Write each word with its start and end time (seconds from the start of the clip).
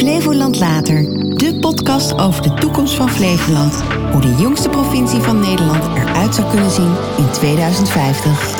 Flevoland 0.00 0.58
Later, 0.58 1.02
de 1.36 1.58
podcast 1.60 2.14
over 2.14 2.42
de 2.42 2.54
toekomst 2.54 2.94
van 2.94 3.10
Flevoland. 3.10 3.82
Hoe 4.12 4.20
de 4.20 4.34
jongste 4.38 4.68
provincie 4.68 5.20
van 5.20 5.40
Nederland 5.40 5.84
eruit 5.96 6.34
zou 6.34 6.50
kunnen 6.50 6.70
zien 6.70 6.94
in 7.16 7.30
2050. 7.32 8.58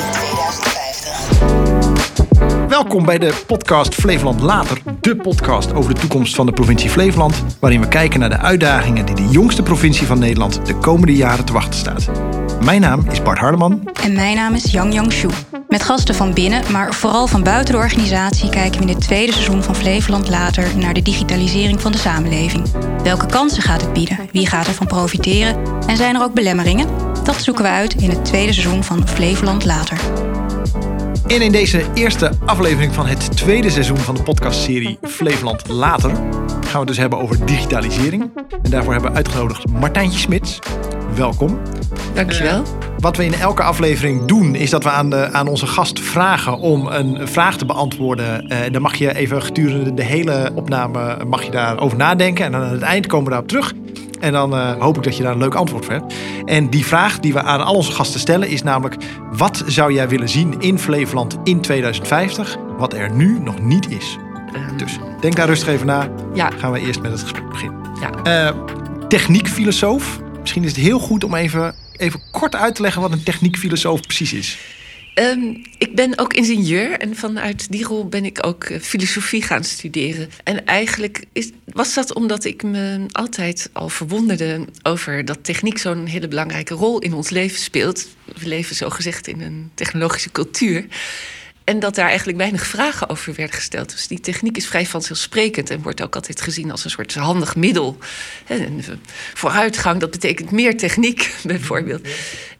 Welkom 2.67 3.05
bij 3.05 3.17
de 3.17 3.43
podcast 3.47 3.95
Flevoland 3.95 4.41
Later, 4.41 4.81
de 4.99 5.15
podcast 5.15 5.73
over 5.73 5.93
de 5.93 5.99
toekomst 5.99 6.35
van 6.35 6.45
de 6.45 6.51
provincie 6.51 6.89
Flevoland, 6.89 7.43
waarin 7.59 7.81
we 7.81 7.87
kijken 7.87 8.19
naar 8.19 8.29
de 8.29 8.37
uitdagingen 8.37 9.05
die 9.05 9.15
de 9.15 9.27
jongste 9.29 9.63
provincie 9.63 10.07
van 10.07 10.19
Nederland 10.19 10.65
de 10.65 10.75
komende 10.75 11.15
jaren 11.15 11.45
te 11.45 11.53
wachten 11.53 11.79
staat. 11.79 12.09
Mijn 12.63 12.81
naam 12.81 13.05
is 13.09 13.21
Bart 13.21 13.39
Hardeman. 13.39 13.89
En 14.03 14.13
mijn 14.13 14.35
naam 14.35 14.53
is 14.53 14.71
Yang 14.71 14.93
Yang 14.93 15.11
Shu. 15.11 15.27
Met 15.67 15.83
gasten 15.83 16.15
van 16.15 16.33
binnen, 16.33 16.71
maar 16.71 16.93
vooral 16.93 17.27
van 17.27 17.43
buiten 17.43 17.73
de 17.73 17.79
organisatie 17.79 18.49
kijken 18.49 18.81
we 18.81 18.87
in 18.87 18.93
het 18.93 19.03
tweede 19.03 19.31
seizoen 19.31 19.63
van 19.63 19.75
Flevoland 19.75 20.29
Later 20.29 20.77
naar 20.77 20.93
de 20.93 21.01
digitalisering 21.01 21.81
van 21.81 21.91
de 21.91 21.97
samenleving. 21.97 22.65
Welke 23.03 23.25
kansen 23.25 23.63
gaat 23.63 23.81
het 23.81 23.93
bieden? 23.93 24.17
Wie 24.31 24.47
gaat 24.47 24.67
ervan 24.67 24.87
profiteren? 24.87 25.55
En 25.87 25.97
zijn 25.97 26.15
er 26.15 26.21
ook 26.21 26.33
belemmeringen? 26.33 26.87
Dat 27.23 27.41
zoeken 27.41 27.63
we 27.63 27.69
uit 27.69 27.95
in 27.95 28.09
het 28.09 28.25
tweede 28.25 28.53
seizoen 28.53 28.83
van 28.83 29.07
Flevoland 29.07 29.65
Later. 29.65 29.97
En 31.31 31.41
in 31.41 31.51
deze 31.51 31.85
eerste 31.93 32.31
aflevering 32.45 32.93
van 32.93 33.05
het 33.05 33.37
tweede 33.37 33.69
seizoen 33.69 33.97
van 33.97 34.15
de 34.15 34.23
podcastserie 34.23 34.97
Flevoland 35.01 35.67
Later 35.67 36.09
gaan 36.09 36.71
we 36.71 36.77
het 36.77 36.87
dus 36.87 36.97
hebben 36.97 37.19
over 37.19 37.45
digitalisering. 37.45 38.29
En 38.61 38.71
daarvoor 38.71 38.91
hebben 38.93 39.11
we 39.11 39.17
uitgenodigd 39.17 39.69
Martijntje 39.69 40.19
Smits. 40.19 40.59
Welkom. 41.15 41.59
Dankjewel. 42.13 42.63
Wat 42.99 43.17
we 43.17 43.25
in 43.25 43.33
elke 43.33 43.63
aflevering 43.63 44.25
doen, 44.25 44.55
is 44.55 44.69
dat 44.69 44.83
we 44.83 44.89
aan, 44.89 45.09
de, 45.09 45.31
aan 45.31 45.47
onze 45.47 45.67
gast 45.67 45.99
vragen 45.99 46.57
om 46.57 46.87
een 46.87 47.27
vraag 47.27 47.57
te 47.57 47.65
beantwoorden. 47.65 48.45
Uh, 48.51 48.57
dan 48.71 48.81
mag 48.81 48.95
je 48.95 49.15
even 49.15 49.41
gedurende 49.41 49.93
de 49.93 50.03
hele 50.03 50.51
opname 50.55 51.17
mag 51.27 51.43
je 51.43 51.51
daarover 51.51 51.97
nadenken. 51.97 52.45
En 52.45 52.51
dan 52.51 52.61
aan 52.61 52.71
het 52.71 52.81
eind 52.81 53.07
komen 53.07 53.25
we 53.25 53.31
daarop 53.31 53.47
terug. 53.47 53.73
En 54.21 54.31
dan 54.31 54.53
uh, 54.53 54.71
hoop 54.79 54.97
ik 54.97 55.03
dat 55.03 55.17
je 55.17 55.23
daar 55.23 55.31
een 55.31 55.37
leuk 55.37 55.55
antwoord 55.55 55.85
voor 55.85 55.93
hebt. 55.93 56.13
En 56.45 56.69
die 56.69 56.85
vraag 56.85 57.19
die 57.19 57.33
we 57.33 57.41
aan 57.41 57.65
al 57.65 57.75
onze 57.75 57.91
gasten 57.91 58.19
stellen 58.19 58.47
is 58.47 58.63
namelijk... 58.63 59.03
wat 59.31 59.63
zou 59.65 59.93
jij 59.93 60.09
willen 60.09 60.29
zien 60.29 60.55
in 60.59 60.79
Flevoland 60.79 61.37
in 61.43 61.61
2050... 61.61 62.57
wat 62.77 62.93
er 62.93 63.11
nu 63.11 63.39
nog 63.39 63.61
niet 63.61 63.89
is? 63.89 64.17
Ehm, 64.53 64.77
Dus 64.77 64.97
denk 65.19 65.35
daar 65.35 65.47
rustig 65.47 65.67
even 65.67 65.85
na. 65.85 66.09
Ja. 66.33 66.49
Gaan 66.57 66.71
we 66.71 66.79
eerst 66.79 67.01
met 67.01 67.11
het 67.11 67.21
gesprek 67.21 67.49
beginnen. 67.49 67.79
Ja. 67.99 68.23
Eh, 68.49 68.55
techniekfilosoof. 69.07 70.19
Misschien 70.39 70.63
is 70.63 70.75
het 70.75 70.79
heel 70.79 70.99
goed 70.99 71.23
om 71.23 71.35
even, 71.35 71.75
even 71.97 72.19
kort 72.31 72.55
uit 72.55 72.75
te 72.75 72.81
leggen... 72.81 73.01
wat 73.01 73.11
een 73.11 73.23
techniekfilosoof 73.23 74.01
precies 74.01 74.33
is. 74.33 74.57
Ehm, 75.13 75.55
ik 75.77 75.95
ben 75.95 76.17
ook 76.17 76.33
ingenieur 76.33 76.99
en 76.99 77.15
vanuit 77.15 77.71
die 77.71 77.83
rol 77.83 78.07
ben 78.07 78.25
ik 78.25 78.45
ook 78.45 78.63
eh, 78.63 78.79
filosofie 78.79 79.41
gaan 79.41 79.63
studeren. 79.63 80.29
En 80.43 80.65
eigenlijk 80.65 81.25
is, 81.33 81.51
was 81.65 81.93
dat 81.93 82.13
omdat 82.13 82.43
ik 82.43 82.63
me 82.63 83.05
altijd 83.11 83.69
al 83.73 83.89
verwonderde 83.89 84.65
over 84.83 85.25
dat 85.25 85.43
techniek 85.43 85.77
zo'n 85.77 86.05
hele 86.05 86.27
belangrijke 86.27 86.73
rol 86.73 86.99
in 86.99 87.13
ons 87.13 87.29
leven 87.29 87.59
speelt. 87.59 88.07
We 88.39 88.47
leven 88.47 88.75
zo 88.75 88.89
gezegd 88.89 89.27
in 89.27 89.41
een 89.41 89.71
technologische 89.73 90.31
cultuur. 90.31 90.85
En 91.63 91.79
dat 91.79 91.95
daar 91.95 92.07
eigenlijk 92.07 92.37
weinig 92.37 92.67
vragen 92.67 93.09
over 93.09 93.33
werden 93.35 93.55
gesteld. 93.55 93.91
Dus 93.91 94.07
die 94.07 94.19
techniek 94.19 94.57
is 94.57 94.67
vrij 94.67 94.85
vanzelfsprekend 94.85 95.69
en 95.69 95.81
wordt 95.81 96.01
ook 96.01 96.15
altijd 96.15 96.41
gezien 96.41 96.71
als 96.71 96.83
een 96.83 96.89
soort 96.89 97.15
handig 97.15 97.55
middel. 97.55 97.97
En 98.47 98.83
vooruitgang, 99.33 99.99
dat 99.99 100.11
betekent 100.11 100.51
meer 100.51 100.77
techniek, 100.77 101.35
bijvoorbeeld. 101.43 102.07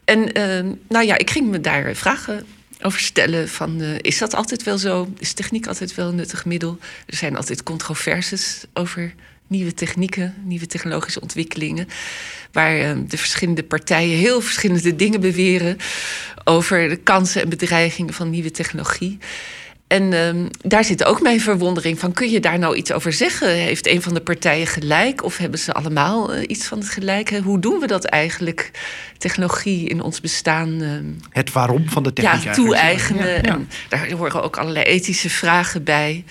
En 0.04 0.38
uh, 0.38 0.72
nou 0.88 1.06
ja, 1.06 1.18
ik 1.18 1.30
ging 1.30 1.50
me 1.50 1.60
daar 1.60 1.94
vragen 1.94 2.46
over 2.80 3.00
stellen 3.00 3.48
van... 3.48 3.80
Uh, 3.80 3.94
is 4.00 4.18
dat 4.18 4.34
altijd 4.34 4.62
wel 4.62 4.78
zo? 4.78 5.08
Is 5.18 5.32
techniek 5.32 5.66
altijd 5.66 5.94
wel 5.94 6.08
een 6.08 6.14
nuttig 6.14 6.44
middel? 6.44 6.78
Er 7.06 7.16
zijn 7.16 7.36
altijd 7.36 7.62
controversies 7.62 8.64
over 8.74 9.14
nieuwe 9.46 9.74
technieken, 9.74 10.34
nieuwe 10.44 10.66
technologische 10.66 11.20
ontwikkelingen... 11.20 11.88
waar 12.52 12.78
uh, 12.78 12.90
de 13.08 13.18
verschillende 13.18 13.62
partijen 13.62 14.18
heel 14.18 14.40
verschillende 14.40 14.96
dingen 14.96 15.20
beweren... 15.20 15.76
over 16.44 16.88
de 16.88 16.96
kansen 16.96 17.42
en 17.42 17.48
bedreigingen 17.48 18.14
van 18.14 18.30
nieuwe 18.30 18.50
technologie... 18.50 19.18
En 19.92 20.12
um, 20.12 20.48
daar 20.62 20.84
zit 20.84 21.04
ook 21.04 21.22
mijn 21.22 21.40
verwondering 21.40 21.98
van. 21.98 22.12
Kun 22.12 22.30
je 22.30 22.40
daar 22.40 22.58
nou 22.58 22.76
iets 22.76 22.92
over 22.92 23.12
zeggen? 23.12 23.48
Heeft 23.48 23.86
een 23.86 24.02
van 24.02 24.14
de 24.14 24.20
partijen 24.20 24.66
gelijk? 24.66 25.24
Of 25.24 25.36
hebben 25.36 25.58
ze 25.58 25.72
allemaal 25.72 26.34
uh, 26.34 26.42
iets 26.46 26.66
van 26.66 26.78
het 26.78 26.88
gelijk? 26.88 27.30
Hoe 27.44 27.58
doen 27.58 27.80
we 27.80 27.86
dat 27.86 28.04
eigenlijk? 28.04 28.70
Technologie 29.18 29.88
in 29.88 30.02
ons 30.02 30.20
bestaan. 30.20 30.82
Uh, 30.82 30.90
het 31.28 31.52
waarom 31.52 31.88
van 31.88 32.02
de 32.02 32.12
techniek. 32.12 32.42
Ja, 32.42 32.52
toe-eigenen. 32.52 33.26
Ja, 33.26 33.34
ja. 33.34 33.42
En 33.42 33.68
daar 33.88 34.10
horen 34.10 34.42
ook 34.42 34.56
allerlei 34.56 34.84
ethische 34.84 35.30
vragen 35.30 35.84
bij. 35.84 36.24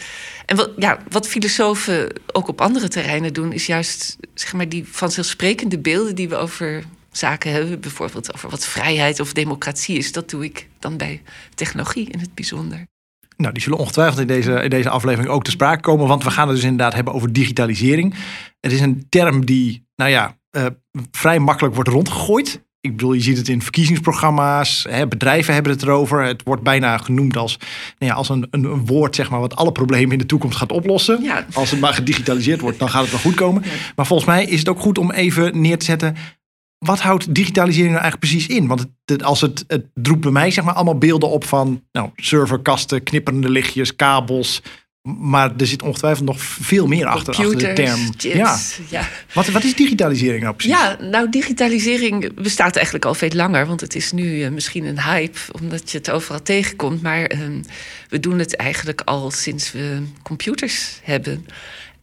En 0.46 0.56
wat, 0.56 0.72
ja, 0.78 0.98
wat 1.10 1.28
filosofen 1.28 2.14
ook 2.32 2.48
op 2.48 2.62
andere 2.62 2.88
terreinen 2.88 3.34
doen, 3.34 3.54
is 3.54 3.66
juist 3.66 4.18
zeg 4.34 4.54
maar, 4.54 4.70
die 4.70 4.86
vanzelfsprekende 4.92 5.80
beelden 5.80 6.16
die 6.16 6.30
we 6.30 6.36
over 6.36 6.84
zaken 7.12 7.52
hebben. 7.52 7.80
Bijvoorbeeld 7.80 8.34
over 8.34 8.50
wat 8.50 8.66
vrijheid 8.66 9.20
of 9.20 9.34
democratie 9.34 9.98
is. 9.98 10.12
Dat 10.12 10.30
doe 10.30 10.44
ik 10.44 10.68
dan 10.80 10.98
bij 10.98 11.22
technologie 11.56 12.10
in 12.10 12.20
het 12.20 12.34
bijzonder. 12.34 12.90
Nou, 13.42 13.54
die 13.54 13.64
zullen 13.64 13.78
ongetwijfeld 13.78 14.20
in 14.20 14.28
deze, 14.28 14.52
in 14.52 14.70
deze 14.70 14.90
aflevering 14.90 15.34
ook 15.34 15.44
te 15.44 15.52
sprake 15.52 15.82
komen. 15.82 16.08
Want 16.08 16.24
we 16.24 16.32
gaan 16.32 16.48
het 16.48 16.56
dus 16.56 16.66
inderdaad 16.66 16.94
hebben 16.94 17.14
over 17.14 17.34
digitalisering. 17.34 18.16
Het 18.60 18.72
is 18.72 18.82
een 18.82 19.06
term 19.10 19.46
die, 19.46 19.88
nou 19.96 20.12
ja, 20.12 20.38
uh, 20.58 20.66
vrij 21.12 21.40
makkelijk 21.40 21.76
wordt 21.76 21.90
rondgegooid. 21.90 22.64
Ik 22.82 22.92
bedoel, 22.92 23.14
je 23.14 23.22
ziet 23.22 23.38
het 23.38 23.48
in 23.48 23.62
verkiezingsprogramma's. 23.62 24.86
Hè, 24.90 25.08
bedrijven 25.08 25.54
hebben 25.54 25.72
het 25.72 25.82
erover. 25.82 26.24
Het 26.24 26.44
wordt 26.44 26.64
bijna 26.64 26.98
genoemd 26.98 27.38
als, 27.38 27.58
nou 27.98 28.12
ja, 28.12 28.18
als 28.18 28.30
een, 28.30 28.48
een, 28.50 28.64
een, 28.64 28.86
woord 28.86 29.16
zeg 29.16 29.30
maar, 29.30 29.40
wat 29.40 29.56
alle 29.56 29.72
problemen 29.72 30.12
in 30.12 30.18
de 30.18 30.26
toekomst 30.26 30.58
gaat 30.58 30.72
oplossen. 30.72 31.24
Ja. 31.24 31.46
Als 31.54 31.72
het 31.72 31.80
maar 31.80 31.94
gedigitaliseerd 31.94 32.62
wordt, 32.62 32.80
dan 32.80 32.90
gaat 32.90 33.02
het 33.02 33.12
wel 33.12 33.20
goed 33.20 33.36
komen. 33.36 33.64
Ja. 33.66 33.72
Maar 33.96 34.06
volgens 34.06 34.30
mij 34.30 34.46
is 34.46 34.60
het 34.60 34.70
ook 34.70 34.80
goed 34.80 34.98
om 34.98 35.12
even 35.12 35.62
neer 35.62 35.78
te 35.78 35.86
zetten 35.86 36.16
wat 36.86 37.00
houdt 37.00 37.36
digitalisering 37.36 37.92
nou 37.92 38.02
eigenlijk 38.02 38.32
precies 38.32 38.48
in? 38.48 38.68
Want 38.68 38.86
het, 39.06 39.24
als 39.24 39.42
het, 39.42 39.64
het 39.68 39.86
roept 40.04 40.22
bij 40.22 40.32
mij 40.32 40.52
zeg 40.52 40.64
maar 40.64 40.74
allemaal 40.74 40.98
beelden 40.98 41.30
op 41.30 41.46
van 41.46 41.84
nou, 41.92 42.10
serverkasten, 42.16 43.04
knipperende 43.04 43.50
lichtjes, 43.50 43.96
kabels. 43.96 44.62
Maar 45.20 45.52
er 45.58 45.68
zit 45.68 45.82
ongetwijfeld 45.82 46.28
nog 46.28 46.42
veel 46.42 46.88
meer 46.88 47.06
achter, 47.06 47.34
achter 47.36 47.58
de 47.58 47.74
term. 47.74 48.00
Chips, 48.18 48.24
ja. 48.24 48.58
ja. 48.90 49.08
Wat, 49.34 49.48
wat 49.48 49.64
is 49.64 49.76
digitalisering 49.76 50.44
nou 50.44 50.56
precies? 50.56 50.78
Ja, 50.78 50.98
nou 51.02 51.30
digitalisering 51.30 52.34
bestaat 52.34 52.76
eigenlijk 52.76 53.06
al 53.06 53.14
veel 53.14 53.32
langer. 53.34 53.68
Want 53.68 53.82
het 53.82 53.96
is 53.96 54.12
nu 54.12 54.24
uh, 54.24 54.50
misschien 54.50 54.86
een 54.86 55.02
hype, 55.02 55.40
omdat 55.62 55.92
je 55.92 55.98
het 55.98 56.12
overal 56.12 56.42
tegenkomt. 56.42 57.02
Maar 57.02 57.32
uh, 57.34 57.40
we 58.10 58.20
doen 58.20 58.40
het 58.40 58.56
eigenlijk 58.56 59.02
al 59.02 59.32
sinds 59.32 59.72
we 59.72 60.04
computers 60.24 61.00
hebben. 61.04 61.46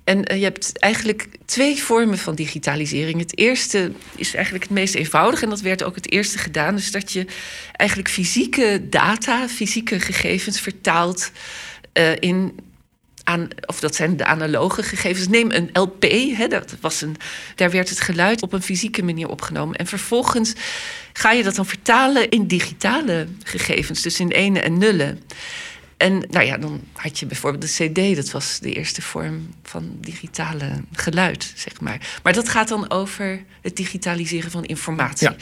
En 0.09 0.33
uh, 0.33 0.39
je 0.39 0.45
hebt 0.45 0.79
eigenlijk 0.79 1.29
twee 1.45 1.83
vormen 1.83 2.19
van 2.19 2.35
digitalisering. 2.35 3.21
Het 3.21 3.39
eerste 3.39 3.93
is 4.17 4.35
eigenlijk 4.35 4.65
het 4.65 4.73
meest 4.73 4.95
eenvoudig 4.95 5.43
en 5.43 5.49
dat 5.49 5.61
werd 5.61 5.83
ook 5.83 5.95
het 5.95 6.11
eerste 6.11 6.39
gedaan. 6.39 6.75
Dus 6.75 6.91
dat 6.91 7.13
je 7.13 7.27
eigenlijk 7.73 8.11
fysieke 8.11 8.87
data, 8.91 9.49
fysieke 9.49 10.01
gegevens 10.01 10.61
vertaalt 10.61 11.31
uh, 11.95 12.17
in. 12.19 12.59
Aan, 13.25 13.49
of 13.67 13.81
dat 13.81 13.95
zijn 13.95 14.17
de 14.17 14.25
analoge 14.25 14.83
gegevens. 14.83 15.29
Neem 15.29 15.51
een 15.51 15.71
LP, 15.73 16.03
hè, 16.37 16.47
dat 16.49 16.75
was 16.81 17.01
een, 17.01 17.17
daar 17.55 17.71
werd 17.71 17.89
het 17.89 18.01
geluid 18.01 18.43
op 18.43 18.53
een 18.53 18.63
fysieke 18.63 19.03
manier 19.03 19.29
opgenomen. 19.29 19.77
En 19.77 19.87
vervolgens 19.87 20.53
ga 21.13 21.33
je 21.33 21.43
dat 21.43 21.55
dan 21.55 21.67
vertalen 21.67 22.29
in 22.29 22.47
digitale 22.47 23.27
gegevens, 23.43 24.03
dus 24.03 24.21
in 24.21 24.31
ene 24.31 24.61
en 24.61 24.79
nullen. 24.79 25.23
En 25.99 26.25
nou 26.31 26.47
ja, 26.47 26.57
dan 26.59 26.81
had 26.93 27.19
je 27.19 27.27
bijvoorbeeld 27.27 27.77
de 27.77 27.87
CD, 27.91 28.17
dat 28.17 28.31
was 28.31 28.59
de 28.59 28.73
eerste 28.73 29.03
vorm 29.03 29.55
van 29.63 29.97
digitale 30.01 30.71
geluid, 30.93 31.53
zeg 31.57 31.81
maar. 31.81 32.19
Maar 32.23 32.33
dat 32.33 32.49
gaat 32.49 32.69
dan 32.69 32.91
over 32.91 33.45
het 33.63 33.77
digitaliseren 33.77 34.51
van 34.51 34.65
informatie. 34.65 35.29
Ja. 35.29 35.37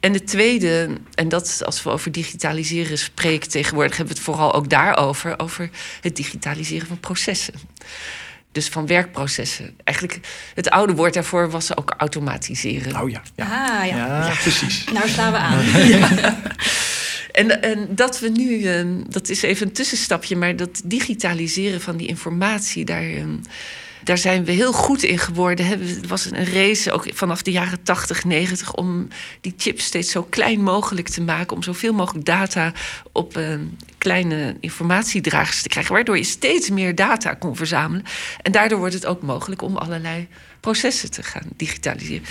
En 0.00 0.12
de 0.12 0.24
tweede, 0.24 0.88
en 1.14 1.28
dat 1.28 1.62
als 1.64 1.82
we 1.82 1.90
over 1.90 2.12
digitaliseren 2.12 2.98
spreken 2.98 3.48
tegenwoordig, 3.48 3.96
hebben 3.96 4.14
we 4.14 4.20
het 4.20 4.28
vooral 4.30 4.52
ook 4.54 4.70
daarover, 4.70 5.38
over 5.38 5.70
het 6.00 6.16
digitaliseren 6.16 6.86
van 6.86 7.00
processen. 7.00 7.54
Dus 8.52 8.68
van 8.68 8.86
werkprocessen. 8.86 9.76
Eigenlijk 9.84 10.20
het 10.54 10.70
oude 10.70 10.94
woord 10.94 11.14
daarvoor 11.14 11.50
was 11.50 11.76
ook 11.76 11.94
automatiseren. 11.96 13.00
Oh 13.02 13.10
ja. 13.10 13.22
Ja, 13.36 13.44
Ah, 13.44 13.86
ja. 13.86 13.96
ja, 13.96 14.26
Ja. 14.26 14.34
precies. 14.34 14.84
Nou 14.92 15.08
slaan 15.08 15.32
we 15.32 15.38
aan. 15.38 15.64
En, 17.32 17.62
en 17.62 17.94
dat 17.94 18.20
we 18.20 18.28
nu, 18.28 18.64
eh, 18.64 18.86
dat 19.08 19.28
is 19.28 19.42
even 19.42 19.66
een 19.66 19.72
tussenstapje, 19.72 20.36
maar 20.36 20.56
dat 20.56 20.82
digitaliseren 20.84 21.80
van 21.80 21.96
die 21.96 22.06
informatie, 22.06 22.84
daar, 22.84 23.02
eh, 23.02 23.24
daar 24.04 24.18
zijn 24.18 24.44
we 24.44 24.52
heel 24.52 24.72
goed 24.72 25.02
in 25.02 25.18
geworden. 25.18 25.66
Hè. 25.66 25.74
Er 25.74 26.08
was 26.08 26.24
een 26.24 26.52
race 26.52 26.92
ook 26.92 27.06
vanaf 27.12 27.42
de 27.42 27.50
jaren 27.50 27.82
80, 27.82 28.24
90 28.24 28.74
om 28.74 29.08
die 29.40 29.54
chips 29.56 29.84
steeds 29.84 30.10
zo 30.10 30.22
klein 30.22 30.62
mogelijk 30.62 31.08
te 31.08 31.22
maken, 31.22 31.56
om 31.56 31.62
zoveel 31.62 31.92
mogelijk 31.92 32.24
data 32.24 32.72
op 33.12 33.36
eh, 33.36 33.54
kleine 33.98 34.56
informatiedragers 34.60 35.62
te 35.62 35.68
krijgen, 35.68 35.94
waardoor 35.94 36.16
je 36.16 36.24
steeds 36.24 36.70
meer 36.70 36.94
data 36.94 37.34
kon 37.34 37.56
verzamelen. 37.56 38.04
En 38.42 38.52
daardoor 38.52 38.78
wordt 38.78 38.94
het 38.94 39.06
ook 39.06 39.22
mogelijk 39.22 39.62
om 39.62 39.76
allerlei 39.76 40.28
processen 40.60 41.10
te 41.10 41.22
gaan 41.22 41.46
digitaliseren. 41.56 42.26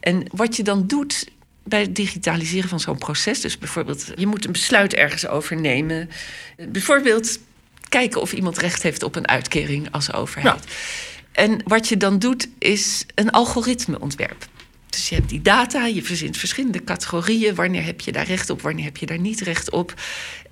En 0.00 0.24
wat 0.32 0.56
je 0.56 0.62
dan 0.62 0.86
doet 0.86 1.26
bij 1.64 1.80
het 1.80 1.96
digitaliseren 1.96 2.68
van 2.68 2.80
zo'n 2.80 2.98
proces. 2.98 3.40
Dus 3.40 3.58
bijvoorbeeld, 3.58 4.06
je 4.16 4.26
moet 4.26 4.44
een 4.44 4.52
besluit 4.52 4.94
ergens 4.94 5.26
over 5.26 5.60
nemen. 5.60 6.10
Bijvoorbeeld 6.68 7.38
kijken 7.88 8.20
of 8.20 8.32
iemand 8.32 8.58
recht 8.58 8.82
heeft 8.82 9.02
op 9.02 9.16
een 9.16 9.28
uitkering 9.28 9.88
als 9.90 10.12
overheid. 10.12 10.64
En 11.32 11.62
wat 11.64 11.88
je 11.88 11.96
dan 11.96 12.18
doet, 12.18 12.48
is 12.58 13.04
een 13.14 13.30
algoritme 13.30 14.00
ontwerpen. 14.00 14.48
Dus 14.88 15.08
je 15.08 15.14
hebt 15.14 15.28
die 15.28 15.42
data, 15.42 15.86
je 15.86 16.02
verzint 16.02 16.36
verschillende 16.36 16.84
categorieën. 16.84 17.54
Wanneer 17.54 17.84
heb 17.84 18.00
je 18.00 18.12
daar 18.12 18.26
recht 18.26 18.50
op, 18.50 18.62
wanneer 18.62 18.84
heb 18.84 18.96
je 18.96 19.06
daar 19.06 19.18
niet 19.18 19.40
recht 19.40 19.70
op? 19.70 19.94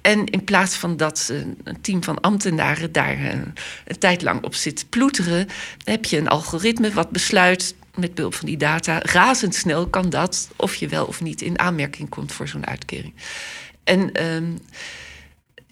En 0.01 0.27
in 0.27 0.45
plaats 0.45 0.77
van 0.77 0.97
dat 0.97 1.33
een 1.65 1.81
team 1.81 2.05
van 2.05 2.21
ambtenaren 2.21 2.93
daar 2.93 3.19
een, 3.19 3.27
eh, 3.27 3.63
een 3.87 3.99
tijd 3.99 4.23
lang 4.23 4.45
op 4.45 4.55
zit 4.55 4.87
ploeteren, 4.89 5.49
heb 5.85 6.05
je 6.05 6.17
een 6.17 6.29
algoritme 6.29 6.93
wat 6.93 7.11
besluit 7.11 7.75
met 7.95 8.15
behulp 8.15 8.35
van 8.35 8.47
die 8.47 8.57
data 8.57 8.99
razendsnel 9.03 9.87
kan 9.87 10.11
dat 10.11 10.49
of 10.57 10.75
je 10.75 10.89
wel 10.89 11.05
of 11.05 11.21
niet 11.21 11.43
in 11.43 11.59
aanmerking 11.59 12.09
komt 12.09 12.33
voor 12.33 12.49
zo'n 12.49 12.67
uitkering. 12.67 13.15
En 13.85 14.25
um, 14.25 14.59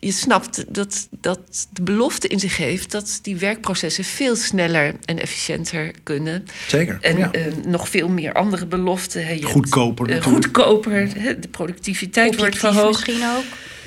je 0.01 0.13
snapt 0.13 0.75
dat, 0.75 1.09
dat 1.11 1.69
de 1.73 1.83
belofte 1.83 2.29
in 2.29 2.41
zich 2.41 2.57
heeft 2.57 2.91
dat 2.91 3.19
die 3.23 3.37
werkprocessen 3.37 4.05
veel 4.05 4.37
sneller 4.37 4.95
en 5.05 5.21
efficiënter 5.21 5.91
kunnen. 6.03 6.47
Zeker. 6.67 6.99
En 7.01 7.19
ja. 7.19 7.35
uh, 7.35 7.47
nog 7.67 7.89
veel 7.89 8.09
meer 8.09 8.33
andere 8.33 8.67
beloften. 8.67 9.39
Je 9.39 9.43
goedkoper. 9.43 10.09
Hebt, 10.09 10.27
uh, 10.27 10.33
goedkoper, 10.33 11.13
de 11.41 11.49
productiviteit 11.51 12.37
wordt 12.37 12.59
verhoogd. 12.59 13.07
misschien 13.07 13.27
ook. 13.37 13.45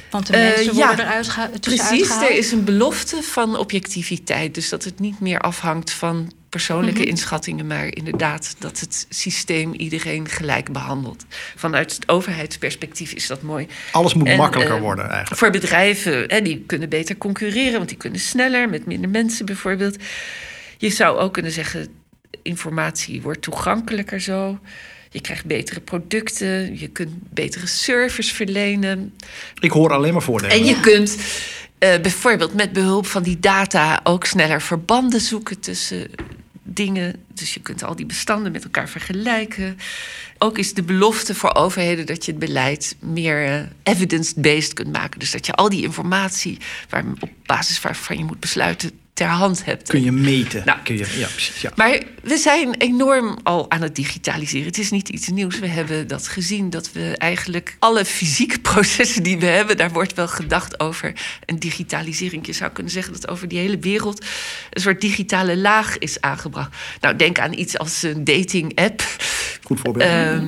Want 0.10 0.28
de 0.28 0.32
mensen 0.32 0.66
uh, 0.66 0.86
worden 0.86 1.06
eruit 1.06 1.30
geha 1.30 1.50
Precies, 1.60 2.10
er 2.10 2.32
is 2.32 2.52
een 2.52 2.64
belofte 2.64 3.24
van 3.24 3.58
objectiviteit. 3.58 4.56
Dus 4.56 4.70
dat 4.70 4.84
het 4.84 5.00
niet 5.00 5.20
meer 5.20 5.40
afhangt 5.40 5.92
van 5.92 6.32
persoonlijke 6.52 7.00
mm 7.00 7.02
-hmm. 7.02 7.10
inschattingen, 7.10 7.68
maar 7.68 7.96
inderdaad 7.96 8.56
dat 8.60 8.80
het 8.80 9.06
systeem 9.10 9.74
iedereen 9.74 10.28
gelijk 10.28 10.72
behandelt. 10.72 11.26
Vanuit 11.56 11.94
het 11.96 12.10
overheidsperspectief 12.10 13.12
is 13.12 13.28
dat 13.28 13.42
mooi. 13.42 13.68
Alles 13.92 14.14
moet 14.14 14.28
en, 14.28 14.38
makkelijker 14.38 14.76
uh, 14.76 14.82
worden 14.82 15.10
eigenlijk. 15.10 15.38
Voor 15.38 15.50
bedrijven, 15.50 16.24
hè, 16.28 16.42
die 16.42 16.64
kunnen 16.66 16.90
beter 16.90 17.18
concurreren, 17.18 17.78
want 17.78 17.90
die 17.90 17.98
kunnen 17.98 18.20
sneller 18.20 18.70
met 18.70 18.86
minder 18.86 19.10
mensen 19.10 19.46
bijvoorbeeld. 19.46 19.98
Je 20.78 20.90
zou 20.90 21.18
ook 21.18 21.34
kunnen 21.34 21.52
zeggen, 21.52 21.88
informatie 22.42 23.22
wordt 23.22 23.42
toegankelijker 23.42 24.22
zo. 24.22 24.60
Je 25.10 25.22
krijgt 25.22 25.46
betere 25.46 25.80
producten, 25.80 26.80
je 26.80 26.88
kunt 26.88 27.34
betere 27.34 27.68
service 27.68 28.36
verlenen. 28.36 29.14
Ik 29.60 29.72
hoor 29.72 29.94
alleen 29.94 30.14
maar 30.14 30.22
voordelen. 30.22 30.56
En 30.56 30.66
je 30.66 30.80
kunt 30.80 31.18
uh, 31.80 32.00
bijvoorbeeld 32.02 32.54
met 32.54 32.74
behulp 32.74 33.06
van 33.06 33.24
die 33.24 33.40
data 33.40 34.00
ook 34.04 34.26
sneller 34.26 34.62
verbanden 34.62 35.22
zoeken 35.22 35.60
tussen 35.60 36.10
dingen. 36.74 37.16
Dus 37.34 37.54
je 37.54 37.60
kunt 37.60 37.84
al 37.84 37.96
die 37.96 38.06
bestanden 38.06 38.52
met 38.52 38.64
elkaar 38.64 38.90
vergelijken. 38.90 39.78
Ook 40.38 40.58
is 40.58 40.74
de 40.74 40.84
belofte 40.84 41.36
voor 41.36 41.54
overheden 41.54 42.06
dat 42.06 42.26
je 42.26 42.32
het 42.32 42.40
beleid 42.40 42.96
meer 43.00 43.48
uh, 43.48 43.66
evidence-based 43.84 44.74
kunt 44.74 44.92
maken. 44.92 45.20
Dus 45.20 45.32
dat 45.32 45.46
je 45.46 45.54
al 45.54 45.70
die 45.70 45.84
informatie 45.84 46.58
waar, 46.90 47.04
op 47.20 47.30
basis 47.46 47.82
waarvan 47.82 48.18
je 48.18 48.24
moet 48.24 48.40
besluiten 48.40 48.92
ter 49.14 49.28
hand 49.28 49.66
hebt. 49.66 49.90
Kun 49.90 50.04
je 50.04 50.12
meten. 50.12 50.62
Nou, 50.66 50.80
Kun 50.84 50.98
je, 50.98 51.06
ja, 51.18 51.28
precies. 51.28 51.62
Ja. 51.62 51.72
Maar 51.76 52.00
we 52.24 52.38
zijn 52.38 52.74
enorm 52.74 53.38
al 53.44 53.72
aan 53.72 53.82
het 53.82 53.96
digitaliseren. 53.96 54.68
Het 54.68 54.78
is 54.78 54.92
niet 54.92 55.10
iets 55.10 55.28
nieuws. 55.28 55.60
We 55.60 55.68
hebben 55.68 56.08
dat 56.08 56.28
gezien 56.28 56.70
dat 56.70 56.92
we 56.92 57.16
eigenlijk 57.18 57.76
alle 57.80 58.06
fysieke 58.06 58.60
processen 58.72 59.24
die 59.24 59.38
we 59.38 59.46
hebben, 59.46 59.78
daar 59.78 59.92
wordt 59.92 60.14
wel 60.14 60.28
gedacht 60.28 60.80
over 60.80 61.14
een 61.46 61.60
digitalisering. 61.60 62.46
Je 62.46 62.54
zou 62.54 62.72
kunnen 62.72 62.92
zeggen 62.92 63.14
dat 63.14 63.28
over 63.28 63.48
die 63.48 63.60
hele 63.60 63.80
wereld 63.80 64.26
een 64.70 64.82
soort 64.82 65.02
digitale 65.02 65.58
laag 65.58 65.98
is 65.98 66.22
aangebracht. 66.22 66.76
Nou, 67.00 67.16
denk 67.16 67.40
aan 67.40 67.54
iets 67.54 67.78
als 67.78 68.04
een 68.04 68.24
dating-app. 68.24 69.02
Goed 69.64 69.80
voorbeeld. 69.80 70.10
Uh, 70.10 70.44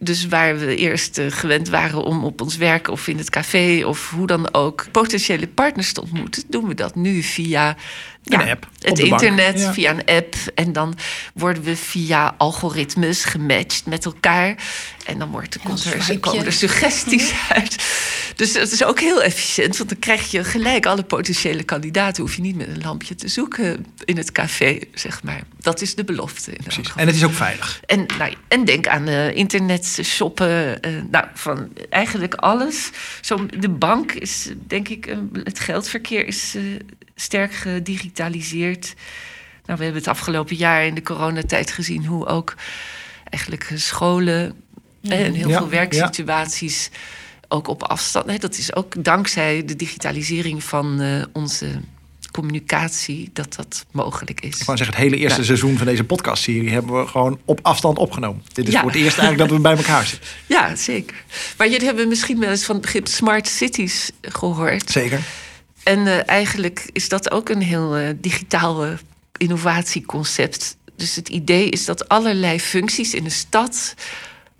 dus 0.00 0.26
waar 0.26 0.58
we 0.58 0.76
eerst 0.76 1.18
uh, 1.18 1.26
gewend 1.28 1.68
waren 1.68 2.02
om 2.02 2.24
op 2.24 2.40
ons 2.40 2.56
werk 2.56 2.88
of 2.88 3.08
in 3.08 3.18
het 3.18 3.30
café 3.30 3.84
of 3.86 4.10
hoe 4.10 4.26
dan 4.26 4.54
ook 4.54 4.86
potentiële 4.92 5.46
partners 5.46 5.92
te 5.92 6.00
ontmoeten, 6.02 6.42
doen 6.48 6.68
we 6.68 6.74
dat 6.74 6.94
nu 6.94 7.22
via 7.22 7.76
ja, 8.28 8.42
een 8.42 8.48
app, 8.48 8.68
het 8.80 8.98
internet, 8.98 9.60
ja. 9.60 9.72
via 9.72 9.90
een 9.90 10.04
app. 10.04 10.34
En 10.54 10.72
dan 10.72 10.96
worden 11.34 11.62
we 11.62 11.76
via 11.76 12.34
algoritmes 12.38 13.24
gematcht 13.24 13.86
met 13.86 14.04
elkaar. 14.04 14.54
En 15.04 15.18
dan 15.18 15.30
wordt, 15.30 15.54
er, 15.54 16.18
komen 16.20 16.46
er 16.46 16.52
suggesties 16.52 17.32
uit. 17.48 17.76
Dus 18.36 18.52
dat 18.52 18.72
is 18.72 18.84
ook 18.84 19.00
heel 19.00 19.22
efficiënt, 19.22 19.76
want 19.76 19.88
dan 19.88 19.98
krijg 19.98 20.30
je 20.30 20.44
gelijk 20.44 20.86
alle 20.86 21.02
potentiële 21.02 21.62
kandidaten. 21.62 22.22
Hoef 22.22 22.34
je 22.34 22.42
niet 22.42 22.56
met 22.56 22.68
een 22.68 22.80
lampje 22.82 23.14
te 23.14 23.28
zoeken 23.28 23.86
in 24.04 24.16
het 24.16 24.32
café, 24.32 24.78
zeg 24.94 25.22
maar. 25.22 25.40
Dat 25.60 25.80
is 25.80 25.94
de 25.94 26.04
belofte. 26.04 26.50
In 26.50 26.62
Precies. 26.62 26.92
En 26.96 27.06
het 27.06 27.16
is 27.16 27.24
ook 27.24 27.32
veilig. 27.32 27.80
En, 27.86 28.06
nou, 28.18 28.34
en 28.48 28.64
denk 28.64 28.86
aan 28.86 29.08
uh, 29.08 29.36
internet 29.36 29.86
shoppen. 29.94 30.86
Uh, 30.86 31.02
nou, 31.10 31.26
van 31.34 31.72
eigenlijk 31.90 32.34
alles. 32.34 32.90
Zo, 33.20 33.46
de 33.46 33.68
bank 33.68 34.12
is, 34.12 34.48
denk 34.66 34.88
ik, 34.88 35.06
uh, 35.06 35.16
het 35.44 35.58
geldverkeer 35.58 36.26
is 36.26 36.56
sterk 37.14 37.52
gedigitaliseerd. 37.52 38.94
Nou, 39.64 39.78
we 39.78 39.84
hebben 39.84 40.02
het 40.02 40.10
afgelopen 40.10 40.56
jaar 40.56 40.86
in 40.86 40.94
de 40.94 41.02
coronatijd 41.02 41.70
gezien 41.70 42.06
hoe 42.06 42.26
ook 42.26 42.54
eigenlijk 43.24 43.72
scholen 43.74 44.54
ja. 45.00 45.16
en 45.16 45.32
heel 45.32 45.48
ja, 45.48 45.58
veel 45.58 45.68
werksituaties 45.68 46.90
ja. 46.92 46.98
ook 47.48 47.68
op 47.68 47.82
afstand. 47.82 48.26
Nee, 48.26 48.38
dat 48.38 48.58
is 48.58 48.74
ook 48.74 49.04
dankzij 49.04 49.64
de 49.64 49.76
digitalisering 49.76 50.64
van 50.64 51.00
onze 51.32 51.80
communicatie 52.38 53.30
dat 53.32 53.54
dat 53.54 53.86
mogelijk 53.90 54.40
is. 54.40 54.60
Ik 54.60 54.66
wou 54.66 54.78
zeggen, 54.78 54.96
het 54.96 55.04
hele 55.04 55.16
eerste 55.16 55.38
ja. 55.38 55.46
seizoen 55.46 55.76
van 55.76 55.86
deze 55.86 56.04
podcastserie 56.04 56.70
hebben 56.70 57.00
we 57.00 57.06
gewoon 57.06 57.38
op 57.44 57.58
afstand 57.62 57.98
opgenomen. 57.98 58.42
Dit 58.52 58.66
is 58.66 58.72
ja. 58.72 58.80
voor 58.80 58.90
het 58.90 59.00
eerst 59.00 59.18
eigenlijk 59.18 59.48
dat 59.48 59.58
we 59.58 59.62
bij 59.62 59.76
elkaar 59.76 60.06
zitten. 60.06 60.28
Ja, 60.46 60.76
zeker. 60.76 61.16
Maar 61.56 61.68
jullie 61.68 61.86
hebben 61.86 62.08
misschien 62.08 62.40
wel 62.40 62.50
eens 62.50 62.64
van 62.64 62.74
het 62.74 62.84
begrip 62.84 63.06
smart 63.06 63.48
cities 63.48 64.10
gehoord. 64.22 64.90
Zeker. 64.90 65.20
En 65.82 65.98
uh, 65.98 66.28
eigenlijk 66.28 66.90
is 66.92 67.08
dat 67.08 67.30
ook 67.30 67.48
een 67.48 67.62
heel 67.62 67.98
uh, 67.98 68.08
digitaal 68.16 68.86
uh, 68.86 68.92
innovatieconcept. 69.36 70.76
Dus 70.96 71.16
het 71.16 71.28
idee 71.28 71.68
is 71.68 71.84
dat 71.84 72.08
allerlei 72.08 72.60
functies 72.60 73.14
in 73.14 73.24
de 73.24 73.30
stad 73.30 73.94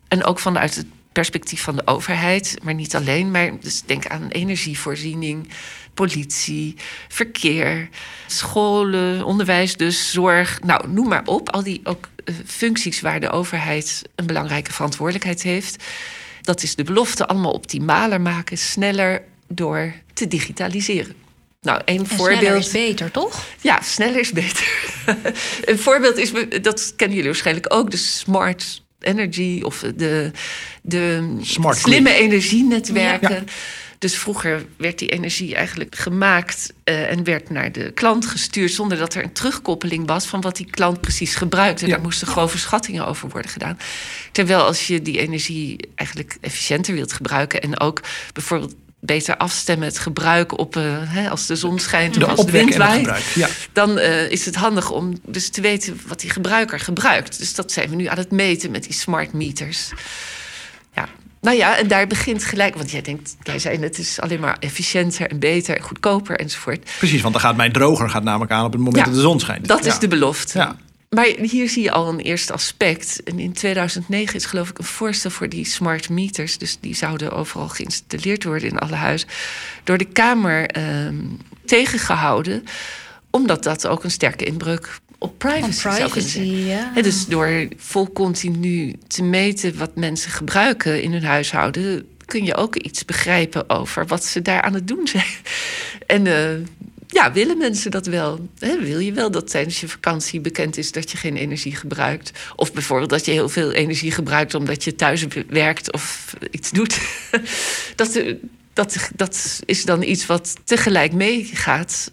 en 0.08 0.24
ook 0.24 0.38
vanuit 0.38 0.74
het 0.74 0.86
perspectief 1.12 1.62
van 1.62 1.76
de 1.76 1.86
overheid, 1.86 2.58
maar 2.62 2.74
niet 2.74 2.94
alleen, 2.94 3.30
maar 3.30 3.60
dus 3.60 3.82
denk 3.82 4.06
aan 4.06 4.28
energievoorziening, 4.28 5.48
politie, 5.94 6.74
verkeer, 7.08 7.88
scholen, 8.26 9.24
onderwijs, 9.24 9.76
dus 9.76 10.10
zorg. 10.10 10.60
Nou, 10.62 10.88
noem 10.88 11.08
maar 11.08 11.24
op. 11.24 11.50
Al 11.50 11.62
die 11.62 11.80
ook 11.84 12.08
uh, 12.24 12.34
functies 12.46 13.00
waar 13.00 13.20
de 13.20 13.30
overheid 13.30 14.02
een 14.14 14.26
belangrijke 14.26 14.72
verantwoordelijkheid 14.72 15.42
heeft. 15.42 15.84
Dat 16.42 16.62
is 16.62 16.74
de 16.74 16.84
belofte 16.84 17.26
allemaal 17.26 17.52
optimaler 17.52 18.20
maken, 18.20 18.58
sneller 18.58 19.22
door 19.48 19.94
te 20.12 20.28
digitaliseren. 20.28 21.14
Nou, 21.60 21.80
een 21.84 21.98
en 21.98 22.06
voorbeeld. 22.06 22.38
Sneller 22.38 22.58
is 22.58 22.70
beter, 22.70 23.10
toch? 23.10 23.46
Ja, 23.60 23.80
sneller 23.82 24.20
is 24.20 24.32
beter. 24.32 24.92
een 25.70 25.78
voorbeeld 25.78 26.16
is, 26.16 26.32
dat 26.62 26.92
kennen 26.96 27.16
jullie 27.16 27.30
waarschijnlijk 27.30 27.74
ook, 27.74 27.90
de 27.90 27.96
smart 27.96 28.82
energy 29.00 29.60
of 29.64 29.84
de, 29.96 30.30
de 30.82 31.36
smart 31.40 31.78
slimme 31.78 32.14
energienetwerken. 32.14 33.34
Ja. 33.34 33.42
Dus 33.98 34.18
vroeger 34.18 34.66
werd 34.76 34.98
die 34.98 35.08
energie 35.08 35.54
eigenlijk 35.54 35.94
gemaakt 35.94 36.72
uh, 36.84 37.10
en 37.10 37.24
werd 37.24 37.50
naar 37.50 37.72
de 37.72 37.92
klant 37.92 38.26
gestuurd 38.26 38.72
zonder 38.72 38.98
dat 38.98 39.14
er 39.14 39.22
een 39.22 39.32
terugkoppeling 39.32 40.06
was 40.06 40.26
van 40.26 40.40
wat 40.40 40.56
die 40.56 40.70
klant 40.70 41.00
precies 41.00 41.34
gebruikte. 41.34 41.86
Ja. 41.86 41.92
Daar 41.92 42.00
moesten 42.00 42.26
grove 42.26 42.58
schattingen 42.58 43.06
over 43.06 43.28
worden 43.28 43.50
gedaan. 43.50 43.78
Terwijl 44.32 44.60
als 44.60 44.86
je 44.86 45.02
die 45.02 45.18
energie 45.18 45.88
eigenlijk 45.94 46.36
efficiënter 46.40 46.94
wilt 46.94 47.12
gebruiken 47.12 47.60
en 47.60 47.80
ook 47.80 48.00
bijvoorbeeld 48.32 48.74
beter 49.00 49.36
afstemmen 49.36 49.88
het 49.88 49.98
gebruik 49.98 50.58
op 50.58 50.76
uh, 50.76 50.82
hè, 51.04 51.30
als 51.30 51.46
de 51.46 51.56
zon 51.56 51.78
schijnt 51.78 52.16
of 52.16 52.22
de 52.22 52.28
als 52.28 52.46
de 52.46 52.52
wind 52.52 52.76
waait. 52.76 53.24
Ja. 53.34 53.48
Dan 53.72 53.98
uh, 53.98 54.30
is 54.30 54.44
het 54.44 54.54
handig 54.54 54.90
om 54.90 55.12
dus 55.26 55.50
te 55.50 55.60
weten 55.60 56.00
wat 56.06 56.20
die 56.20 56.30
gebruiker 56.30 56.80
gebruikt. 56.80 57.38
Dus 57.38 57.54
dat 57.54 57.72
zijn 57.72 57.88
we 57.88 57.96
nu 57.96 58.06
aan 58.06 58.16
het 58.16 58.30
meten 58.30 58.70
met 58.70 58.82
die 58.82 58.92
smart 58.92 59.32
meters. 59.32 59.90
Ja. 60.94 61.08
Nou 61.40 61.56
ja, 61.56 61.78
en 61.78 61.88
daar 61.88 62.06
begint 62.06 62.44
gelijk, 62.44 62.74
want 62.74 62.90
jij 62.90 63.02
denkt, 63.02 63.36
jij 63.42 63.58
zei 63.58 63.78
het 63.78 63.98
is 63.98 64.20
alleen 64.20 64.40
maar 64.40 64.56
efficiënter 64.60 65.30
en 65.30 65.38
beter 65.38 65.76
en 65.76 65.82
goedkoper 65.82 66.38
enzovoort. 66.38 66.90
Precies, 66.98 67.20
want 67.20 67.32
dan 67.32 67.42
gaat 67.42 67.56
mijn 67.56 67.72
droger 67.72 68.10
gaat 68.10 68.22
namelijk 68.22 68.52
aan 68.52 68.64
op 68.64 68.72
het 68.72 68.80
moment 68.80 68.96
ja, 68.96 69.04
dat 69.04 69.14
de 69.14 69.20
zon 69.20 69.40
schijnt. 69.40 69.68
Dat 69.68 69.84
ja. 69.84 69.90
is 69.90 69.98
de 69.98 70.08
belofte. 70.08 70.58
Ja. 70.58 70.76
Maar 71.10 71.24
hier 71.24 71.68
zie 71.68 71.82
je 71.82 71.90
al 71.90 72.08
een 72.08 72.20
eerste 72.20 72.52
aspect. 72.52 73.22
En 73.22 73.38
in 73.38 73.52
2009 73.52 74.34
is 74.34 74.44
geloof 74.44 74.68
ik 74.68 74.78
een 74.78 74.84
voorstel 74.84 75.30
voor 75.30 75.48
die 75.48 75.64
smart 75.64 76.08
meters. 76.08 76.58
Dus 76.58 76.78
die 76.80 76.94
zouden 76.94 77.32
overal 77.32 77.68
geïnstalleerd 77.68 78.44
worden 78.44 78.68
in 78.68 78.78
alle 78.78 78.94
huizen. 78.94 79.28
Door 79.84 79.98
de 79.98 80.04
Kamer 80.04 80.66
eh, 80.66 80.84
tegengehouden. 81.64 82.64
Omdat 83.30 83.62
dat 83.62 83.86
ook 83.86 84.04
een 84.04 84.10
sterke 84.10 84.44
inbreuk 84.44 84.98
op 85.18 85.38
privacy, 85.38 85.80
privacy 85.80 85.98
zou 85.98 86.10
kunnen 86.10 86.30
zijn. 86.30 86.66
Ja. 86.66 86.92
Dus 87.02 87.26
door 87.26 87.68
vol 87.76 88.12
continu 88.12 88.94
te 89.06 89.22
meten 89.22 89.78
wat 89.78 89.96
mensen 89.96 90.30
gebruiken 90.30 91.02
in 91.02 91.12
hun 91.12 91.24
huishouden... 91.24 92.08
kun 92.24 92.44
je 92.44 92.54
ook 92.54 92.76
iets 92.76 93.04
begrijpen 93.04 93.70
over 93.70 94.06
wat 94.06 94.24
ze 94.24 94.42
daar 94.42 94.62
aan 94.62 94.74
het 94.74 94.88
doen 94.88 95.06
zijn. 95.06 95.34
En... 96.06 96.26
Uh, 96.26 96.66
ja, 97.08 97.32
willen 97.32 97.58
mensen 97.58 97.90
dat 97.90 98.06
wel? 98.06 98.48
Wil 98.58 98.98
je 98.98 99.12
wel 99.12 99.30
dat 99.30 99.50
tijdens 99.50 99.80
je 99.80 99.88
vakantie 99.88 100.40
bekend 100.40 100.76
is 100.76 100.92
dat 100.92 101.10
je 101.10 101.16
geen 101.16 101.36
energie 101.36 101.76
gebruikt? 101.76 102.32
Of 102.56 102.72
bijvoorbeeld 102.72 103.10
dat 103.10 103.24
je 103.24 103.30
heel 103.30 103.48
veel 103.48 103.72
energie 103.72 104.10
gebruikt 104.10 104.54
omdat 104.54 104.84
je 104.84 104.94
thuis 104.94 105.26
werkt 105.48 105.92
of 105.92 106.34
iets 106.50 106.70
doet? 106.70 107.00
dat, 107.96 108.22
dat, 108.72 109.10
dat 109.16 109.60
is 109.64 109.84
dan 109.84 110.02
iets 110.02 110.26
wat 110.26 110.56
tegelijk 110.64 111.12
meegaat 111.12 112.12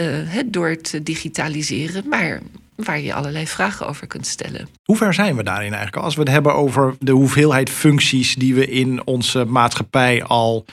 uh, 0.00 0.38
door 0.46 0.76
te 0.76 1.02
digitaliseren. 1.02 2.08
Maar 2.08 2.40
waar 2.84 3.00
je 3.00 3.14
allerlei 3.14 3.46
vragen 3.46 3.88
over 3.88 4.06
kunt 4.06 4.26
stellen. 4.26 4.68
Hoe 4.84 4.96
ver 4.96 5.14
zijn 5.14 5.36
we 5.36 5.42
daarin 5.42 5.72
eigenlijk? 5.72 6.04
Als 6.04 6.14
we 6.14 6.20
het 6.20 6.30
hebben 6.30 6.54
over 6.54 6.94
de 6.98 7.12
hoeveelheid 7.12 7.70
functies 7.70 8.34
die 8.34 8.54
we 8.54 8.66
in 8.66 9.06
onze 9.06 9.44
maatschappij 9.44 10.22
al 10.24 10.64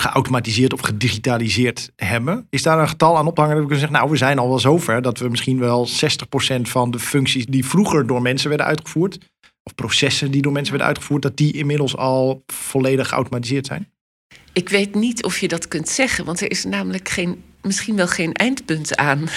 geautomatiseerd 0.00 0.72
of 0.72 0.80
gedigitaliseerd 0.80 1.92
hebben. 1.96 2.46
Is 2.50 2.62
daar 2.62 2.78
een 2.78 2.88
getal 2.88 3.16
aan 3.16 3.26
ophangen 3.26 3.54
dat 3.54 3.62
we 3.62 3.68
kunnen 3.68 3.78
zeggen, 3.78 3.98
nou 3.98 4.10
we 4.10 4.16
zijn 4.16 4.38
al 4.38 4.48
wel 4.48 4.58
zover 4.58 5.02
dat 5.02 5.18
we 5.18 5.28
misschien 5.28 5.58
wel 5.58 5.88
60% 5.88 6.60
van 6.62 6.90
de 6.90 6.98
functies 6.98 7.46
die 7.46 7.64
vroeger 7.64 8.06
door 8.06 8.22
mensen 8.22 8.48
werden 8.48 8.66
uitgevoerd, 8.66 9.18
of 9.62 9.74
processen 9.74 10.30
die 10.30 10.42
door 10.42 10.52
mensen 10.52 10.70
werden 10.70 10.88
uitgevoerd, 10.88 11.22
dat 11.22 11.36
die 11.36 11.52
inmiddels 11.52 11.96
al 11.96 12.42
volledig 12.46 13.08
geautomatiseerd 13.08 13.66
zijn? 13.66 13.90
Ik 14.52 14.68
weet 14.68 14.94
niet 14.94 15.24
of 15.24 15.38
je 15.38 15.48
dat 15.48 15.68
kunt 15.68 15.88
zeggen, 15.88 16.24
want 16.24 16.40
er 16.40 16.50
is 16.50 16.64
namelijk 16.64 17.08
geen 17.08 17.42
misschien 17.66 17.96
wel 17.96 18.06
geen 18.06 18.32
eindpunt 18.32 18.96
aan. 18.96 19.18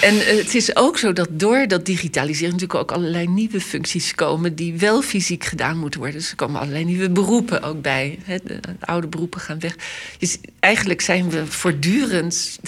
en 0.00 0.14
uh, 0.14 0.22
het 0.26 0.54
is 0.54 0.76
ook 0.76 0.98
zo 0.98 1.12
dat 1.12 1.28
door 1.30 1.66
dat 1.68 1.86
digitaliseren 1.86 2.52
natuurlijk 2.52 2.80
ook 2.80 2.92
allerlei 2.92 3.28
nieuwe 3.28 3.60
functies 3.60 4.14
komen 4.14 4.54
die 4.54 4.74
wel 4.78 5.02
fysiek 5.02 5.44
gedaan 5.44 5.78
moeten 5.78 6.00
worden. 6.00 6.18
Dus 6.18 6.30
er 6.30 6.36
komen 6.36 6.60
allerlei 6.60 6.84
nieuwe 6.84 7.10
beroepen 7.10 7.62
ook 7.62 7.82
bij. 7.82 8.18
Hè. 8.22 8.36
De, 8.44 8.60
oude 8.80 9.06
beroepen 9.06 9.40
gaan 9.40 9.60
weg. 9.60 9.76
Dus 10.18 10.38
eigenlijk 10.60 11.00
zijn 11.00 11.30
we 11.30 11.46
voortdurend. 11.46 12.58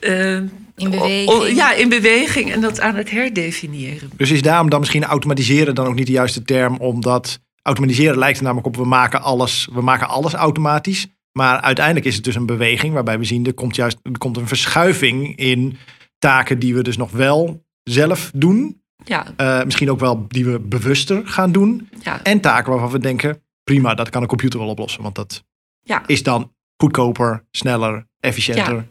uh, 0.00 0.34
in 0.76 0.90
beweging. 0.90 1.56
ja, 1.56 1.74
in 1.74 1.88
beweging 1.88 2.52
en 2.52 2.60
dat 2.60 2.80
aan 2.80 2.94
het 2.94 3.10
herdefiniëren. 3.10 4.10
Dus 4.16 4.30
is 4.30 4.42
daarom 4.42 4.70
dan 4.70 4.80
misschien 4.80 5.04
automatiseren 5.04 5.74
dan 5.74 5.86
ook 5.86 5.94
niet 5.94 6.06
de 6.06 6.12
juiste 6.12 6.42
term, 6.42 6.76
omdat 6.76 7.38
automatiseren 7.62 8.18
lijkt 8.18 8.38
er 8.38 8.44
namelijk 8.44 8.66
op 8.66 8.76
we 8.76 8.84
maken 8.84 9.22
alles, 9.22 9.68
we 9.72 9.80
maken 9.80 10.08
alles 10.08 10.32
automatisch. 10.32 11.06
Maar 11.38 11.60
uiteindelijk 11.60 12.06
is 12.06 12.14
het 12.14 12.24
dus 12.24 12.34
een 12.34 12.46
beweging 12.46 12.92
waarbij 12.94 13.18
we 13.18 13.24
zien 13.24 13.46
er 13.46 13.54
komt 13.54 13.76
juist 13.76 13.98
er 14.02 14.18
komt 14.18 14.36
een 14.36 14.46
verschuiving 14.46 15.36
in 15.36 15.76
taken 16.18 16.58
die 16.58 16.74
we 16.74 16.82
dus 16.82 16.96
nog 16.96 17.10
wel 17.10 17.64
zelf 17.82 18.30
doen. 18.34 18.82
Ja. 19.04 19.26
Uh, 19.36 19.64
misschien 19.64 19.90
ook 19.90 20.00
wel 20.00 20.26
die 20.28 20.44
we 20.44 20.58
bewuster 20.58 21.26
gaan 21.26 21.52
doen. 21.52 21.88
Ja. 22.02 22.22
En 22.22 22.40
taken 22.40 22.70
waarvan 22.70 22.90
we 22.90 22.98
denken, 22.98 23.42
prima, 23.64 23.94
dat 23.94 24.10
kan 24.10 24.22
een 24.22 24.28
computer 24.28 24.58
wel 24.58 24.68
oplossen. 24.68 25.02
Want 25.02 25.14
dat 25.14 25.44
ja. 25.80 26.02
is 26.06 26.22
dan 26.22 26.52
goedkoper, 26.76 27.44
sneller, 27.50 28.06
efficiënter, 28.20 28.86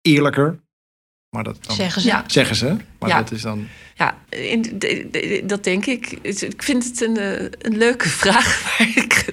eerlijker. 0.00 0.60
Maar 1.36 1.44
dat 1.44 1.66
dan, 1.66 1.76
zeggen 1.76 2.02
ze. 2.02 2.08
Ja. 2.08 2.24
Zeggen 2.26 2.56
ze. 2.56 2.76
Maar 2.98 3.08
Ja. 3.08 3.16
dat 3.16 3.30
is 3.32 3.42
dan. 3.42 3.66
Ja, 3.94 4.18
in, 4.28 4.62
de- 4.62 5.08
de- 5.10 5.42
dat 5.46 5.64
denk 5.64 5.86
ik. 5.86 6.18
Ik 6.22 6.62
vind 6.62 6.84
het 6.84 7.00
een, 7.00 7.16
eh, 7.16 7.42
een 7.58 7.76
leuke 7.76 8.08
vraag, 8.22 8.62
maar 8.78 8.88
ik, 8.94 9.32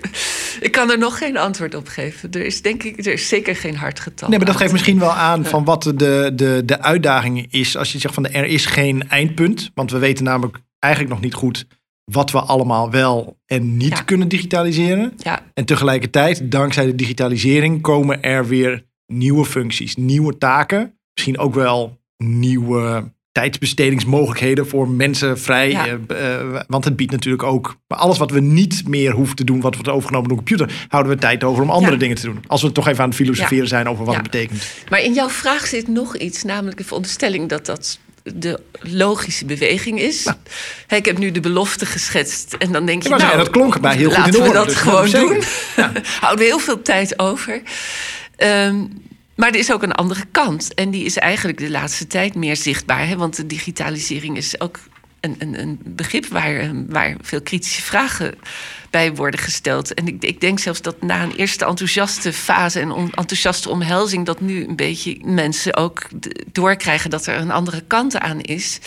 ik 0.59 0.71
kan 0.71 0.91
er 0.91 0.97
nog 0.97 1.17
geen 1.17 1.37
antwoord 1.37 1.75
op 1.75 1.87
geven. 1.87 2.31
Er 2.31 2.45
is 2.45 2.61
denk 2.61 2.83
ik, 2.83 3.05
er 3.05 3.13
is 3.13 3.27
zeker 3.27 3.55
geen 3.55 3.75
hard 3.75 3.99
getal. 3.99 4.29
Nee, 4.29 4.37
maar 4.37 4.47
dat 4.47 4.55
geeft 4.57 4.71
misschien 4.71 4.99
wel 4.99 5.11
aan 5.13 5.45
van 5.45 5.63
wat 5.63 5.83
de, 5.83 6.31
de, 6.35 6.61
de 6.65 6.81
uitdaging 6.81 7.47
is. 7.51 7.77
Als 7.77 7.91
je 7.91 7.99
zegt 7.99 8.13
van 8.13 8.27
er 8.27 8.45
is 8.45 8.65
geen 8.65 9.09
eindpunt. 9.09 9.71
Want 9.73 9.91
we 9.91 9.97
weten 9.97 10.23
namelijk 10.23 10.57
eigenlijk 10.79 11.13
nog 11.13 11.23
niet 11.23 11.33
goed 11.33 11.65
wat 12.03 12.31
we 12.31 12.39
allemaal 12.39 12.91
wel 12.91 13.37
en 13.45 13.77
niet 13.77 13.97
Ja. 13.97 14.01
kunnen 14.01 14.27
digitaliseren. 14.27 15.13
Ja, 15.17 15.39
En 15.53 15.65
tegelijkertijd, 15.65 16.51
dankzij 16.51 16.85
de 16.85 16.95
digitalisering, 16.95 17.81
komen 17.81 18.21
er 18.23 18.47
weer 18.47 18.85
nieuwe 19.07 19.45
functies, 19.45 19.95
nieuwe 19.95 20.37
taken. 20.37 20.97
Misschien 21.13 21.37
ook 21.37 21.53
wel 21.53 21.99
nieuwe 22.17 23.11
tijdsbestedingsmogelijkheden 23.31 24.67
voor 24.67 24.89
mensen 24.89 25.39
vrij. 25.39 25.69
Ja. 25.69 25.85
eh, 26.07 26.39
eh, 26.39 26.61
want 26.67 26.85
het 26.85 26.95
biedt 26.95 27.11
natuurlijk 27.11 27.43
ook 27.43 27.75
alles 27.87 28.17
wat 28.17 28.31
we 28.31 28.39
niet 28.39 28.87
meer 28.87 29.11
hoeven 29.11 29.35
te 29.35 29.43
doen, 29.43 29.61
wat 29.61 29.73
wordt 29.73 29.89
overgenomen 29.89 30.29
door 30.29 30.37
een 30.37 30.43
computer, 30.45 30.85
houden 30.87 31.11
we 31.13 31.19
tijd 31.19 31.43
over 31.43 31.63
om 31.63 31.69
andere 31.69 31.93
Ja. 31.93 31.99
dingen 31.99 32.15
te 32.15 32.25
doen. 32.25 32.43
Als 32.47 32.61
we 32.61 32.71
toch 32.71 32.87
even 32.87 33.01
aan 33.03 33.07
het 33.09 33.17
filosoferen 33.17 33.63
Ja. 33.63 33.69
zijn 33.69 33.87
over 33.89 34.05
wat 34.05 34.13
het 34.13 34.23
betekent. 34.23 34.63
maar 34.89 35.01
in 35.01 35.13
jouw 35.13 35.29
vraag 35.29 35.65
zit 35.67 35.87
nog 35.87 36.17
iets, 36.17 36.43
namelijk 36.43 36.77
de 36.77 36.83
veronderstelling 36.83 37.49
dat 37.49 37.65
dat 37.65 37.99
de 38.23 38.59
logische 38.79 39.45
beweging 39.45 39.99
is. 39.99 40.33
Ik 40.87 41.05
heb 41.05 41.17
nu 41.17 41.31
de 41.31 41.39
belofte 41.39 41.85
geschetst 41.85 42.53
en 42.53 42.71
dan 42.71 42.85
denk 42.85 43.03
je, 43.03 43.09
nou, 43.09 43.21
zeggen, 43.21 43.39
dat 43.39 43.49
klonk 43.49 43.81
bij 43.81 43.95
heel 43.95 44.09
goed 44.11 44.17
in 44.17 44.21
laten 44.23 44.31
de 44.31 44.37
we 44.37 44.43
oren, 44.43 44.53
dat 44.53 44.65
dus 44.65 44.75
gewoon 44.75 45.09
doen. 45.09 45.43
Houden 46.21 46.39
we 46.45 46.51
heel 46.51 46.59
veel 46.59 46.81
tijd 46.81 47.19
over. 47.19 47.61
Ehm, 48.35 48.75
maar 49.35 49.49
er 49.49 49.59
is 49.59 49.71
ook 49.71 49.83
een 49.83 49.91
andere 49.91 50.25
kant. 50.31 50.73
En 50.73 50.89
die 50.91 51.05
is 51.05 51.17
eigenlijk 51.17 51.57
de 51.57 51.69
laatste 51.69 52.07
tijd 52.07 52.35
meer 52.35 52.55
zichtbaar. 52.55 53.07
Hè? 53.07 53.17
Want 53.17 53.35
de 53.35 53.45
digitalisering 53.45 54.37
is 54.37 54.61
ook 54.61 54.79
een, 55.19 55.35
een, 55.39 55.59
een 55.59 55.79
begrip 55.83 56.25
waar, 56.25 56.55
eh, 56.55 56.69
waar 56.87 57.15
veel 57.21 57.41
kritische 57.41 57.81
vragen 57.81 58.35
bij 58.89 59.15
worden 59.15 59.39
gesteld. 59.39 59.93
En 59.93 60.07
ik, 60.07 60.23
ik 60.23 60.41
denk 60.41 60.59
zelfs 60.59 60.81
dat 60.81 61.01
na 61.01 61.23
een 61.23 61.35
eerste 61.35 61.65
enthousiaste 61.65 62.33
fase 62.33 62.79
en 62.79 62.91
enthousiaste 62.91 63.69
omhelzing, 63.69 64.25
dat 64.25 64.41
nu 64.41 64.63
een 64.63 64.75
beetje 64.75 65.19
mensen 65.25 65.75
ook 65.75 66.07
doorkrijgen 66.51 67.09
dat 67.09 67.25
er 67.25 67.35
een 67.35 67.51
andere 67.51 67.83
kant 67.87 68.17
aan 68.17 68.41
is. 68.41 68.79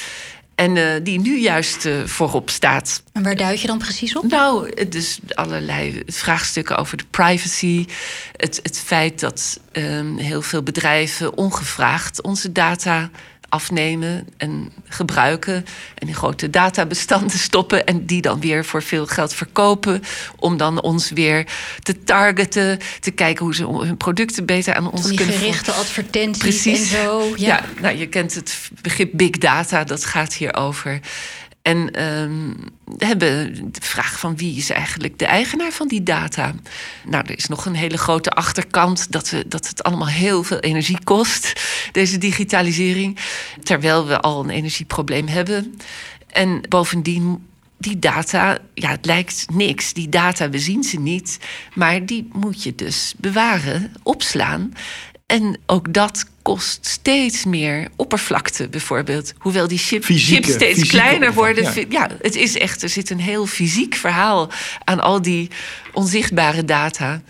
En 0.56 0.76
eh, 0.76 0.84
die 1.02 1.20
nu 1.20 1.38
juist 1.38 1.84
eh, 1.84 2.04
voorop 2.04 2.50
staat. 2.50 3.02
En 3.12 3.22
waar 3.22 3.36
duid 3.36 3.60
je 3.60 3.66
dan 3.66 3.78
precies 3.78 4.16
op? 4.16 4.24
Nou, 4.30 4.86
dus 4.88 5.18
allerlei 5.34 6.02
vraagstukken 6.06 6.76
over 6.76 6.96
de 6.96 7.04
privacy. 7.10 7.86
Het, 8.36 8.60
het 8.62 8.78
feit 8.78 9.20
dat 9.20 9.60
ehm, 9.72 10.16
heel 10.16 10.42
veel 10.42 10.62
bedrijven 10.62 11.36
ongevraagd 11.36 12.22
onze 12.22 12.52
data 12.52 13.10
afnemen 13.48 14.28
en 14.36 14.72
gebruiken. 14.88 15.66
En 15.94 16.08
in 16.08 16.14
grote 16.14 16.50
databestanden 16.50 17.38
stoppen. 17.48 17.86
En 17.86 18.06
die 18.06 18.22
dan 18.22 18.40
weer 18.40 18.64
voor 18.64 18.82
veel 18.82 19.06
geld 19.06 19.34
verkopen. 19.34 20.02
Om 20.36 20.56
dan 20.56 20.80
ons 20.82 21.10
weer 21.10 21.46
te 21.82 22.02
targeten. 22.02 22.78
Te 23.00 23.10
kijken 23.10 23.44
hoe 23.44 23.54
ze 23.54 23.66
hun 23.66 23.96
producten 23.96 24.46
beter 24.46 24.74
aan 24.74 24.90
ons 24.90 25.06
die 25.06 25.16
kunnen 25.16 25.34
gerichte 25.34 25.72
advertenties 25.72 26.42
Precies. 26.42 26.92
en 26.92 26.98
zo. 26.98 27.32
Ja. 27.36 27.46
Ja, 27.46 27.64
nou, 27.80 27.96
je 27.96 28.06
kent 28.06 28.34
het 28.34 28.70
begrip 28.82 29.10
big 29.12 29.30
data, 29.30 29.84
dat 29.84 30.04
gaat 30.04 30.34
hier 30.34 30.54
over. 30.54 31.00
En 31.66 31.90
we 32.84 33.06
hebben 33.06 33.54
de 33.72 33.80
vraag 33.80 34.18
van 34.18 34.36
wie 34.36 34.56
is 34.56 34.70
eigenlijk 34.70 35.18
de 35.18 35.26
eigenaar 35.26 35.72
van 35.72 35.88
die 35.88 36.02
data? 36.02 36.54
Nou, 37.04 37.24
er 37.26 37.36
is 37.36 37.46
nog 37.46 37.66
een 37.66 37.74
hele 37.74 37.98
grote 37.98 38.30
achterkant 38.30 39.12
dat, 39.12 39.30
we, 39.30 39.44
dat 39.48 39.68
het 39.68 39.82
allemaal 39.82 40.08
heel 40.08 40.42
veel 40.42 40.58
energie 40.58 40.98
kost, 41.04 41.60
deze 41.92 42.18
digitalisering. 42.18 43.18
Terwijl 43.62 44.06
we 44.06 44.20
al 44.20 44.44
een 44.44 44.50
energieprobleem 44.50 45.26
hebben. 45.26 45.74
En 46.26 46.60
bovendien 46.68 47.46
die 47.78 47.98
data, 47.98 48.58
ja, 48.74 48.90
het 48.90 49.06
lijkt 49.06 49.46
niks. 49.52 49.92
Die 49.92 50.08
data, 50.08 50.50
we 50.50 50.58
zien 50.58 50.82
ze 50.82 51.00
niet. 51.00 51.38
Maar 51.74 52.06
die 52.06 52.28
moet 52.32 52.62
je 52.62 52.74
dus 52.74 53.14
bewaren, 53.16 53.92
opslaan. 54.02 54.72
En 55.26 55.58
ook 55.66 55.92
dat 55.92 56.24
kost 56.42 56.86
steeds 56.86 57.44
meer 57.44 57.88
oppervlakte, 57.96 58.68
bijvoorbeeld. 58.68 59.32
Hoewel 59.38 59.68
die 59.68 59.78
chip, 59.78 60.04
Fysieke- 60.04 60.42
chips 60.42 60.54
steeds 60.54 60.88
kleiner 60.88 61.32
worden. 61.32 61.88
Ja. 61.88 62.08
het 62.20 62.34
is 62.34 62.56
echt, 62.58 62.82
er 62.82 62.88
zit 62.88 63.10
een 63.10 63.20
heel 63.20 63.46
fysiek 63.46 63.94
verhaal 63.94 64.50
aan 64.84 65.00
al 65.00 65.22
die 65.22 65.50
onzichtbare 65.92 66.64
data. 66.64 67.22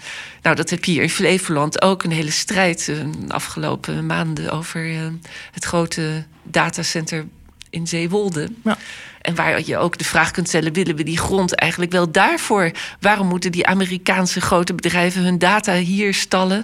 Nou, 0.42 0.56
dat 0.56 0.70
heb 0.70 0.84
je 0.84 0.92
hier 0.92 1.02
in 1.02 1.10
Flevoland 1.10 1.82
ook 1.82 2.02
een 2.02 2.10
hele 2.10 2.30
strijd 2.30 2.88
eh, 2.88 2.96
de 3.26 3.32
afgelopen 3.32 4.06
maanden 4.06 4.50
over 4.50 4.90
eh, 4.90 5.06
het 5.52 5.64
grote 5.64 6.24
datacenter 6.42 7.26
in 7.70 7.86
Zeewolde. 7.86 8.48
Ja. 8.64 8.76
En 9.20 9.34
waar 9.34 9.62
je 9.64 9.76
ook 9.78 9.98
de 9.98 10.04
vraag 10.04 10.30
kunt 10.30 10.48
stellen: 10.48 10.72
willen 10.72 10.96
we 10.96 11.02
die 11.02 11.18
grond 11.18 11.54
eigenlijk 11.54 11.92
wel 11.92 12.10
daarvoor? 12.10 12.70
Waarom 13.00 13.26
moeten 13.26 13.52
die 13.52 13.66
Amerikaanse 13.66 14.40
grote 14.40 14.74
bedrijven 14.74 15.22
hun 15.22 15.38
data 15.38 15.74
hier 15.74 16.14
stallen? 16.14 16.62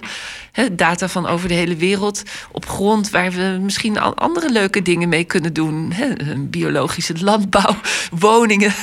Data 0.71 1.07
van 1.07 1.27
over 1.27 1.47
de 1.47 1.53
hele 1.53 1.75
wereld 1.75 2.23
op 2.51 2.65
grond 2.65 3.09
waar 3.09 3.31
we 3.31 3.57
misschien 3.61 3.99
al 3.99 4.15
andere 4.15 4.51
leuke 4.51 4.81
dingen 4.81 5.09
mee 5.09 5.23
kunnen 5.23 5.53
doen. 5.53 5.93
Biologische 6.37 7.13
landbouw, 7.23 7.75
woningen. 8.19 8.73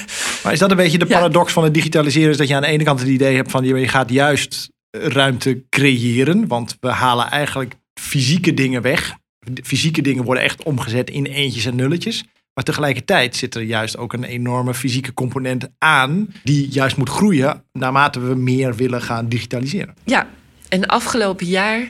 Maar 0.43 0.53
is 0.53 0.59
dat 0.59 0.71
een 0.71 0.77
beetje 0.77 0.99
de 0.99 1.09
Ja. 1.09 1.15
paradox 1.17 1.53
van 1.53 1.65
het 1.65 1.75
digitaliseren? 1.75 2.31
Is 2.31 2.37
dat 2.37 2.49
je 2.49 2.55
aan 2.55 2.63
de 2.63 2.69
ene 2.69 2.85
kant 2.85 3.01
het 3.01 3.09
idee 3.09 3.37
hebt 3.37 3.51
van 3.51 3.65
je 3.65 3.75
je 3.75 3.89
gaat 3.89 4.11
juist 4.11 4.71
ruimte 4.91 5.63
creëren. 5.69 6.47
Want 6.49 6.77
we 6.81 6.89
halen 6.89 7.31
eigenlijk 7.31 7.75
fysieke 8.01 8.55
dingen 8.55 8.83
weg. 8.83 9.15
Fysieke 9.63 10.03
dingen 10.03 10.25
worden 10.25 10.43
echt 10.45 10.63
omgezet 10.63 11.11
in 11.11 11.27
eentjes 11.27 11.65
en 11.67 11.77
nulletjes. 11.77 12.25
Maar 12.55 12.65
tegelijkertijd 12.65 13.37
zit 13.37 13.55
er 13.55 13.63
juist 13.63 13.97
ook 13.97 14.13
een 14.13 14.25
enorme 14.25 14.75
fysieke 14.75 15.15
component 15.15 15.69
aan. 15.79 16.35
Die 16.45 16.69
juist 16.71 16.97
moet 16.97 17.09
groeien 17.09 17.65
naarmate 17.73 18.21
we 18.21 18.35
meer 18.35 18.75
willen 18.75 19.03
gaan 19.03 19.29
digitaliseren. 19.29 19.95
Ja, 20.05 20.29
en 20.69 20.87
afgelopen 20.87 21.47
jaar. 21.47 21.89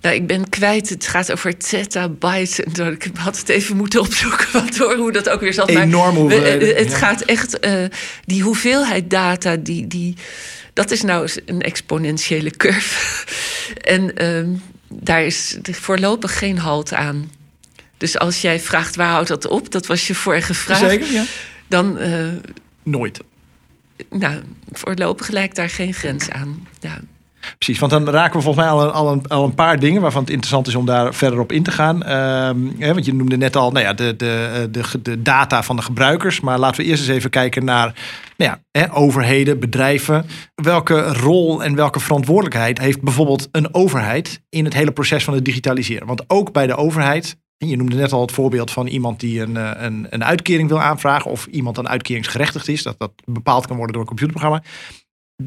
Nou, 0.00 0.14
ik 0.14 0.26
ben 0.26 0.48
kwijt. 0.48 0.88
Het 0.88 1.06
gaat 1.06 1.32
over 1.32 1.54
zettabytes. 1.58 2.60
En. 2.60 2.92
Ik 2.92 3.10
had 3.18 3.38
het 3.38 3.48
even 3.48 3.76
moeten 3.76 4.00
opzoeken. 4.00 4.46
Wat 4.64 4.76
hoor, 4.76 4.96
hoe 4.96 5.12
dat 5.12 5.28
ook 5.28 5.40
weer 5.40 5.52
zat. 5.52 5.72
Maar 5.72 5.82
Enorme 5.82 6.12
we- 6.12 6.18
hoeveelheden, 6.20 6.76
Het 6.76 6.90
ja. 6.90 6.96
gaat 6.96 7.20
echt. 7.20 7.58
eh, 7.58 7.84
die 8.24 8.42
hoeveelheid 8.42 9.10
data. 9.10 9.56
Die, 9.56 9.86
die, 9.86 10.14
dat 10.72 10.90
is 10.90 11.02
nou 11.02 11.30
een 11.46 11.60
exponentiële 11.60 12.50
curve. 12.50 13.26
en 13.96 14.16
ehm, 14.16 14.48
daar 14.92 15.24
is 15.24 15.58
voorlopig 15.62 16.38
geen 16.38 16.58
halt 16.58 16.92
aan. 16.92 17.30
Dus 17.96 18.18
als 18.18 18.40
jij 18.40 18.60
vraagt 18.60 18.96
waar 18.96 19.10
houdt 19.10 19.28
dat 19.28 19.46
op, 19.46 19.70
dat 19.70 19.86
was 19.86 20.06
je 20.06 20.14
vorige 20.14 20.54
vraag. 20.54 20.78
Zeker, 20.78 21.12
ja. 21.12 21.24
Dan, 21.68 21.98
eh, 21.98 22.28
Nooit. 22.82 23.20
nou, 24.10 24.42
voorlopig 24.72 25.28
lijkt 25.28 25.56
daar 25.56 25.70
geen 25.70 25.94
grens 25.94 26.30
aan. 26.30 26.66
Ja. 26.80 27.00
Precies, 27.58 27.78
want 27.78 27.92
dan 27.92 28.08
raken 28.08 28.36
we 28.36 28.42
volgens 28.42 28.64
mij 28.64 28.74
al 28.74 29.12
een, 29.12 29.26
al 29.28 29.44
een, 29.44 29.54
paar 29.54 29.78
dingen 29.78 30.02
waarvan 30.02 30.20
het 30.20 30.30
interessant 30.30 30.66
is 30.66 30.74
om 30.74 30.86
daar 30.86 31.14
verder 31.14 31.40
op 31.40 31.52
in 31.52 31.62
te 31.62 31.70
gaan. 31.70 32.02
Ehm, 32.02 32.58
hè, 32.78 32.92
want 32.92 33.04
je 33.04 33.14
noemde 33.14 33.36
net 33.36 33.56
al 33.56 33.70
nou 33.70 33.84
ja, 33.84 33.92
de, 33.92 34.16
de, 34.16 34.68
de, 34.70 35.02
de 35.02 35.22
data 35.22 35.62
van 35.62 35.76
de 35.76 35.82
gebruikers. 35.82 36.40
Maar 36.40 36.58
laten 36.58 36.80
we 36.80 36.86
eerst 36.86 37.02
eens 37.02 37.16
even 37.16 37.30
kijken 37.30 37.64
naar 37.64 37.94
nou 38.36 38.50
ja, 38.50 38.80
hè, 38.80 38.94
overheden, 38.94 39.60
bedrijven. 39.60 40.26
Welke 40.54 41.12
rol 41.12 41.64
en 41.64 41.74
welke 41.74 42.00
verantwoordelijkheid 42.00 42.78
heeft 42.78 43.02
bijvoorbeeld 43.02 43.48
een 43.52 43.74
overheid 43.74 44.42
in 44.48 44.64
het 44.64 44.74
hele 44.74 44.92
proces 44.92 45.24
van 45.24 45.34
het 45.34 45.44
digitaliseren? 45.44 46.06
Want 46.06 46.24
ook 46.26 46.52
bij 46.52 46.66
de 46.66 46.76
overheid 46.76 47.36
je 47.68 47.76
noemde 47.76 47.96
net 47.96 48.12
al 48.12 48.20
het 48.20 48.32
voorbeeld 48.32 48.70
van 48.70 48.86
iemand 48.86 49.20
die 49.20 49.40
een, 49.40 49.56
eh, 49.56 49.70
een, 49.74 50.06
een 50.10 50.24
uitkering 50.24 50.68
wil 50.68 50.80
aanvragen. 50.80 51.30
of 51.30 51.46
iemand 51.46 51.76
dan 51.76 51.88
uitkeringsgerechtigd 51.88 52.68
is. 52.68 52.82
Dat 52.82 52.98
dat 52.98 53.12
bepaald 53.24 53.66
kan 53.66 53.76
worden 53.76 53.92
door 53.92 54.02
een 54.02 54.08
computerprogramma. 54.08 54.62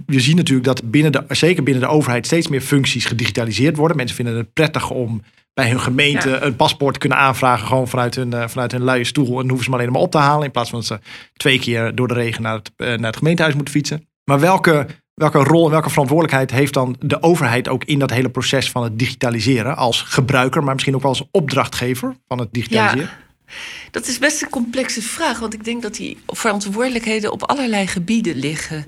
We 0.06 0.20
zien 0.20 0.36
natuurlijk 0.36 0.66
dat 0.66 0.92
binnen 0.92 1.12
de, 1.12 1.24
zeker 1.28 1.64
binnen 1.64 1.84
de 1.84 1.90
overheid 1.90 2.26
steeds 2.26 2.48
meer 2.48 2.62
functies 2.62 3.06
gedigitaliseerd 3.06 3.78
worden. 3.78 3.98
Mensen 3.98 4.16
vinden 4.16 4.36
het 4.36 4.54
prettig 4.54 4.90
om 4.90 5.22
bij 5.54 5.70
hun 5.70 5.80
gemeente 5.80 6.38
een 6.38 6.56
paspoort 6.56 6.94
te 6.94 7.00
kunnen 7.00 7.18
aanvragen. 7.18 7.68
gewoon 7.68 7.88
vanuit 7.88 8.16
hun, 8.16 8.32
uh, 8.34 8.48
vanuit 8.48 8.72
hun 8.72 8.84
luie 8.84 9.04
stoel. 9.04 9.40
En 9.40 9.48
hoeven 9.48 9.64
ze 9.64 9.70
maar 9.70 9.80
alleen 9.80 9.92
maar 9.92 10.02
op 10.02 10.12
te 10.12 10.18
halen. 10.18 10.46
In 10.46 10.52
plaats 10.52 10.70
van 10.70 10.80
dat 10.80 10.88
ze 10.88 11.00
twee 11.34 11.60
keer 11.60 11.96
door 11.96 12.08
de 12.08 12.14
regen 12.14 12.42
naar 12.42 12.56
het, 12.56 12.72
uh, 12.78 12.88
naar 12.88 13.08
het 13.08 13.18
gemeentehuis 13.18 13.56
moeten 13.56 13.74
fietsen. 13.74 14.08
Maar 14.24 14.40
welke 14.40 14.88
Welke 15.14 15.38
rol 15.38 15.66
en 15.66 15.72
welke 15.72 15.90
verantwoordelijkheid 15.90 16.52
heeft 16.52 16.74
dan 16.74 16.96
de 17.00 17.22
overheid 17.22 17.68
ook 17.68 17.84
in 17.84 18.00
dat 18.00 18.10
hele 18.10 18.30
proces 18.30 18.72
van 18.72 18.84
het 18.84 19.00
digitaliseren 19.00 19.76
als 19.76 20.02
gebruiker, 20.02 20.64
maar 20.64 20.74
misschien 20.74 20.96
ook 20.96 21.02
wel 21.02 21.12
als 21.12 21.28
opdrachtgever 21.32 22.16
van 22.28 22.40
het 22.40 22.54
digitaliseren? 22.54 23.10
Ja, 23.46 23.54
dat 23.92 24.08
is 24.08 24.20
best 24.20 24.42
een 24.42 24.50
complexe 24.50 25.02
vraag, 25.02 25.40
want 25.40 25.54
ik 25.54 25.64
denk 25.64 25.82
dat 25.82 25.96
die 25.96 26.18
verantwoordelijkheden 26.28 27.32
op 27.32 27.44
allerlei 27.44 27.88
gebieden 27.88 28.36
liggen. 28.36 28.86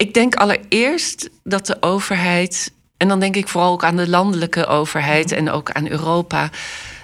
Ik 0.00 0.14
denk 0.14 0.34
allereerst 0.34 1.30
dat 1.44 1.66
de 1.66 1.76
overheid, 1.80 2.72
en 2.96 3.08
dan 3.08 3.20
denk 3.20 3.36
ik 3.36 3.48
vooral 3.48 3.72
ook 3.72 3.84
aan 3.84 3.96
de 3.96 4.08
landelijke 4.08 4.66
overheid 4.66 5.32
en 5.32 5.50
ook 5.50 5.70
aan 5.70 5.88
Europa, 5.88 6.50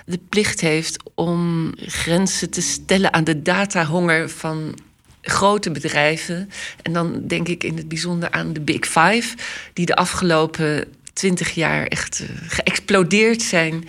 de 0.07 0.19
plicht 0.29 0.61
heeft 0.61 1.03
om 1.15 1.73
grenzen 1.77 2.51
te 2.51 2.61
stellen 2.61 3.13
aan 3.13 3.25
de 3.25 3.43
datahonger 3.43 4.31
van 4.31 4.75
grote 5.23 5.71
bedrijven. 5.71 6.51
En 6.83 6.93
dan 6.93 7.27
denk 7.27 7.49
ik 7.49 7.65
in 7.65 7.77
het 7.77 7.89
bijzonder 7.89 8.31
aan 8.31 8.53
de 8.53 8.61
Big 8.61 8.87
Five, 8.87 9.37
die 9.73 9.87
de 9.87 9.97
afgelopen 9.97 10.85
twintig 11.13 11.51
jaar 11.51 11.87
echt 11.87 12.21
uh, 12.21 12.29
geëxplodeerd 12.49 13.43
zijn 13.43 13.85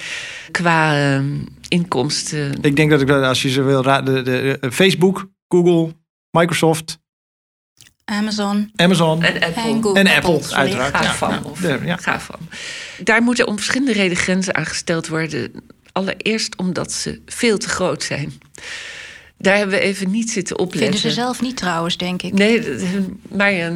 qua 0.51 1.17
uh, 1.19 1.25
inkomsten. 1.67 2.61
Ik 2.61 2.75
denk 2.75 2.89
dat 2.89 3.01
ik 3.01 3.09
als 3.09 3.41
je 3.41 3.49
ze 3.49 3.61
wil 3.61 3.83
raden, 3.83 4.25
de, 4.25 4.57
de, 4.61 4.71
Facebook, 4.71 5.27
Google, 5.47 5.95
Microsoft. 6.31 6.99
Amazon. 8.09 8.71
Amazon. 8.75 9.23
En 9.23 9.33
Apple. 9.33 9.61
En, 9.61 9.83
Google. 9.83 9.99
en 9.99 10.07
Apple, 10.07 10.55
uiteraard. 10.55 10.95
Ga 10.95 11.03
ja, 11.03 11.13
van. 11.13 11.29
ja, 11.29 11.41
Of, 11.43 11.61
ja, 11.61 11.79
ja. 11.83 11.97
ga 11.97 12.19
van. 12.19 12.39
Daar 13.03 13.21
moeten 13.21 13.47
om 13.47 13.55
verschillende 13.55 13.93
redenen 13.93 14.17
grenzen 14.17 14.55
aangesteld 14.55 15.07
worden. 15.07 15.51
Allereerst 15.91 16.57
omdat 16.57 16.91
ze 16.91 17.21
veel 17.25 17.57
te 17.57 17.69
groot 17.69 18.03
zijn. 18.03 18.33
Daar 19.37 19.57
hebben 19.57 19.75
we 19.75 19.81
even 19.81 20.11
niet 20.11 20.31
zitten 20.31 20.59
opletten. 20.59 20.91
Vinden 20.91 20.99
ze 20.99 21.21
zelf 21.21 21.41
niet 21.41 21.57
trouwens, 21.57 21.97
denk 21.97 22.21
ik. 22.21 22.33
Nee, 22.33 22.63
maar 23.29 23.71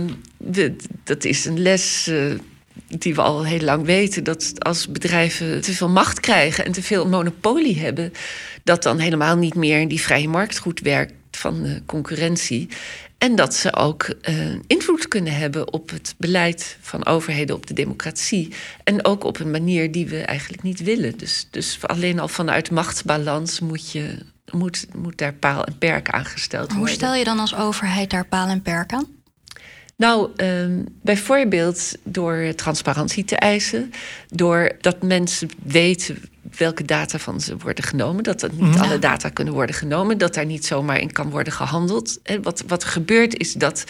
dat 1.04 1.24
is 1.24 1.46
een 1.46 1.62
les 1.62 2.08
uh, 2.08 2.40
die 2.88 3.16
we 3.16 3.22
al 3.22 3.46
heel 3.46 3.62
lang 3.62 3.86
weten. 3.86 4.24
Dat 4.24 4.54
als 4.58 4.88
bedrijven 4.88 5.62
te 5.62 5.74
veel 5.74 5.90
macht 5.90 6.20
krijgen 6.20 6.66
en 6.66 6.72
te 6.72 6.84
veel 6.84 7.08
monopolie 7.08 7.80
hebben, 7.80 8.14
dat 8.64 8.84
dan 8.84 9.00
helemaal 9.00 9.36
niet 9.36 9.56
meer 9.56 9.88
die 9.88 10.02
vrije 10.02 10.28
markt 10.28 10.58
goed 10.58 10.80
werkt 10.80 11.14
van 11.32 11.64
de 11.64 11.82
concurrentie. 11.86 12.70
En 13.22 13.36
dat 13.36 13.54
ze 13.56 13.76
ook 13.76 14.14
uh, 14.30 14.36
invloed 14.68 15.08
kunnen 15.08 15.34
hebben 15.34 15.74
op 15.74 15.90
het 15.90 16.16
beleid 16.18 16.78
van 16.82 17.06
overheden, 17.06 17.56
op 17.56 17.68
de 17.68 17.74
democratie. 17.74 18.54
En 18.84 19.06
ook 19.06 19.24
op 19.24 19.40
een 19.40 19.52
manier 19.52 19.92
die 19.92 20.08
we 20.08 20.22
eigenlijk 20.22 20.64
niet 20.64 20.84
willen. 20.84 21.18
Dus, 21.18 21.48
dus 21.52 21.78
alleen 21.82 22.20
al 22.20 22.28
vanuit 22.28 22.72
machtsbalans 22.72 23.60
moet 23.60 23.92
je 23.92 24.18
moet, 24.52 24.86
moet 24.96 25.18
daar 25.18 25.34
paal 25.34 25.64
en 25.64 25.78
perk 25.78 26.10
aan 26.10 26.26
gesteld 26.26 26.66
worden. 26.66 26.78
Hoe 26.78 26.90
stel 26.90 27.16
je 27.16 27.24
dan 27.24 27.40
als 27.40 27.56
overheid 27.56 28.10
daar 28.10 28.26
paal 28.26 28.48
en 28.48 28.62
perk 28.62 28.94
aan? 28.94 29.08
Nou, 29.96 30.30
um, 30.36 30.86
bijvoorbeeld 31.02 31.92
door 32.04 32.54
transparantie 32.56 33.24
te 33.24 33.36
eisen, 33.36 33.92
door 34.28 34.72
dat 34.80 35.02
mensen 35.04 35.50
weten 35.64 36.18
welke 36.58 36.86
data 36.86 37.20
van 37.20 37.42
ze 37.42 37.58
worden 37.58 37.84
genomen, 37.84 38.24
dat 38.24 38.42
er 38.42 38.50
niet 38.54 38.76
Ja. 38.76 38.82
alle 38.82 39.00
data 39.00 39.30
kunnen 39.30 39.54
worden 39.54 39.76
genomen, 39.76 40.18
dat 40.18 40.34
daar 40.34 40.46
niet 40.46 40.66
zomaar 40.66 41.00
in 41.00 41.12
kan 41.12 41.30
worden 41.30 41.54
gehandeld. 41.54 42.20
En 42.24 42.42
wat, 42.42 42.64
wat 42.68 42.84
er 42.84 42.90
gebeurt 42.90 43.38
is 43.40 43.54
dat 43.54 43.84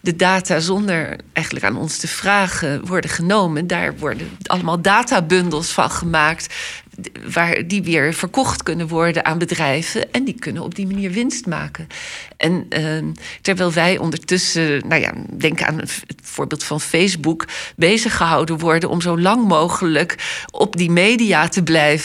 de 0.00 0.16
data 0.16 0.60
zonder 0.60 1.16
eigenlijk 1.32 1.64
aan 1.66 1.76
ons 1.76 1.96
te 1.96 2.08
vragen 2.08 2.86
worden 2.86 3.10
genomen, 3.10 3.66
daar 3.66 3.98
worden 3.98 4.28
allemaal 4.46 4.82
databundels 4.82 5.70
van 5.70 5.90
gemaakt 5.90 6.54
waar 7.32 7.66
die 7.66 7.82
weer 7.82 8.14
verkocht 8.14 8.62
kunnen 8.62 8.88
worden 8.88 9.24
aan 9.24 9.38
bedrijven. 9.38 10.12
En 10.12 10.24
die 10.24 10.34
kunnen 10.34 10.62
op 10.62 10.74
die 10.74 10.86
manier 10.86 11.10
winst 11.10 11.46
maken. 11.46 11.86
En 12.36 12.66
uh, 12.78 13.12
terwijl 13.40 13.72
wij 13.72 13.98
ondertussen, 13.98 14.88
nou 14.88 15.00
ja, 15.00 15.12
denk 15.30 15.62
aan 15.62 15.78
het 15.78 16.02
voorbeeld 16.22 16.64
van 16.64 16.80
Facebook, 16.80 17.46
bezig 17.76 18.16
gehouden 18.16 18.58
worden 18.58 18.88
om 18.88 19.00
zo 19.00 19.18
lang 19.18 19.48
mogelijk 19.48 20.42
op 20.50 20.76
die 20.76 20.90
media 20.90 21.48
te 21.48 21.62
blijven. 21.62 22.01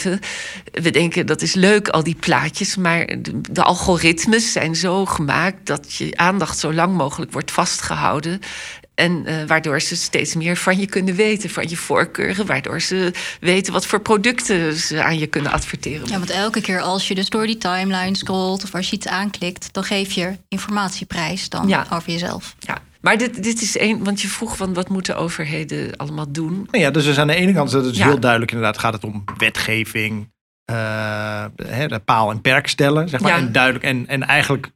We 0.72 0.90
denken 0.90 1.26
dat 1.26 1.42
is 1.42 1.54
leuk, 1.54 1.88
al 1.88 2.02
die 2.02 2.16
plaatjes, 2.20 2.76
maar 2.76 3.06
de, 3.06 3.40
de 3.50 3.62
algoritmes 3.62 4.52
zijn 4.52 4.76
zo 4.76 5.06
gemaakt 5.06 5.66
dat 5.66 5.94
je 5.94 6.16
aandacht 6.16 6.58
zo 6.58 6.72
lang 6.72 6.96
mogelijk 6.96 7.32
wordt 7.32 7.50
vastgehouden. 7.50 8.40
En 8.94 9.24
uh, 9.26 9.44
waardoor 9.46 9.80
ze 9.80 9.96
steeds 9.96 10.34
meer 10.34 10.56
van 10.56 10.78
je 10.78 10.86
kunnen 10.86 11.14
weten, 11.14 11.50
van 11.50 11.68
je 11.68 11.76
voorkeuren. 11.76 12.46
Waardoor 12.46 12.80
ze 12.80 13.12
weten 13.40 13.72
wat 13.72 13.86
voor 13.86 14.00
producten 14.00 14.74
ze 14.76 15.02
aan 15.02 15.18
je 15.18 15.26
kunnen 15.26 15.52
adverteren. 15.52 16.08
Ja, 16.08 16.18
want 16.18 16.30
elke 16.30 16.60
keer 16.60 16.80
als 16.80 17.08
je 17.08 17.14
dus 17.14 17.28
door 17.28 17.46
die 17.46 17.58
timeline 17.58 18.16
scrolt 18.16 18.64
of 18.64 18.74
als 18.74 18.90
je 18.90 18.96
iets 18.96 19.06
aanklikt, 19.06 19.68
dan 19.72 19.84
geef 19.84 20.12
je 20.12 20.32
informatieprijs 20.48 21.48
dan 21.48 21.68
Ja. 21.68 21.86
over 21.92 22.10
jezelf. 22.10 22.54
Ja. 22.58 22.78
Maar 23.00 23.18
dit, 23.18 23.42
dit 23.42 23.62
is 23.62 23.76
één, 23.76 24.04
want 24.04 24.20
je 24.20 24.28
vroeg 24.28 24.56
van 24.56 24.74
wat 24.74 24.88
moeten 24.88 25.16
overheden 25.16 25.96
allemaal 25.96 26.32
doen? 26.32 26.68
Nou 26.70 26.84
ja, 26.84 26.90
dus 26.90 27.06
is 27.06 27.18
aan 27.18 27.26
de 27.26 27.34
ene 27.34 27.52
kant 27.52 27.70
dat 27.70 27.84
het 27.84 27.96
Ja. 27.96 28.06
heel 28.06 28.20
duidelijk 28.20 28.50
inderdaad 28.52 28.78
gaat 28.78 28.92
het 28.92 29.04
om 29.04 29.24
wetgeving, 29.36 30.32
eh, 30.64 31.44
de 31.86 32.00
paal 32.04 32.30
en 32.30 32.40
perk 32.40 32.66
stellen, 32.66 33.08
zeg 33.08 33.20
maar. 33.20 33.30
Ja. 33.30 33.36
En 33.38 33.52
duidelijk 33.52 33.84
en, 33.84 34.06
en 34.06 34.22
eigenlijk 34.22 34.70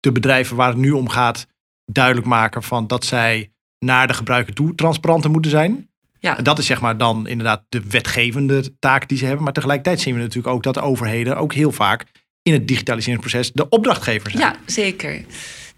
de 0.00 0.12
bedrijven 0.12 0.56
waar 0.56 0.68
het 0.68 0.76
nu 0.76 0.90
om 0.90 1.08
gaat 1.08 1.46
duidelijk 1.84 2.26
maken 2.26 2.62
van 2.62 2.86
dat 2.86 3.04
zij 3.04 3.52
naar 3.78 4.06
de 4.06 4.14
gebruiker 4.14 4.54
toe 4.54 4.74
transparanter 4.74 5.30
moeten 5.30 5.50
zijn. 5.50 5.88
Ja. 6.18 6.36
En 6.38 6.44
dat 6.44 6.58
is 6.58 6.66
zeg 6.66 6.80
maar 6.80 6.96
dan 6.96 7.26
inderdaad 7.26 7.62
de 7.68 7.82
wetgevende 7.88 8.78
taak 8.78 9.08
die 9.08 9.18
ze 9.18 9.24
hebben. 9.24 9.44
Maar 9.44 9.52
tegelijkertijd 9.52 10.00
zien 10.00 10.14
we 10.14 10.20
natuurlijk 10.20 10.54
ook 10.54 10.62
dat 10.62 10.74
de 10.74 10.80
overheden 10.80 11.36
ook 11.36 11.54
heel 11.54 11.72
vaak 11.72 12.04
in 12.42 12.52
het 12.52 12.68
digitaliseringsproces 12.68 13.52
de 13.52 13.68
opdrachtgever 13.68 14.30
zijn. 14.30 14.42
Ja, 14.42 14.56
zeker. 14.66 15.24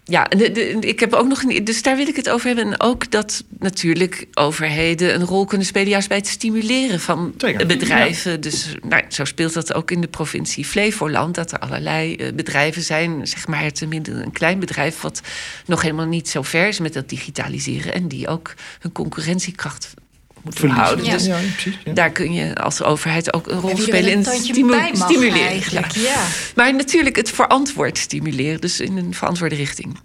Ja, 0.05 0.29
en 0.29 0.37
de, 0.37 0.51
de- 0.51 0.69
ik 0.79 0.99
heb 0.99 1.13
ook 1.13 1.27
nog 1.27 1.43
een. 1.43 1.63
Dus 1.63 1.81
daar 1.81 1.95
wil 1.95 2.07
ik 2.07 2.15
het 2.15 2.29
over 2.29 2.47
hebben. 2.47 2.65
En 2.65 2.79
ook 2.81 3.11
dat 3.11 3.43
natuurlijk 3.59 4.25
overheden 4.33 5.15
een 5.15 5.25
rol 5.25 5.45
kunnen 5.45 5.67
spelen, 5.67 5.89
juist 5.89 6.07
bij 6.07 6.17
het 6.17 6.27
stimuleren 6.27 6.99
van 6.99 7.33
Zeker. 7.37 7.67
bedrijven. 7.67 8.41
Dus 8.41 8.75
nou, 8.87 9.03
zo 9.09 9.25
speelt 9.25 9.53
dat 9.53 9.73
ook 9.73 9.91
in 9.91 10.01
de 10.01 10.07
provincie 10.07 10.65
Flevoland. 10.65 11.35
Dat 11.35 11.51
er 11.51 11.59
allerlei 11.59 12.15
eh, 12.15 12.33
bedrijven 12.33 12.81
zijn, 12.81 13.27
zeg 13.27 13.47
maar, 13.47 13.71
minder 13.87 14.21
een 14.21 14.31
klein 14.31 14.59
bedrijf, 14.59 15.01
wat 15.01 15.21
nog 15.65 15.81
helemaal 15.81 16.05
niet 16.05 16.29
zo 16.29 16.41
ver 16.41 16.67
is 16.67 16.79
met 16.79 16.93
dat 16.93 17.09
digitaliseren. 17.09 17.93
En 17.93 18.07
die 18.07 18.27
ook 18.27 18.53
hun 18.79 18.91
concurrentiekracht 18.91 19.93
moeten 20.43 20.59
Verliezen. 20.59 20.83
houden. 20.85 21.05
Ja. 21.05 21.11
Dus 21.11 21.25
ja, 21.25 21.37
precies. 21.51 21.77
Ja. 21.85 21.93
daar 21.93 22.11
kun 22.11 22.33
je 22.33 22.55
als 22.55 22.81
overheid 22.83 23.33
ook 23.33 23.47
een 23.47 23.59
rol 23.59 23.77
spelen 23.77 24.11
in 24.11 24.25
stimu- 24.25 24.95
stimuleren. 24.95 25.47
eigenlijk. 25.47 25.91
Ja. 25.91 26.25
Maar 26.55 26.75
natuurlijk 26.75 27.15
het 27.15 27.29
verantwoord 27.29 27.97
stimuleren, 27.97 28.61
dus 28.61 28.79
in 28.79 28.97
een 28.97 29.13
verantwoorde 29.13 29.55
richting. 29.55 29.97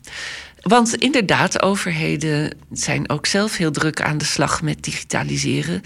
Want 0.60 0.94
inderdaad, 0.94 1.62
overheden 1.62 2.54
zijn 2.72 3.10
ook 3.10 3.26
zelf 3.26 3.56
heel 3.56 3.70
druk 3.70 4.02
aan 4.02 4.18
de 4.18 4.24
slag 4.24 4.62
met 4.62 4.82
digitaliseren. 4.82 5.80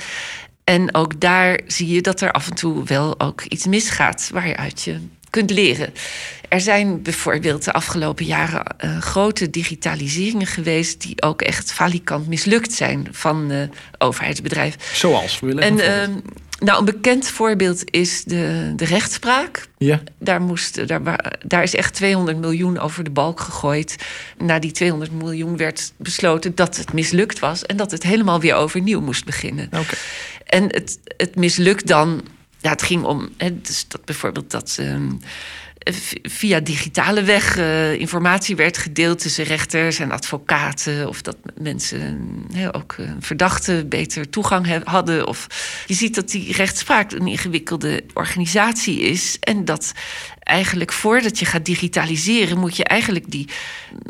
En 0.65 0.95
ook 0.95 1.21
daar 1.21 1.61
zie 1.67 1.89
je 1.89 2.01
dat 2.01 2.21
er 2.21 2.33
af 2.33 2.49
en 2.49 2.55
toe 2.55 2.85
wel 2.85 3.21
ook 3.21 3.43
iets 3.49 3.67
misgaat 3.67 4.31
waaruit 4.33 4.83
je 4.83 4.99
kunt 5.33 5.51
leren. 5.51 5.93
Er 6.49 6.61
zijn 6.61 7.03
bijvoorbeeld 7.03 7.65
de 7.65 7.73
afgelopen 7.73 8.25
jaren 8.25 8.65
eh, 8.79 9.01
grote 9.01 9.51
digitaliseringen 9.51 10.47
geweest 10.47 11.01
die 11.01 11.23
ook 11.23 11.43
echt 11.43 11.73
falikant 11.73 12.29
mislukt 12.29 12.73
zijn 12.73 13.09
van 13.11 13.51
eh, 13.51 13.59
overheidsbedrijven. 13.99 14.81
Zoals, 14.93 15.41
wil 15.41 15.59
je 15.59 15.61
En 15.61 15.79
ehm, 15.79 16.11
nou, 16.59 16.79
een 16.79 16.85
bekend 16.85 17.29
voorbeeld 17.29 17.91
is 17.91 18.25
de, 18.25 18.73
de 18.77 18.85
rechtspraak. 18.85 19.69
Ja, 19.79 20.03
Daar, 20.19 20.41
moest, 20.41 20.89
daar, 20.89 21.37
daar 21.47 21.63
is 21.63 21.75
echt 21.75 21.95
200 21.95 22.39
miljoen 22.39 22.79
over 22.79 23.05
de 23.05 23.11
balk 23.11 23.41
gegooid. 23.41 23.97
Na 24.39 24.59
die 24.59 24.73
200 24.73 25.13
miljoen 25.13 25.57
werd 25.57 25.93
besloten 25.97 26.55
dat 26.55 26.77
het 26.77 26.93
mislukt 26.93 27.39
was 27.39 27.67
en 27.67 27.77
dat 27.77 27.91
het 27.91 28.03
helemaal 28.03 28.41
weer 28.41 28.55
overnieuw 28.55 29.01
moest 29.01 29.25
beginnen. 29.25 29.69
oké. 29.73 29.95
En 30.47 30.63
het, 30.63 30.99
het 31.17 31.37
mislukt 31.37 31.87
dan. 31.87 32.23
Ja, 32.63 32.71
het 32.71 32.83
ging 32.83 33.05
om. 33.05 33.29
Hè, 33.37 33.61
dus 33.61 33.89
dat 33.89 34.05
bijvoorbeeld 34.05 34.51
dat. 34.51 34.77
ehm, 34.81 35.11
via 36.23 36.61
digitale 36.61 37.23
weg 37.23 37.59
uh, 37.59 37.93
informatie 37.93 38.57
werd 38.57 38.79
gedeeld 38.79 39.19
tussen 39.19 39.45
rechters 39.45 39.99
en 39.99 40.11
advocaten. 40.11 41.09
Of 41.09 41.23
dat 41.23 41.37
mensen 41.61 42.47
ook 42.73 42.97
verdachten 43.21 43.89
beter 43.89 44.31
toegang 44.31 44.85
hadden. 44.85 45.27
Of 45.27 45.47
je 45.87 45.95
ziet 45.95 46.15
dat 46.15 46.31
die 46.31 46.53
rechtspraak 46.53 47.13
een 47.13 47.27
ingewikkelde 47.27 48.05
organisatie 48.15 49.01
is. 49.01 49.37
En 49.41 49.65
dat 49.65 49.93
eigenlijk 50.39 50.93
voordat 50.93 51.39
je 51.39 51.45
gaat 51.45 51.65
digitaliseren, 51.65 52.59
moet 52.59 52.77
je 52.77 52.85
eigenlijk 52.85 53.31
die, 53.31 53.49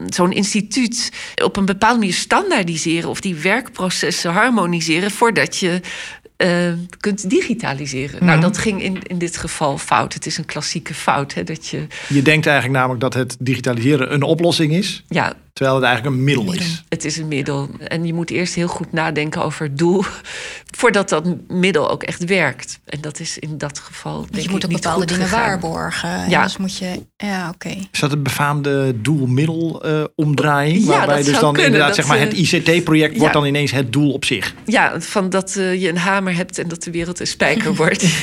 zo'n 0.07 0.33
instituut 0.33 1.12
op 1.43 1.57
een 1.57 1.65
bepaalde 1.65 1.99
manier 1.99 2.15
standaardiseren 2.15 3.11
of 3.11 3.21
die 3.21 3.35
werkprocessen 3.35 4.33
harmoniseren 4.33 5.11
voordat 5.11 5.57
je 5.57 5.81
uh, 6.42 6.72
kunt 7.00 7.31
digitaliseren. 7.31 8.24
Nou, 8.24 8.38
mhm. 8.38 8.46
dat 8.46 8.59
ging 8.59 8.83
in, 8.83 8.98
in 9.02 9.18
dit 9.18 9.37
geval 9.37 9.78
fout. 9.78 10.14
Het 10.14 10.26
is 10.26 10.38
een 10.38 10.44
klassieke 10.44 10.94
fout. 10.94 11.35
Hè, 11.35 11.44
dat 11.44 11.66
je... 11.66 11.87
je 12.09 12.22
denkt 12.22 12.46
eigenlijk 12.46 12.78
namelijk 12.78 13.00
dat 13.00 13.14
het 13.14 13.37
digitaliseren 13.38 14.12
een 14.12 14.22
oplossing 14.22 14.72
is. 14.72 15.05
Ja. 15.09 15.35
Terwijl 15.53 15.77
het 15.77 15.87
eigenlijk 15.87 16.17
een 16.17 16.25
middel 16.25 16.53
is. 16.53 16.83
Het 16.88 17.05
is 17.05 17.17
een 17.17 17.29
middel. 17.29 17.69
En 17.79 18.07
je 18.07 18.15
moet 18.15 18.31
eerst 18.31 18.55
heel 18.55 18.69
goed 18.69 18.93
nadenken 18.93 19.43
over 19.43 19.67
het 19.67 19.79
doel. 19.79 20.05
voordat 20.79 21.09
dat 21.09 21.25
middel 21.49 21.91
ook 21.91 22.03
echt 22.03 22.25
werkt. 22.25 22.81
En 22.85 23.01
dat 23.01 23.21
is 23.21 23.38
in 23.38 23.59
dat 23.59 23.79
geval. 23.79 24.27
je 24.31 24.51
moet 24.51 24.65
ook 24.65 24.73
bepaalde 24.73 25.07
dingen 25.07 25.31
waarborgen. 25.31 26.29
Ja. 26.29 26.43
Dus 26.43 26.57
moet 26.57 26.79
je. 26.79 27.03
Ja, 27.17 27.51
oké. 27.55 27.69
Is 27.93 28.01
dat 28.01 28.11
het 28.11 28.23
befaamde 28.23 29.01
doel-middel 29.01 29.87
uh, 29.87 30.05
omdraaiing? 30.15 30.85
Ja, 30.85 30.88
waarbij 30.88 31.23
dus 31.23 31.38
dan 31.38 31.57
inderdaad 31.57 31.95
zeg 31.95 32.07
maar, 32.07 32.19
het 32.19 32.33
eh, 32.33 32.53
ICT-project 32.53 33.17
wordt 33.19 33.33
dan 33.33 33.45
ineens 33.45 33.71
het 33.71 33.93
doel 33.93 34.12
op 34.12 34.25
zich. 34.25 34.55
Ja, 34.65 35.01
van 35.01 35.31
dat 35.31 35.55
uh, 35.59 35.81
je 35.81 35.88
een 35.88 35.99
hamer 35.99 36.35
hebt 36.35 36.59
en 36.59 36.69
dat 36.69 36.83
de 36.83 36.91
wereld 36.91 37.21
een 37.21 37.27
spijker 37.27 37.75
wordt. 37.83 38.05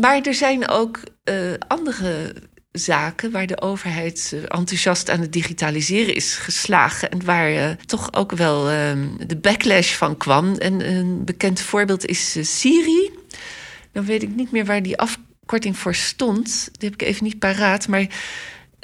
Maar 0.00 0.20
er 0.20 0.34
zijn 0.34 0.68
ook 0.68 1.00
uh, 1.24 1.34
andere 1.68 2.34
zaken 2.78 3.30
waar 3.30 3.46
de 3.46 3.60
overheid 3.60 4.32
eh, 4.34 4.40
enthousiast 4.58 5.10
aan 5.10 5.20
het 5.20 5.32
digitaliseren 5.32 6.14
is 6.14 6.34
geslagen. 6.34 7.10
En 7.10 7.24
waar 7.24 7.52
uh, 7.52 7.70
toch 7.86 8.12
ook 8.12 8.32
wel 8.32 8.72
uh, 8.72 8.92
de 9.26 9.36
backlash 9.36 9.92
van 9.92 10.16
kwam. 10.16 10.54
En 10.54 10.88
een 10.88 11.24
bekend 11.24 11.60
voorbeeld 11.60 12.06
is 12.06 12.36
uh, 12.36 12.44
Siri. 12.44 13.10
Dan 13.92 14.04
weet 14.04 14.22
ik 14.22 14.34
niet 14.34 14.50
meer 14.50 14.64
waar 14.64 14.82
die 14.82 14.98
afkorting 14.98 15.78
voor 15.78 15.94
stond. 15.94 16.68
Die 16.72 16.88
heb 16.88 17.00
ik 17.00 17.08
even 17.08 17.24
niet 17.24 17.38
paraat. 17.38 17.88
Maar 17.88 18.06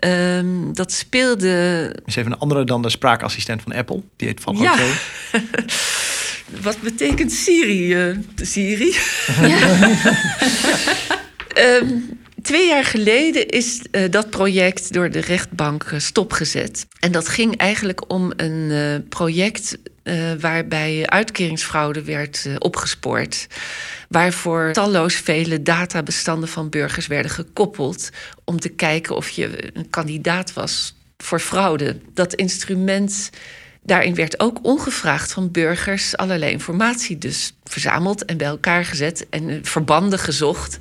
um, 0.04 0.74
dat 0.74 0.92
speelde. 0.92 1.96
Is 2.04 2.16
even 2.16 2.32
een 2.32 2.38
andere 2.38 2.64
dan 2.64 2.82
de 2.82 2.90
spraakassistent 2.90 3.62
van 3.62 3.72
Apple. 3.72 4.02
Die 4.16 4.28
heet 4.28 4.40
van 4.40 4.56
ja. 4.56 4.76
Wat 6.62 6.80
betekent 6.80 7.32
Siri? 7.32 8.16
Siri? 8.36 8.94
Ja. 9.40 9.90
um, 11.82 12.20
Twee 12.42 12.68
jaar 12.68 12.84
geleden 12.84 13.48
is 13.48 13.82
uh, 13.90 14.10
dat 14.10 14.30
project 14.30 14.92
door 14.92 15.10
de 15.10 15.20
rechtbank 15.20 15.90
uh, 15.90 15.98
stopgezet. 15.98 16.86
En 17.00 17.12
dat 17.12 17.28
ging 17.28 17.56
eigenlijk 17.56 18.10
om 18.10 18.32
een 18.36 18.70
uh, 18.70 19.08
project 19.08 19.78
waarbij 20.40 21.06
uitkeringsfraude 21.06 22.02
werd 22.04 22.48
opgespoord. 22.58 23.46
Waarvoor 24.08 24.72
talloos 24.72 25.14
vele 25.14 25.62
databestanden 25.62 26.48
van 26.48 26.68
burgers 26.68 27.06
werden 27.06 27.30
gekoppeld. 27.30 28.10
om 28.44 28.60
te 28.60 28.68
kijken 28.68 29.16
of 29.16 29.28
je 29.28 29.70
een 29.72 29.90
kandidaat 29.90 30.52
was 30.52 30.94
voor 31.16 31.40
fraude. 31.40 31.96
Dat 32.14 32.34
instrument. 32.34 33.30
Daarin 33.82 34.14
werd 34.14 34.40
ook 34.40 34.58
ongevraagd 34.62 35.32
van 35.32 35.50
burgers 35.50 36.16
allerlei 36.16 36.52
informatie 36.52 37.18
dus 37.18 37.52
verzameld 37.64 38.24
en 38.24 38.36
bij 38.36 38.46
elkaar 38.46 38.84
gezet 38.84 39.26
en 39.30 39.64
verbanden 39.64 40.18
gezocht. 40.18 40.76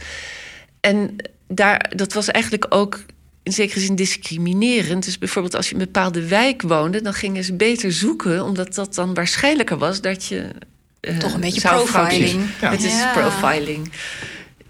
En 0.80 1.15
daar, 1.56 1.92
dat 1.96 2.14
was 2.14 2.28
eigenlijk 2.28 2.66
ook 2.70 3.00
in 3.44 3.52
zekere 3.52 3.80
zin 3.80 3.96
discriminerend. 3.96 5.06
Dus 5.06 5.18
bijvoorbeeld 5.18 5.56
als 5.56 5.70
je 5.70 5.74
in 5.74 5.80
een 5.80 5.86
bepaalde 5.86 6.28
wijk 6.28 6.62
woonde, 6.62 7.02
dan 7.02 7.14
gingen 7.14 7.44
ze 7.44 7.54
beter 7.54 7.92
zoeken, 7.92 8.44
omdat 8.44 8.76
dat 8.76 8.96
dan 8.96 9.14
waarschijnlijker 9.14 9.78
was 9.78 10.02
dat 10.02 10.26
je. 10.26 10.50
Uh, 11.02 11.18
Toch 11.18 11.34
een 11.34 11.40
beetje 11.40 11.62
profiling. 11.62 12.44
Het 12.60 12.84
is 12.84 13.04
profiling 13.14 13.92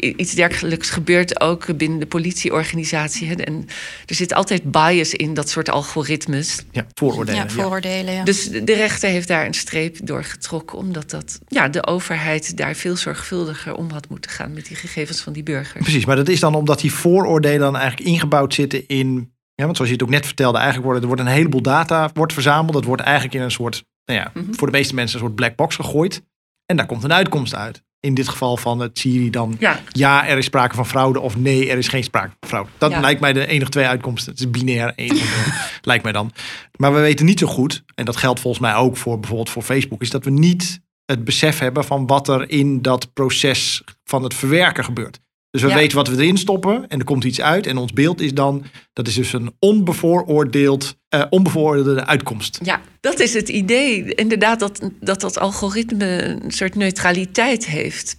iets 0.02 0.34
dergelijks 0.34 0.90
gebeurt 0.90 1.42
ook 1.42 1.78
binnen 1.78 2.00
de 2.00 2.06
politieorganisatie. 2.06 3.36
En 3.36 3.66
er 4.06 4.16
zit 4.16 4.34
altijd 4.34 4.72
bias 4.72 5.14
in 5.14 5.34
dat 5.34 5.50
soort 5.50 5.70
algoritmes. 5.70 6.64
Ja, 6.72 6.86
vooroordelen. 6.94 7.42
Ja, 7.42 7.50
vooroordelen 7.50 8.14
ja. 8.14 8.24
Dus 8.24 8.50
de 8.50 8.74
rechter 8.74 9.10
heeft 9.10 9.28
daar 9.28 9.46
een 9.46 9.54
streep 9.54 9.98
door 10.04 10.24
getrokken, 10.24 10.78
omdat 10.78 11.10
dat, 11.10 11.40
ja, 11.48 11.68
de 11.68 11.88
overheid 11.88 12.58
daar 12.58 12.76
veel 12.76 12.96
zorgvuldiger 12.96 13.76
om 13.76 13.90
had 13.90 14.10
moeten 14.10 14.32
gaan 14.32 14.54
met 14.54 14.66
die 14.66 14.78
gegevens 14.78 15.22
van 15.22 15.34
die 15.34 15.44
burgers. 15.44 15.84
Precies, 15.84 16.06
maar 16.06 16.16
dat 16.16 16.30
is 16.30 16.40
dan 16.40 16.56
omdat 16.56 16.80
die 16.80 16.94
vooroordelen 16.94 17.60
dan 17.60 17.78
eigenlijk 17.78 18.10
ingebouwd 18.10 18.54
zitten 18.54 18.88
in. 18.88 19.34
Ja, 19.56 19.64
want 19.64 19.76
zoals 19.76 19.92
je 19.92 19.98
het 19.98 20.06
ook 20.06 20.14
net 20.14 20.26
vertelde, 20.26 20.58
eigenlijk 20.58 20.88
wordt 20.88 21.02
er 21.02 21.08
wordt 21.08 21.22
een 21.22 21.28
heleboel 21.28 21.62
data 21.62 22.10
wordt 22.14 22.34
verzameld. 22.34 22.74
Dat 22.74 22.86
wordt 22.86 23.02
eigenlijk 23.02 23.36
in 23.36 23.42
een 23.42 23.52
soort, 23.52 23.84
nou 24.06 24.20
ja, 24.20 24.32
mhm. 24.34 24.54
voor 24.54 24.68
de 24.68 24.78
meeste 24.78 24.96
mensen 24.96 25.20
een 25.20 25.26
soort 25.26 25.36
black 25.36 25.56
box 25.56 25.76
gegooid. 25.76 26.22
En 26.66 26.78
daar 26.78 26.86
komt 26.86 27.04
een 27.04 27.14
uitkomst 27.14 27.56
uit 27.56 27.84
in 28.02 28.14
dit 28.14 28.28
geval 28.28 28.58
van 28.58 28.80
het 28.80 29.00
Siri 29.00 29.30
dan 29.30 29.58
ja. 29.92 30.28
er 30.28 30.38
is 30.38 30.46
sprake 30.46 30.76
van 30.76 30.86
fraude 30.86 31.20
of 31.20 31.38
nee, 31.38 31.70
er 31.70 31.78
is 31.78 31.88
geen 31.88 32.04
sprake 32.04 32.34
van 32.40 32.50
fraude. 32.50 32.70
Dat 32.78 32.98
lijkt 32.98 33.22
mij 33.22 33.34
de 33.34 33.48
enige 33.48 33.72
twee 33.72 33.86
uitkomsten. 33.86 34.32
Het 34.32 34.40
is 34.40 34.50
binair, 34.50 34.94
één, 34.96 35.18
lijkt 35.82 36.04
mij 36.04 36.12
dan. 36.12 36.32
Maar 36.78 36.94
we 36.94 37.00
weten 37.00 37.26
niet 37.26 37.40
zo 37.40 37.48
goed, 37.48 37.84
en 37.96 38.06
dat 38.06 38.18
geldt 38.18 38.40
volgens 38.40 38.64
mij 38.64 38.76
ook 38.76 38.98
voor 38.98 39.20
bijvoorbeeld 39.20 39.50
voor 39.50 39.64
Facebook, 39.64 40.02
is 40.02 40.10
dat 40.10 40.26
we 40.26 40.32
niet 40.32 40.82
het 41.06 41.24
besef 41.24 41.60
hebben 41.60 41.86
van 41.86 42.08
wat 42.08 42.28
er 42.28 42.50
in 42.50 42.82
dat 42.82 43.14
proces 43.14 43.84
van 44.04 44.24
het 44.24 44.34
verwerken 44.34 44.84
gebeurt. 44.84 45.20
Dus 45.52 45.62
we 45.62 45.74
weten 45.74 45.98
wat 45.98 46.08
we 46.08 46.16
erin 46.16 46.38
stoppen 46.38 46.88
en 46.88 47.00
er 47.00 47.06
komt 47.06 47.24
iets 47.24 47.42
uit. 47.42 47.68
En 47.68 47.78
ons 47.78 47.94
beeld 47.94 48.22
is 48.22 48.34
dan, 48.34 48.66
dat 48.94 49.08
is 49.08 49.14
dus 49.14 49.34
een 49.34 49.54
onbevooroordeeld, 49.60 50.98
uh, 51.10 51.24
onbevooroordeelde 51.30 52.06
uitkomst. 52.06 52.60
Ja, 52.64 52.82
dat 53.00 53.20
is 53.20 53.34
het 53.34 53.50
idee. 53.50 54.16
Inderdaad, 54.16 54.60
dat 54.60 54.90
dat, 55.00 55.22
dat 55.22 55.40
algoritme 55.40 56.24
een 56.24 56.52
soort 56.52 56.76
neutraliteit 56.76 57.66
heeft. 57.66 58.18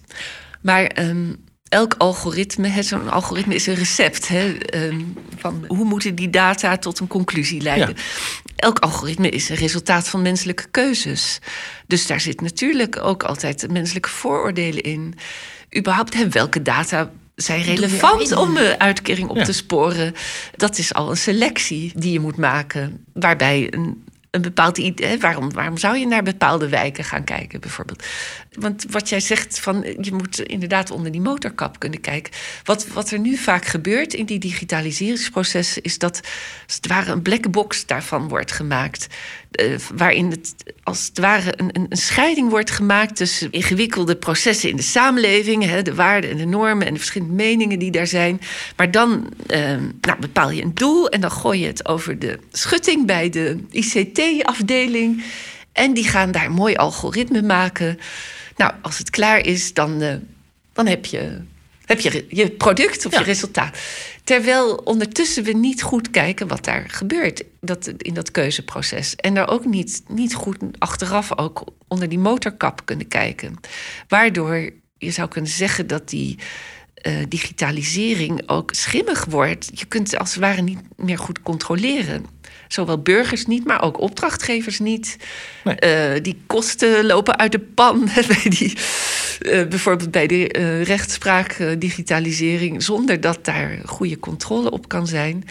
Maar 0.61 0.91
um, 0.99 1.43
elk 1.69 1.95
algoritme, 1.97 2.83
zo'n 2.83 3.09
algoritme 3.09 3.55
is 3.55 3.67
een 3.67 3.75
recept. 3.75 4.27
Hè, 4.27 4.55
um, 4.75 5.13
van 5.37 5.65
hoe 5.67 5.85
moeten 5.85 6.15
die 6.15 6.29
data 6.29 6.77
tot 6.77 6.99
een 6.99 7.07
conclusie 7.07 7.61
leiden. 7.61 7.95
Elk 8.55 8.79
algoritme 8.79 9.29
is 9.29 9.49
een 9.49 9.55
resultaat 9.55 10.07
van 10.07 10.21
menselijke 10.21 10.65
keuzes. 10.71 11.39
Dus 11.87 12.07
daar 12.07 12.21
zit 12.21 12.41
natuurlijk 12.41 12.99
ook 13.03 13.23
altijd 13.23 13.71
menselijke 13.71 14.09
vooroordelen 14.09 14.83
in 14.83 15.13
überhaupt 15.77 16.13
hè, 16.13 16.29
welke 16.29 16.61
data 16.61 17.11
zijn 17.35 17.63
relevant 17.63 18.31
om 18.31 18.57
een 18.57 18.79
uitkering 18.79 19.29
op 19.29 19.37
te 19.37 19.53
sporen. 19.53 20.13
Dat 20.55 20.77
is 20.77 20.93
al 20.93 21.09
een 21.09 21.17
selectie 21.17 21.91
die 21.95 22.11
je 22.11 22.19
moet 22.19 22.37
maken. 22.37 23.05
Waarbij 23.13 23.67
een, 23.73 24.03
een 24.31 24.41
bepaald 24.41 24.77
idee. 24.77 25.19
Waarom, 25.19 25.53
waarom 25.53 25.77
zou 25.77 25.97
je 25.97 26.07
naar 26.07 26.23
bepaalde 26.23 26.69
wijken 26.69 27.03
gaan 27.03 27.23
kijken, 27.23 27.59
bijvoorbeeld? 27.59 28.03
Want 28.51 28.85
wat 28.89 29.09
jij 29.09 29.19
zegt, 29.19 29.59
van, 29.59 29.95
je 30.01 30.13
moet 30.13 30.39
inderdaad 30.39 30.91
onder 30.91 31.11
die 31.11 31.21
motorkap 31.21 31.79
kunnen 31.79 32.01
kijken. 32.01 32.33
Wat, 32.63 32.87
wat 32.87 33.11
er 33.11 33.19
nu 33.19 33.37
vaak 33.37 33.65
gebeurt 33.65 34.13
in 34.13 34.25
die 34.25 34.39
digitaliseringsprocessen, 34.39 35.81
is 35.81 35.97
dat 35.97 36.21
als 36.65 36.75
het 36.75 36.87
ware 36.87 37.11
een 37.11 37.21
black 37.21 37.51
box 37.51 37.85
daarvan 37.85 38.27
wordt 38.27 38.51
gemaakt. 38.51 39.07
Uh, 39.61 39.75
waarin 39.95 40.29
het 40.29 40.53
als 40.83 41.05
het 41.07 41.19
ware 41.19 41.53
een, 41.55 41.69
een, 41.71 41.85
een, 41.89 41.97
scheiding 41.97 42.49
wordt 42.49 42.71
gemaakt 42.71 43.15
tussen 43.15 43.51
ingewikkelde 43.51 44.15
processen 44.15 44.69
in 44.69 44.75
de 44.75 44.81
samenleving, 44.81 45.65
hè, 45.65 45.81
de 45.81 45.95
waarden 45.95 46.29
en 46.29 46.37
de 46.37 46.45
normen 46.45 46.87
en 46.87 46.93
de 46.93 46.99
verschillende 46.99 47.33
meningen 47.33 47.79
die 47.79 47.91
daar 47.91 48.07
zijn. 48.07 48.41
Maar 48.75 48.91
dan 48.91 49.33
uh, 49.47 49.59
nou, 50.01 50.19
bepaal 50.19 50.49
je 50.49 50.61
een 50.61 50.73
doel 50.73 51.09
en 51.09 51.21
dan 51.21 51.31
gooi 51.31 51.59
je 51.59 51.67
het 51.67 51.87
over 51.87 52.19
de 52.19 52.39
schutting 52.51 53.05
bij 53.05 53.29
de 53.29 53.57
ICT-afdeling. 53.71 55.23
En 55.71 55.93
die 55.93 56.07
gaan 56.07 56.31
daar 56.31 56.45
een 56.45 56.51
mooi 56.51 56.75
algoritme 56.75 57.41
maken. 57.41 57.99
Nou, 58.55 58.73
als 58.81 58.97
het 58.97 59.09
klaar 59.09 59.45
is, 59.45 59.73
dan, 59.73 60.01
uh, 60.01 60.13
dan 60.73 60.87
heb 60.87 61.05
je 61.05 61.41
heb 61.85 61.99
je 61.99 62.25
je 62.29 62.49
product 62.49 63.05
of 63.05 63.17
je 63.17 63.23
resultaat. 63.23 63.77
Terwijl 64.23 64.75
ondertussen 64.75 65.43
we 65.43 65.51
niet 65.51 65.81
goed 65.81 66.09
kijken 66.09 66.47
wat 66.47 66.65
daar 66.65 66.85
gebeurt 66.89 67.43
dat, 67.61 67.87
in 67.97 68.13
dat 68.13 68.31
keuzeproces. 68.31 69.15
En 69.15 69.33
daar 69.33 69.49
ook 69.49 69.65
niet, 69.65 70.03
niet 70.07 70.33
goed 70.33 70.57
achteraf 70.77 71.37
ook 71.37 71.63
onder 71.87 72.09
die 72.09 72.19
motorkap 72.19 72.85
kunnen 72.85 73.07
kijken. 73.07 73.59
Waardoor 74.07 74.69
je 74.97 75.11
zou 75.11 75.27
kunnen 75.27 75.51
zeggen 75.51 75.87
dat 75.87 76.09
die 76.09 76.39
uh, 77.07 77.17
digitalisering 77.29 78.49
ook 78.49 78.73
schimmig 78.73 79.25
wordt. 79.25 79.69
Je 79.73 79.85
kunt 79.85 80.17
als 80.17 80.29
het 80.29 80.39
ware 80.39 80.61
niet 80.61 80.79
meer 80.95 81.17
goed 81.17 81.41
controleren. 81.41 82.25
Zowel 82.73 82.97
burgers 82.97 83.45
niet, 83.45 83.65
maar 83.65 83.81
ook 83.81 83.99
opdrachtgevers 83.99 84.79
niet. 84.79 85.17
Nee. 85.63 86.15
Uh, 86.15 86.21
die 86.21 86.41
kosten 86.47 87.05
lopen 87.05 87.37
uit 87.37 87.51
de 87.51 87.59
pan. 87.59 88.09
bij 88.27 88.49
die, 88.49 88.73
uh, 89.41 89.67
bijvoorbeeld 89.67 90.11
bij 90.11 90.27
de 90.27 90.55
uh, 90.57 90.83
rechtspraak, 90.83 91.57
digitalisering, 91.77 92.83
zonder 92.83 93.21
dat 93.21 93.45
daar 93.45 93.79
goede 93.85 94.19
controle 94.19 94.71
op 94.71 94.87
kan 94.87 95.07
zijn. 95.07 95.43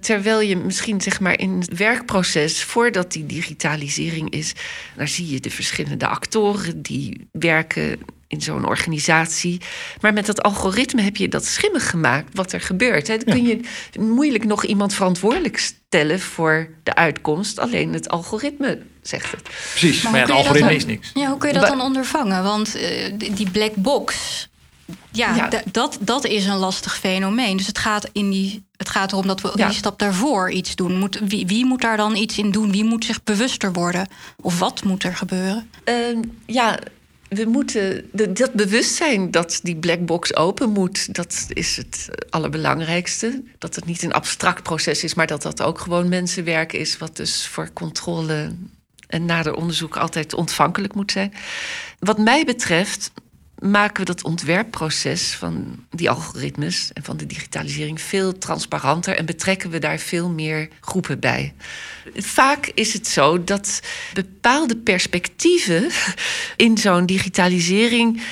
Terwijl 0.00 0.40
je 0.40 0.56
misschien 0.56 1.00
zeg 1.00 1.20
maar 1.20 1.38
in 1.38 1.60
het 1.60 1.76
werkproces, 1.76 2.64
voordat 2.64 3.12
die 3.12 3.26
digitalisering 3.26 4.30
is, 4.30 4.52
dan 4.96 5.08
zie 5.08 5.30
je 5.30 5.40
de 5.40 5.50
verschillende 5.50 6.06
actoren 6.06 6.82
die 6.82 7.28
werken 7.32 7.98
in 8.32 8.40
zo'n 8.40 8.66
organisatie. 8.66 9.60
Maar 10.00 10.12
met 10.12 10.26
dat 10.26 10.42
algoritme 10.42 11.02
heb 11.02 11.16
je 11.16 11.28
dat 11.28 11.44
schimmig 11.44 11.90
gemaakt 11.90 12.34
wat 12.34 12.52
er 12.52 12.60
gebeurt. 12.60 13.06
Hè. 13.06 13.16
Dan 13.16 13.34
kun 13.34 13.46
je 13.46 13.60
moeilijk 14.00 14.44
nog 14.44 14.64
iemand 14.64 14.94
verantwoordelijk 14.94 15.58
stellen 15.58 16.20
voor 16.20 16.68
de 16.82 16.94
uitkomst. 16.94 17.58
Alleen 17.58 17.92
het 17.92 18.08
algoritme 18.08 18.78
zegt 19.02 19.30
het. 19.30 19.42
Precies, 19.42 20.02
maar, 20.02 20.14
ja, 20.14 20.20
het 20.20 20.30
algoritme 20.30 20.74
is 20.74 20.86
niks. 20.86 21.10
Ja, 21.14 21.28
hoe 21.28 21.38
kun 21.38 21.48
je 21.48 21.58
dat 21.58 21.66
dan 21.66 21.80
ondervangen? 21.80 22.42
Want 22.42 22.76
uh, 22.76 22.82
die 23.34 23.50
black 23.50 23.74
box, 23.74 24.14
ja, 25.10 25.50
dat, 25.72 25.98
dat 26.00 26.24
is 26.24 26.46
een 26.46 26.56
lastig 26.56 26.98
fenomeen. 26.98 27.56
Dus 27.56 27.66
het 27.66 27.78
gaat, 27.78 28.08
in 28.12 28.30
die, 28.30 28.62
het 28.76 28.88
gaat 28.88 29.12
erom 29.12 29.26
dat 29.26 29.40
we 29.40 29.52
die 29.54 29.72
stap 29.72 29.98
daarvoor 29.98 30.50
iets 30.50 30.74
doen. 30.74 30.98
Moet, 30.98 31.20
wie, 31.24 31.46
wie 31.46 31.66
moet 31.66 31.80
daar 31.80 31.96
dan 31.96 32.16
iets 32.16 32.38
in 32.38 32.50
doen? 32.50 32.72
Wie 32.72 32.84
moet 32.84 33.04
zich 33.04 33.22
bewuster 33.24 33.72
worden? 33.72 34.08
Of 34.40 34.58
wat 34.58 34.84
moet 34.84 35.02
er 35.02 35.16
gebeuren? 35.16 35.70
Uh, 35.84 36.18
ja, 36.46 36.78
we 37.34 37.44
moeten 37.44 38.10
dat 38.34 38.52
bewustzijn 38.52 39.30
dat 39.30 39.60
die 39.62 39.76
black 39.76 40.06
box 40.06 40.36
open 40.36 40.70
moet, 40.70 41.14
dat 41.14 41.46
is 41.48 41.76
het 41.76 42.08
allerbelangrijkste. 42.30 43.42
Dat 43.58 43.74
het 43.74 43.84
niet 43.84 44.02
een 44.02 44.12
abstract 44.12 44.62
proces 44.62 45.04
is, 45.04 45.14
maar 45.14 45.26
dat 45.26 45.42
dat 45.42 45.62
ook 45.62 45.78
gewoon 45.78 46.08
mensenwerk 46.08 46.72
is, 46.72 46.98
wat 46.98 47.16
dus 47.16 47.46
voor 47.46 47.72
controle 47.72 48.54
en 49.06 49.24
nader 49.24 49.54
onderzoek 49.54 49.96
altijd 49.96 50.34
ontvankelijk 50.34 50.94
moet 50.94 51.12
zijn. 51.12 51.32
Wat 51.98 52.18
mij 52.18 52.44
betreft 52.44 53.12
maken 53.62 53.96
we 53.96 54.04
dat 54.04 54.24
ontwerpproces 54.24 55.34
van 55.34 55.84
die 55.90 56.10
algoritmes 56.10 56.90
en 56.92 57.04
van 57.04 57.16
de 57.16 57.26
digitalisering 57.26 58.00
veel 58.00 58.38
transparanter 58.38 59.16
en 59.16 59.26
betrekken 59.26 59.70
we 59.70 59.78
daar 59.78 59.98
veel 59.98 60.28
meer 60.28 60.68
groepen 60.80 61.20
bij. 61.20 61.54
Vaak 62.14 62.70
is 62.74 62.92
het 62.92 63.06
zo 63.06 63.44
dat 63.44 63.80
bepaalde 64.14 64.76
perspectieven 64.76 65.90
in 66.56 66.78
zo'n 66.78 67.06
digitalisering 67.06 68.22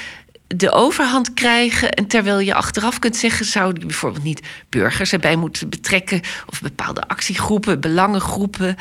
de 0.57 0.71
overhand 0.71 1.35
krijgen. 1.35 1.93
En 1.93 2.07
terwijl 2.07 2.39
je 2.39 2.55
achteraf 2.55 2.99
kunt 2.99 3.17
zeggen, 3.17 3.47
zouden 3.47 3.87
bijvoorbeeld 3.87 4.25
niet 4.25 4.47
burgers 4.69 5.13
erbij 5.13 5.37
moeten 5.37 5.69
betrekken, 5.69 6.21
of 6.47 6.61
bepaalde 6.61 7.09
actiegroepen, 7.09 7.81
belangengroepen. 7.81 8.77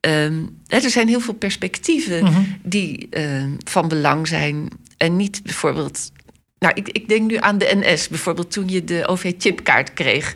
Ehm, 0.00 0.42
er 0.66 0.90
zijn 0.90 1.08
heel 1.08 1.20
veel 1.20 1.34
perspectieven 1.34 2.24
mhm. 2.24 2.40
die 2.62 3.08
ehm, 3.10 3.50
van 3.64 3.88
belang 3.88 4.28
zijn 4.28 4.68
en 4.96 5.16
niet 5.16 5.42
bijvoorbeeld. 5.42 6.12
Nou, 6.58 6.74
ik, 6.74 6.88
ik 6.88 7.08
denk 7.08 7.30
nu 7.30 7.36
aan 7.36 7.58
de 7.58 7.70
NS, 7.74 8.08
bijvoorbeeld 8.08 8.50
toen 8.50 8.68
je 8.68 8.84
de 8.84 9.06
OV-chipkaart 9.06 9.92
kreeg. 9.92 10.34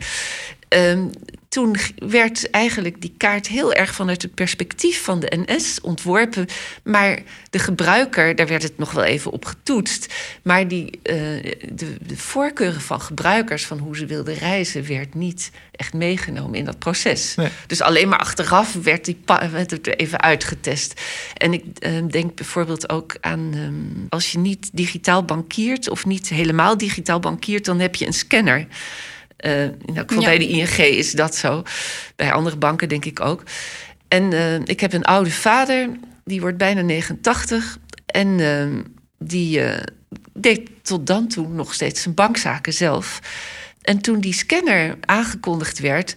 Ehm, 0.67 1.07
toen 1.49 1.75
werd 1.95 2.49
eigenlijk 2.49 3.01
die 3.01 3.13
kaart 3.17 3.47
heel 3.47 3.73
erg 3.73 3.95
vanuit 3.95 4.21
het 4.21 4.33
perspectief 4.33 5.03
van 5.03 5.19
de 5.19 5.43
NS 5.45 5.81
ontworpen. 5.81 6.47
Maar 6.83 7.19
de 7.49 7.59
gebruiker, 7.59 8.35
daar 8.35 8.47
werd 8.47 8.63
het 8.63 8.77
nog 8.77 8.91
wel 8.91 9.03
even 9.03 9.31
op 9.31 9.45
getoetst. 9.45 10.13
Maar 10.43 10.67
die, 10.67 10.85
uh, 10.85 11.15
de, 11.71 11.97
de, 12.01 12.17
voorkeuren 12.17 12.81
van 12.81 13.01
gebruikers, 13.01 13.65
van 13.65 13.77
hoe 13.77 13.97
ze 13.97 14.05
wilden 14.05 14.33
reizen, 14.33 14.87
werd 14.87 15.13
niet 15.13 15.51
echt 15.71 15.93
meegenomen 15.93 16.55
in 16.59 16.65
dat 16.65 16.79
proces. 16.79 17.35
Dus 17.67 17.81
alleen 17.81 18.09
maar 18.09 18.19
achteraf 18.19 18.73
werd, 18.73 19.05
die 19.05 19.17
werd 19.51 19.71
het 19.71 19.87
er 19.87 19.95
even 19.95 20.21
uitgetest. 20.21 21.01
En 21.33 21.53
ik 21.53 21.63
uh, 21.79 22.07
denk 22.09 22.35
bijvoorbeeld 22.35 22.89
ook 22.89 23.17
aan 23.21 23.53
um, 23.55 24.05
als 24.09 24.31
je 24.31 24.37
niet 24.37 24.69
digitaal 24.73 25.23
bankiert 25.25 25.89
of 25.89 26.05
niet 26.05 26.29
helemaal 26.29 26.77
digitaal 26.77 27.19
bankiert, 27.19 27.65
dan 27.65 27.79
heb 27.79 27.95
je 27.95 28.05
een 28.05 28.13
scanner. 28.13 28.67
Uh, 29.45 29.63
in 29.63 29.95
elk 29.95 30.07
geval 30.07 30.23
bij 30.23 30.37
de 30.37 30.47
ING 30.47 30.77
is 30.77 31.11
dat 31.11 31.35
zo. 31.35 31.63
Bij 32.15 32.33
andere 32.33 32.57
banken 32.57 32.89
denk 32.89 33.05
ik 33.05 33.19
ook. 33.19 33.43
En 34.07 34.31
uh, 34.31 34.55
ik 34.55 34.79
heb 34.79 34.93
een 34.93 35.05
oude 35.05 35.31
vader, 35.31 35.89
die 36.23 36.41
wordt 36.41 36.57
bijna 36.57 36.81
89. 36.81 37.77
En 38.05 38.27
uh, 38.27 38.65
die 39.17 39.61
deed 40.33 40.69
tot 40.81 41.07
dan 41.07 41.27
toe 41.27 41.47
nog 41.47 41.73
steeds 41.73 42.01
zijn 42.01 42.15
bankzaken 42.15 42.73
zelf. 42.73 43.19
En 43.81 43.99
toen 44.01 44.19
die 44.19 44.33
scanner 44.33 44.97
aangekondigd 45.05 45.79
werd. 45.79 46.15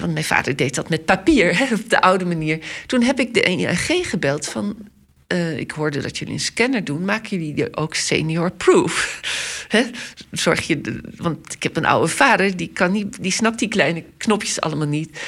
Want 0.00 0.12
mijn 0.12 0.24
vader 0.24 0.56
deed 0.56 0.74
dat 0.74 0.88
met 0.88 1.04
papier, 1.04 1.54
hè, 1.58 1.74
op 1.74 1.90
de 1.90 2.00
oude 2.00 2.24
manier. 2.24 2.58
Toen 2.86 3.02
heb 3.02 3.20
ik 3.20 3.34
de 3.34 3.42
ING 3.42 4.08
gebeld 4.08 4.46
van 4.46 4.76
uh, 5.32 5.58
ik 5.58 5.70
hoorde 5.70 6.00
dat 6.00 6.18
jullie 6.18 6.34
een 6.34 6.40
scanner 6.40 6.84
doen. 6.84 7.04
Maken 7.04 7.38
jullie 7.38 7.76
ook 7.76 7.94
senior 7.94 8.50
proof? 8.50 9.20
Zorg 10.30 10.66
je, 10.66 11.00
want 11.16 11.54
ik 11.54 11.62
heb 11.62 11.76
een 11.76 11.86
oude 11.86 12.08
vader, 12.08 12.56
die, 12.56 12.68
kan 12.68 12.92
niet, 12.92 13.22
die 13.22 13.32
snapt 13.32 13.58
die 13.58 13.68
kleine 13.68 14.04
knopjes 14.16 14.60
allemaal 14.60 14.86
niet. 14.86 15.20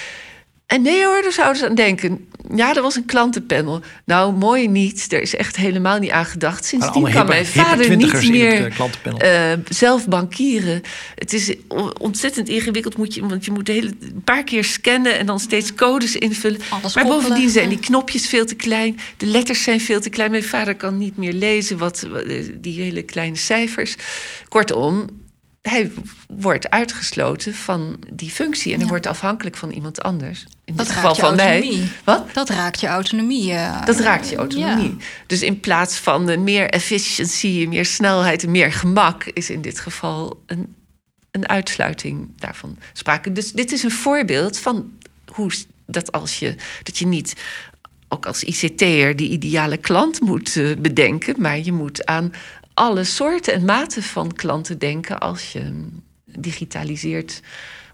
En 0.68 0.82
nee 0.82 1.04
hoor, 1.04 1.22
daar 1.22 1.32
zouden 1.32 1.56
ze 1.56 1.68
aan 1.68 1.74
denken. 1.74 2.28
Ja, 2.54 2.74
er 2.74 2.82
was 2.82 2.96
een 2.96 3.04
klantenpanel. 3.04 3.80
Nou, 4.04 4.32
mooi 4.32 4.68
niet. 4.68 5.12
Er 5.12 5.20
is 5.22 5.34
echt 5.34 5.56
helemaal 5.56 5.98
niet 5.98 6.10
aan 6.10 6.24
gedacht. 6.24 6.64
Sindsdien 6.64 7.10
kan 7.10 7.26
mijn 7.26 7.46
vader 7.46 7.96
niet 7.96 8.30
meer 8.30 8.72
uh, 9.22 9.52
zelf 9.68 10.08
bankieren. 10.08 10.82
Het 11.14 11.32
is 11.32 11.54
ontzettend 12.00 12.48
ingewikkeld, 12.48 12.96
moet 12.96 13.14
je, 13.14 13.26
want 13.26 13.44
je 13.44 13.50
moet 13.50 13.68
hele, 13.68 13.90
een 14.00 14.22
paar 14.24 14.44
keer 14.44 14.64
scannen... 14.64 15.18
en 15.18 15.26
dan 15.26 15.40
steeds 15.40 15.74
codes 15.74 16.16
invullen. 16.16 16.60
maar 16.94 17.06
bovendien 17.06 17.50
zijn 17.50 17.68
die 17.68 17.80
knopjes 17.80 18.28
veel 18.28 18.46
te 18.46 18.54
klein. 18.54 18.98
De 19.16 19.26
letters 19.26 19.62
zijn 19.62 19.80
veel 19.80 20.00
te 20.00 20.10
klein. 20.10 20.30
Mijn 20.30 20.44
vader 20.44 20.76
kan 20.76 20.98
niet 20.98 21.16
meer 21.16 21.32
lezen, 21.32 21.78
wat, 21.78 22.06
die 22.54 22.82
hele 22.82 23.02
kleine 23.02 23.36
cijfers. 23.36 23.96
Kortom, 24.48 25.06
hij 25.68 25.92
wordt 26.28 26.70
uitgesloten 26.70 27.54
van 27.54 27.98
die 28.12 28.30
functie 28.30 28.72
en 28.72 28.78
hij 28.78 28.88
wordt 28.88 29.06
afhankelijk 29.06 29.56
van 29.56 29.70
iemand 29.70 30.02
anders. 30.02 30.46
In 30.64 30.76
dat 30.76 30.86
dit 30.86 30.94
geval 30.94 31.14
van 31.14 31.36
mij. 31.36 31.88
Wat? 32.04 32.34
Dat 32.34 32.48
raakt 32.48 32.80
je 32.80 32.86
autonomie. 32.86 33.52
Uh, 33.52 33.84
dat 33.84 33.98
raakt 33.98 34.28
je 34.28 34.36
autonomie. 34.36 34.96
Dus 35.26 35.42
in 35.42 35.60
plaats 35.60 35.96
van 35.96 36.26
de 36.26 36.36
meer 36.36 36.70
efficiëntie, 36.70 37.68
meer 37.68 37.86
snelheid 37.86 38.42
en 38.42 38.50
meer 38.50 38.72
gemak, 38.72 39.24
is 39.24 39.50
in 39.50 39.60
dit 39.62 39.80
geval 39.80 40.42
een, 40.46 40.74
een 41.30 41.48
uitsluiting 41.48 42.28
daarvan 42.36 42.78
sprake. 42.92 43.32
Dus 43.32 43.52
dit 43.52 43.72
is 43.72 43.82
een 43.82 43.90
voorbeeld 43.90 44.58
van 44.58 44.92
hoe 45.32 45.50
dat 45.86 46.12
als 46.12 46.38
je 46.38 46.54
dat 46.82 46.98
je 46.98 47.06
niet 47.06 47.34
ook 48.08 48.26
als 48.26 48.44
ICT'er 48.44 49.16
die 49.16 49.30
ideale 49.30 49.76
klant 49.76 50.20
moet 50.20 50.54
uh, 50.54 50.76
bedenken, 50.76 51.34
maar 51.38 51.58
je 51.58 51.72
moet 51.72 52.06
aan 52.06 52.32
alle 52.78 53.04
soorten 53.04 53.54
en 53.54 53.64
maten 53.64 54.02
van 54.02 54.32
klanten 54.32 54.78
denken 54.78 55.18
als 55.18 55.52
je 55.52 55.88
digitaliseert 56.24 57.40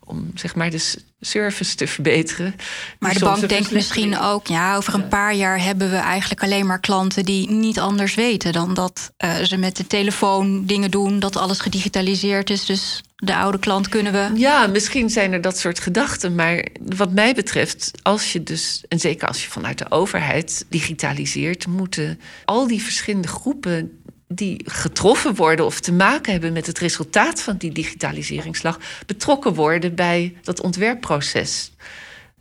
om 0.05 0.31
zeg 0.35 0.55
maar 0.55 0.71
de 0.71 0.95
service 1.21 1.77
te 1.77 1.87
verbeteren. 1.87 2.55
Maar 2.99 3.13
de 3.13 3.19
bank 3.19 3.49
denkt 3.49 3.71
misschien 3.71 4.19
ook, 4.19 4.47
ja, 4.47 4.77
over 4.77 4.95
een 4.95 5.09
paar 5.09 5.35
jaar 5.35 5.63
hebben 5.63 5.91
we 5.91 5.97
eigenlijk 5.97 6.43
alleen 6.43 6.67
maar 6.67 6.81
klanten 6.81 7.25
die 7.25 7.51
niet 7.51 7.79
anders 7.79 8.15
weten 8.15 8.53
dan 8.53 8.75
dat 8.75 9.13
uh, 9.25 9.35
ze 9.35 9.57
met 9.57 9.77
de 9.77 9.87
telefoon 9.87 10.67
dingen 10.67 10.91
doen, 10.91 11.19
dat 11.19 11.37
alles 11.37 11.61
gedigitaliseerd 11.61 12.51
is. 12.51 12.65
Dus 12.65 13.03
de 13.17 13.37
oude 13.37 13.59
klant 13.59 13.89
kunnen 13.89 14.13
we. 14.13 14.31
Ja, 14.35 14.67
misschien 14.67 15.11
zijn 15.11 15.33
er 15.33 15.41
dat 15.41 15.59
soort 15.59 15.79
gedachten. 15.79 16.35
Maar 16.35 16.67
wat 16.97 17.13
mij 17.13 17.35
betreft, 17.35 17.91
als 18.03 18.33
je 18.33 18.43
dus, 18.43 18.85
en 18.89 19.01
zeker 19.01 19.29
als 19.29 19.45
je 19.45 19.51
vanuit 19.51 19.79
de 19.79 19.91
overheid 19.91 20.67
digitaliseert, 20.69 21.67
moeten 21.67 22.21
al 22.45 22.67
die 22.67 22.83
verschillende 22.83 23.29
groepen 23.29 24.04
die 24.29 24.61
getroffen 24.65 25.35
worden 25.35 25.65
of 25.65 25.81
te 25.81 25.93
maken 25.93 26.33
hebben 26.33 26.53
met 26.53 26.67
het 26.67 26.79
resultaat 26.79 27.43
van 27.43 27.57
die 27.57 27.73
digitaliseringsslag, 27.73 28.79
betrokken 29.07 29.55
worden 29.55 29.95
bij 29.95 30.37
dat 30.43 30.61
ontwerpproces. 30.61 31.73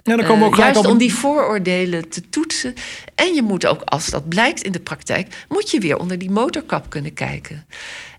Ja, 0.04 0.16
dan 0.16 0.26
komen 0.26 0.40
we 0.40 0.46
ook 0.46 0.58
uh, 0.58 0.60
juist 0.60 0.86
om 0.86 0.98
die 0.98 1.14
vooroordelen 1.14 2.10
te 2.10 2.30
toetsen. 2.30 2.74
En 3.16 3.34
je 3.34 3.42
moet 3.42 3.66
ook, 3.66 3.82
als 3.82 4.08
dat 4.08 4.30
blijkt 4.30 4.62
in 4.62 4.72
de 4.72 4.80
praktijk, 4.80 5.46
moet 5.50 5.72
je 5.72 5.80
weer 5.80 5.98
onder 5.98 6.18
die 6.18 6.32
motorkap 6.32 6.90
kunnen 6.90 7.14
kijken. 7.14 7.66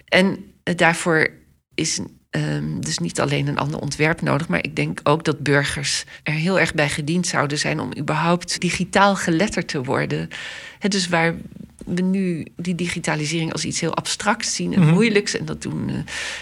En 0.09 0.27
uh, 0.65 0.77
daarvoor 0.77 1.29
is 1.75 2.01
um, 2.31 2.81
dus 2.81 2.99
niet 2.99 3.21
alleen 3.21 3.47
een 3.47 3.59
ander 3.59 3.81
ontwerp 3.81 4.21
nodig, 4.21 4.49
maar 4.49 4.63
ik 4.63 4.77
denk 4.77 5.01
ook 5.03 5.25
dat 5.25 5.39
burgers 5.39 6.05
er 6.23 6.33
heel 6.33 6.61
erg 6.61 6.75
bij 6.75 6.89
gediend 6.89 7.27
zouden 7.27 7.59
zijn 7.59 7.81
om 7.81 7.91
überhaupt 7.99 8.61
digitaal 8.61 9.17
geletterd 9.17 9.69
te 9.69 9.83
worden. 9.83 10.29
He, 10.79 10.89
dus 10.89 11.09
waar 11.09 11.35
we 11.85 12.03
nu 12.03 12.47
die 12.57 12.75
digitalisering 12.75 13.53
als 13.53 13.65
iets 13.65 13.81
heel 13.81 13.95
abstracts 13.95 14.55
zien 14.55 14.75
en 14.75 14.81
mm 14.81 14.93
moeilijks. 14.95 15.37
En 15.37 15.45
dat 15.45 15.63
doen 15.63 15.89
uh, 15.89 15.97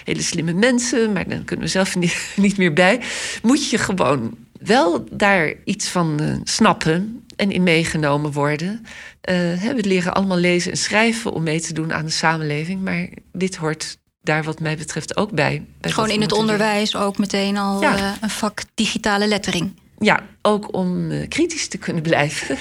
hele 0.04 0.22
slimme 0.22 0.52
mensen, 0.52 1.12
maar 1.12 1.28
dan 1.28 1.44
kunnen 1.44 1.64
we 1.64 1.70
zelf 1.70 1.96
niet, 1.96 2.32
niet 2.36 2.56
meer 2.56 2.72
bij. 2.72 3.00
Moet 3.42 3.70
je 3.70 3.78
gewoon 3.78 4.36
wel 4.60 5.04
daar 5.10 5.54
iets 5.64 5.88
van 5.88 6.22
uh, 6.22 6.34
snappen 6.44 7.24
en 7.36 7.50
in 7.50 7.62
meegenomen 7.62 8.32
worden. 8.32 8.86
Uh, 9.30 9.62
we 9.62 9.84
leren 9.84 10.14
allemaal 10.14 10.36
lezen 10.36 10.70
en 10.70 10.76
schrijven 10.76 11.32
om 11.32 11.42
mee 11.42 11.60
te 11.60 11.72
doen 11.72 11.92
aan 11.92 12.04
de 12.04 12.10
samenleving. 12.10 12.82
Maar 12.82 13.08
dit 13.32 13.56
hoort 13.56 13.98
daar 14.22 14.42
wat 14.42 14.60
mij 14.60 14.76
betreft 14.76 15.16
ook 15.16 15.30
bij. 15.30 15.64
bij 15.80 15.90
Gewoon 15.90 16.10
in 16.10 16.20
het 16.20 16.32
onderwijs 16.32 16.96
ook 16.96 17.18
meteen 17.18 17.56
al 17.56 17.80
ja. 17.80 18.16
een 18.20 18.30
vak 18.30 18.62
digitale 18.74 19.26
lettering. 19.26 19.80
Ja, 19.98 20.26
ook 20.42 20.74
om 20.74 21.10
kritisch 21.28 21.68
te 21.68 21.78
kunnen 21.78 22.02
blijven. 22.12 22.58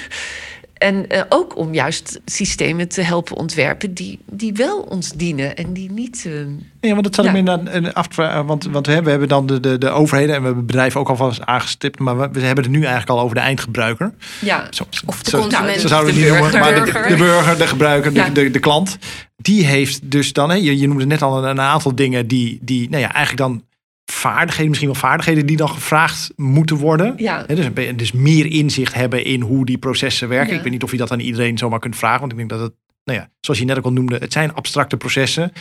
En 0.82 1.06
uh, 1.08 1.22
ook 1.30 1.58
om 1.58 1.74
juist 1.74 2.20
systemen 2.26 2.88
te 2.88 3.02
helpen 3.02 3.36
ontwerpen 3.36 3.94
die, 3.94 4.20
die 4.32 4.54
wel 4.54 4.80
ons 4.80 5.12
dienen 5.12 5.56
en 5.56 5.74
die 5.74 5.92
niet. 5.92 6.24
Uh, 6.28 6.34
ja, 6.80 6.92
want 6.92 7.04
dat 7.04 7.16
zal 7.16 7.24
ja. 7.24 7.30
ik 7.30 7.36
me 7.36 7.44
dan 7.44 7.94
af 7.94 8.16
want, 8.46 8.64
want 8.64 8.86
we 8.86 8.94
hebben, 8.94 9.04
we 9.04 9.10
hebben 9.10 9.28
dan 9.28 9.46
de, 9.46 9.60
de, 9.60 9.78
de 9.78 9.90
overheden 9.90 10.36
en 10.36 10.42
we 10.42 10.46
hebben 10.46 10.66
bedrijven 10.66 11.00
ook 11.00 11.10
alvast 11.10 11.46
aangestipt, 11.46 12.00
maar 12.00 12.18
we, 12.18 12.30
we, 12.32 12.40
hebben 12.40 12.64
het 12.64 12.74
nu 12.74 12.80
eigenlijk 12.80 13.10
al 13.10 13.20
over 13.20 13.36
de 13.36 13.42
eindgebruiker. 13.42 14.14
Ja, 14.40 14.68
zo, 14.70 14.84
of 15.06 15.24
de 15.24 15.32
consument. 15.32 15.66
Nou, 15.66 15.80
zo 15.80 15.88
zouden 15.88 16.14
we 16.14 16.20
het 16.20 16.32
niet 16.32 16.40
noemen, 16.40 16.60
maar 16.60 16.86
de, 16.86 17.08
de, 17.08 17.16
burger, 17.16 17.58
de 17.58 17.68
gebruiker, 17.68 18.14
ja. 18.14 18.26
de, 18.26 18.32
de, 18.32 18.52
de 18.52 18.60
klant. 18.60 18.98
Die 19.38 19.66
heeft 19.66 20.12
dus 20.12 20.34
dan, 20.34 20.50
hè, 20.50 20.56
je, 20.56 20.78
je 20.78 20.88
noemde 20.88 21.06
net 21.06 21.22
al 21.22 21.38
een, 21.38 21.50
een 21.50 21.62
aantal 21.62 21.96
dingen 21.96 22.28
die, 22.28 22.60
die 22.62 22.90
nou 22.90 23.02
ja, 23.02 23.14
eigenlijk 23.14 23.38
dan 23.38 23.64
vaardigheden, 24.12 24.68
misschien 24.68 24.92
wel 24.92 25.00
vaardigheden 25.00 25.46
die 25.46 25.58
dan 25.58 25.70
gevraagd 25.70 26.32
moeten 26.36 26.76
worden. 26.76 27.14
Ja. 27.18 27.44
dus, 27.44 27.70
dus 27.96 28.12
meer 28.12 28.46
inzicht 28.46 28.94
hebben 28.94 29.26
in 29.26 29.42
hoe 29.42 29.66
die 29.66 29.78
processen 29.78 30.30
werken. 30.30 30.56
Ik 30.56 30.62
weet 30.62 30.72
niet 30.72 30.84
of 30.84 30.92
je 30.92 30.98
dat 30.98 31.12
aan 31.12 31.20
iedereen 31.20 31.58
zomaar 31.58 31.80
kunt 31.80 31.96
vragen, 31.96 32.20
want 32.20 32.32
ik 32.32 32.38
denk 32.38 32.50
dat 32.50 32.60
het, 32.60 32.74
nou 33.04 33.20
ja, 33.20 33.30
zoals 33.40 33.60
je 33.60 33.66
net 33.66 33.78
ook 33.78 33.86
al 33.86 33.94
noemde, 33.94 34.18
het 34.18 34.34
zijn 34.34 34.54
abstracte 34.54 34.98
processen. 34.98 35.52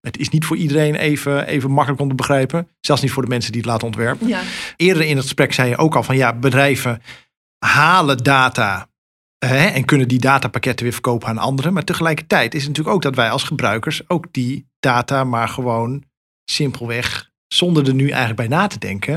Het 0.00 0.18
is 0.18 0.28
niet 0.28 0.44
voor 0.44 0.56
iedereen 0.56 0.94
even, 0.94 1.46
even 1.46 1.70
makkelijk 1.70 2.02
om 2.02 2.08
te 2.08 2.14
begrijpen. 2.14 2.68
Zelfs 2.80 3.02
niet 3.02 3.10
voor 3.10 3.22
de 3.22 3.28
mensen 3.28 3.52
die 3.52 3.60
het 3.60 3.70
laten 3.70 3.86
ontwerpen. 3.86 4.28
Ja. 4.28 4.40
Eerder 4.76 5.02
in 5.02 5.16
het 5.16 5.24
gesprek 5.24 5.52
zei 5.52 5.68
je 5.68 5.76
ook 5.76 5.96
al 5.96 6.02
van 6.02 6.16
ja, 6.16 6.32
bedrijven 6.32 7.02
halen 7.58 8.18
data 8.18 8.88
hè, 9.38 9.66
en 9.66 9.84
kunnen 9.84 10.08
die 10.08 10.18
datapakketten 10.18 10.84
weer 10.84 10.94
verkopen 10.94 11.28
aan 11.28 11.38
anderen. 11.38 11.72
Maar 11.72 11.84
tegelijkertijd 11.84 12.54
is 12.54 12.60
het 12.60 12.68
natuurlijk 12.68 12.96
ook 12.96 13.02
dat 13.02 13.14
wij 13.14 13.30
als 13.30 13.42
gebruikers 13.42 14.08
ook 14.08 14.26
die 14.30 14.66
data 14.80 15.24
maar 15.24 15.48
gewoon 15.48 16.04
simpelweg 16.44 17.30
zonder 17.52 17.88
er 17.88 17.94
nu 17.94 18.08
eigenlijk 18.08 18.36
bij 18.36 18.58
na 18.58 18.66
te 18.66 18.78
denken, 18.78 19.14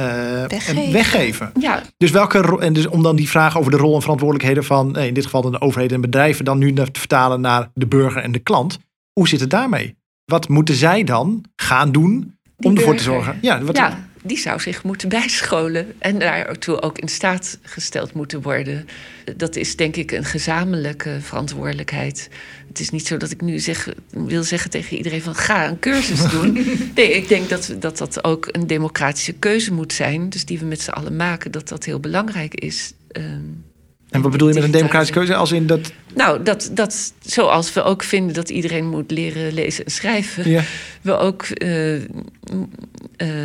uh, 0.00 0.06
weggeven. 0.46 0.92
weggeven. 0.92 1.52
Ja. 1.60 1.82
Dus 1.96 2.10
welke 2.10 2.58
en 2.60 2.72
dus 2.72 2.86
om 2.86 3.02
dan 3.02 3.16
die 3.16 3.28
vraag 3.28 3.58
over 3.58 3.70
de 3.70 3.76
rol 3.76 3.94
en 3.94 4.00
verantwoordelijkheden 4.00 4.64
van 4.64 4.96
in 4.96 5.14
dit 5.14 5.24
geval 5.24 5.50
de 5.50 5.60
overheden 5.60 5.94
en 5.94 6.00
bedrijven 6.00 6.44
dan 6.44 6.58
nu 6.58 6.72
te 6.72 6.86
vertalen 6.92 7.40
naar 7.40 7.70
de 7.74 7.86
burger 7.86 8.22
en 8.22 8.32
de 8.32 8.38
klant. 8.38 8.78
Hoe 9.12 9.28
zit 9.28 9.40
het 9.40 9.50
daarmee? 9.50 9.96
Wat 10.24 10.48
moeten 10.48 10.74
zij 10.74 11.04
dan 11.04 11.44
gaan 11.56 11.92
doen 11.92 12.38
om 12.56 12.76
ervoor 12.76 12.96
te 12.96 13.02
zorgen? 13.02 13.38
Ja, 13.40 13.62
wat 13.62 13.76
ja, 13.76 14.09
die 14.22 14.38
zou 14.38 14.60
zich 14.60 14.82
moeten 14.82 15.08
bijscholen 15.18 15.94
en 15.98 16.18
daartoe 16.18 16.82
ook 16.82 16.98
in 16.98 17.08
staat 17.08 17.58
gesteld 17.62 18.12
moeten 18.12 18.42
worden. 18.42 18.88
Dat 19.36 19.56
is 19.56 19.76
denk 19.76 19.96
ik 19.96 20.12
een 20.12 20.24
gezamenlijke 20.24 21.18
verantwoordelijkheid. 21.20 22.28
Het 22.68 22.80
is 22.80 22.90
niet 22.90 23.06
zo 23.06 23.16
dat 23.16 23.30
ik 23.30 23.40
nu 23.40 23.58
zeg, 23.58 23.88
wil 24.10 24.42
zeggen 24.42 24.70
tegen 24.70 24.96
iedereen 24.96 25.22
van 25.22 25.34
ga 25.34 25.68
een 25.68 25.78
cursus 25.78 26.30
doen. 26.40 26.52
nee, 26.94 27.12
ik 27.12 27.28
denk 27.28 27.48
dat, 27.48 27.74
dat 27.78 27.98
dat 27.98 28.24
ook 28.24 28.48
een 28.50 28.66
democratische 28.66 29.32
keuze 29.32 29.72
moet 29.72 29.92
zijn. 29.92 30.28
Dus 30.28 30.44
die 30.44 30.58
we 30.58 30.64
met 30.64 30.80
z'n 30.80 30.90
allen 30.90 31.16
maken, 31.16 31.50
dat 31.50 31.68
dat 31.68 31.84
heel 31.84 32.00
belangrijk 32.00 32.54
is. 32.54 32.92
Um, 33.12 33.64
en 34.10 34.20
wat 34.20 34.30
bedoel 34.30 34.48
je 34.48 34.54
met 34.54 34.62
een 34.62 34.70
democratische 34.70 35.14
keuze? 35.14 35.34
Als 35.34 35.52
in 35.52 35.66
dat... 35.66 35.92
Nou, 36.14 36.42
dat, 36.42 36.70
dat 36.72 37.12
zoals 37.20 37.72
we 37.72 37.82
ook 37.82 38.02
vinden 38.02 38.34
dat 38.34 38.50
iedereen 38.50 38.88
moet 38.88 39.10
leren 39.10 39.52
lezen 39.52 39.84
en 39.84 39.90
schrijven, 39.90 40.50
ja. 40.50 40.62
we 41.02 41.16
ook 41.16 41.46
uh, 41.62 41.94
uh, 41.94 42.02